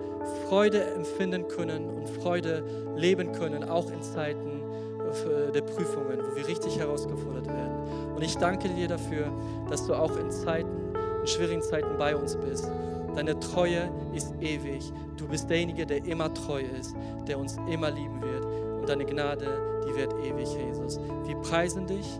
Freude 0.48 0.84
empfinden 0.94 1.48
können 1.48 1.88
und 1.88 2.08
Freude 2.08 2.62
leben 2.96 3.32
können, 3.32 3.64
auch 3.64 3.90
in 3.90 4.02
Zeiten 4.02 4.62
äh, 5.08 5.52
der 5.52 5.62
Prüfungen, 5.62 6.18
wo 6.20 6.36
wir 6.36 6.46
richtig 6.46 6.78
herausgefordert 6.78 7.46
werden. 7.46 8.14
Und 8.14 8.22
ich 8.22 8.36
danke 8.36 8.68
dir 8.68 8.86
dafür, 8.86 9.32
dass 9.68 9.84
du 9.86 9.94
auch 9.94 10.16
in 10.16 10.30
Zeiten, 10.30 10.94
in 11.20 11.26
schwierigen 11.26 11.62
Zeiten 11.62 11.98
bei 11.98 12.14
uns 12.14 12.36
bist. 12.36 12.70
Deine 13.16 13.38
Treue 13.40 13.90
ist 14.14 14.32
ewig. 14.40 14.92
Du 15.16 15.26
bist 15.26 15.50
derjenige, 15.50 15.86
der 15.86 16.04
immer 16.04 16.32
treu 16.32 16.62
ist, 16.78 16.94
der 17.26 17.38
uns 17.38 17.56
immer 17.68 17.90
lieben 17.90 18.22
wird. 18.22 18.46
Deine 18.88 19.04
Gnade, 19.04 19.84
die 19.86 19.94
wird 19.94 20.14
ewig, 20.24 20.48
Jesus. 20.54 20.98
Wir 21.26 21.36
preisen 21.36 21.86
dich 21.86 22.18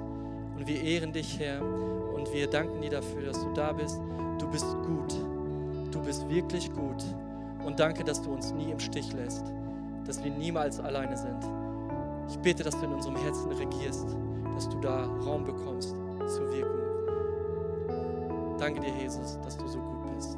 und 0.55 0.67
wir 0.67 0.83
ehren 0.83 1.15
dich, 1.15 1.39
Herr. 1.39 1.63
Und 1.63 2.31
wir 2.31 2.47
danken 2.47 2.83
dir 2.83 2.91
dafür, 2.91 3.23
dass 3.23 3.43
du 3.43 3.51
da 3.55 3.73
bist. 3.73 3.99
Du 4.39 4.47
bist 4.51 4.67
gut. 4.85 5.15
Du 5.91 6.03
bist 6.03 6.29
wirklich 6.29 6.71
gut. 6.71 7.03
Und 7.65 7.81
danke, 7.81 8.05
dass 8.05 8.21
du 8.21 8.31
uns 8.35 8.53
nie 8.53 8.71
im 8.71 8.79
Stich 8.79 9.15
lässt, 9.15 9.51
dass 10.07 10.23
wir 10.23 10.31
niemals 10.31 10.79
alleine 10.79 11.17
sind. 11.17 11.43
Ich 12.29 12.39
bete, 12.41 12.63
dass 12.65 12.79
du 12.79 12.85
in 12.85 12.93
unserem 12.93 13.17
Herzen 13.17 13.51
regierst, 13.51 14.07
dass 14.55 14.69
du 14.69 14.79
da 14.81 15.07
Raum 15.25 15.45
bekommst 15.45 15.97
zu 16.27 16.53
wirken. 16.53 16.79
Danke 18.59 18.81
dir, 18.81 18.93
Jesus, 19.01 19.39
dass 19.43 19.57
du 19.57 19.67
so 19.67 19.79
gut 19.79 20.15
bist. 20.15 20.37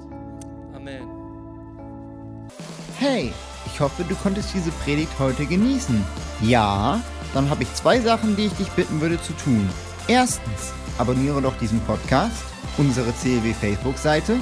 Amen. 0.75 1.09
Hey, 3.01 3.33
ich 3.67 3.81
hoffe, 3.81 4.05
du 4.09 4.15
konntest 4.17 4.55
diese 4.55 4.71
Predigt 4.71 5.13
heute 5.19 5.47
genießen. 5.47 6.05
Ja, 6.43 7.01
dann 7.35 7.51
habe 7.51 7.63
ich 7.63 7.75
zwei 7.75 8.01
Sachen, 8.01 8.37
die 8.37 8.47
ich 8.47 8.53
dich 8.55 8.71
bitten 8.71 9.01
würde 9.01 9.21
zu 9.21 9.33
tun. 9.35 9.69
Erstens, 10.09 10.73
abonniere 10.99 11.43
doch 11.43 11.57
diesen 11.59 11.81
Podcast, 11.81 12.43
unsere 12.79 13.13
CLW 13.13 13.55
Facebook-Seite 13.55 14.37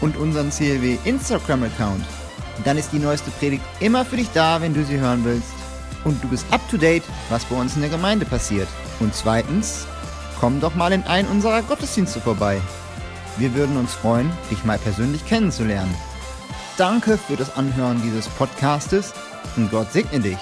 und 0.00 0.16
unseren 0.16 0.50
CLW 0.50 0.98
Instagram-Account. 1.04 2.04
Dann 2.64 2.78
ist 2.78 2.92
die 2.92 2.98
neueste 2.98 3.30
Predigt 3.32 3.64
immer 3.80 4.04
für 4.04 4.16
dich 4.16 4.30
da, 4.32 4.60
wenn 4.60 4.74
du 4.74 4.84
sie 4.84 4.98
hören 4.98 5.24
willst. 5.24 5.52
Und 6.04 6.22
du 6.22 6.28
bist 6.28 6.44
up 6.50 6.60
to 6.70 6.76
date, 6.76 7.04
was 7.30 7.44
bei 7.44 7.56
uns 7.56 7.74
in 7.74 7.80
der 7.80 7.90
Gemeinde 7.90 8.26
passiert. 8.26 8.68
Und 9.00 9.14
zweitens, 9.14 9.86
komm 10.38 10.60
doch 10.60 10.74
mal 10.74 10.92
in 10.92 11.02
einen 11.04 11.28
unserer 11.28 11.62
Gottesdienste 11.62 12.20
vorbei. 12.20 12.60
Wir 13.36 13.54
würden 13.54 13.76
uns 13.76 13.94
freuen, 13.94 14.30
dich 14.50 14.64
mal 14.64 14.78
persönlich 14.78 15.24
kennenzulernen. 15.26 15.94
Danke 16.76 17.16
für 17.16 17.36
das 17.36 17.56
Anhören 17.56 18.02
dieses 18.02 18.28
Podcastes 18.28 19.12
und 19.56 19.70
Gott 19.70 19.92
segne 19.92 20.18
dich. 20.18 20.38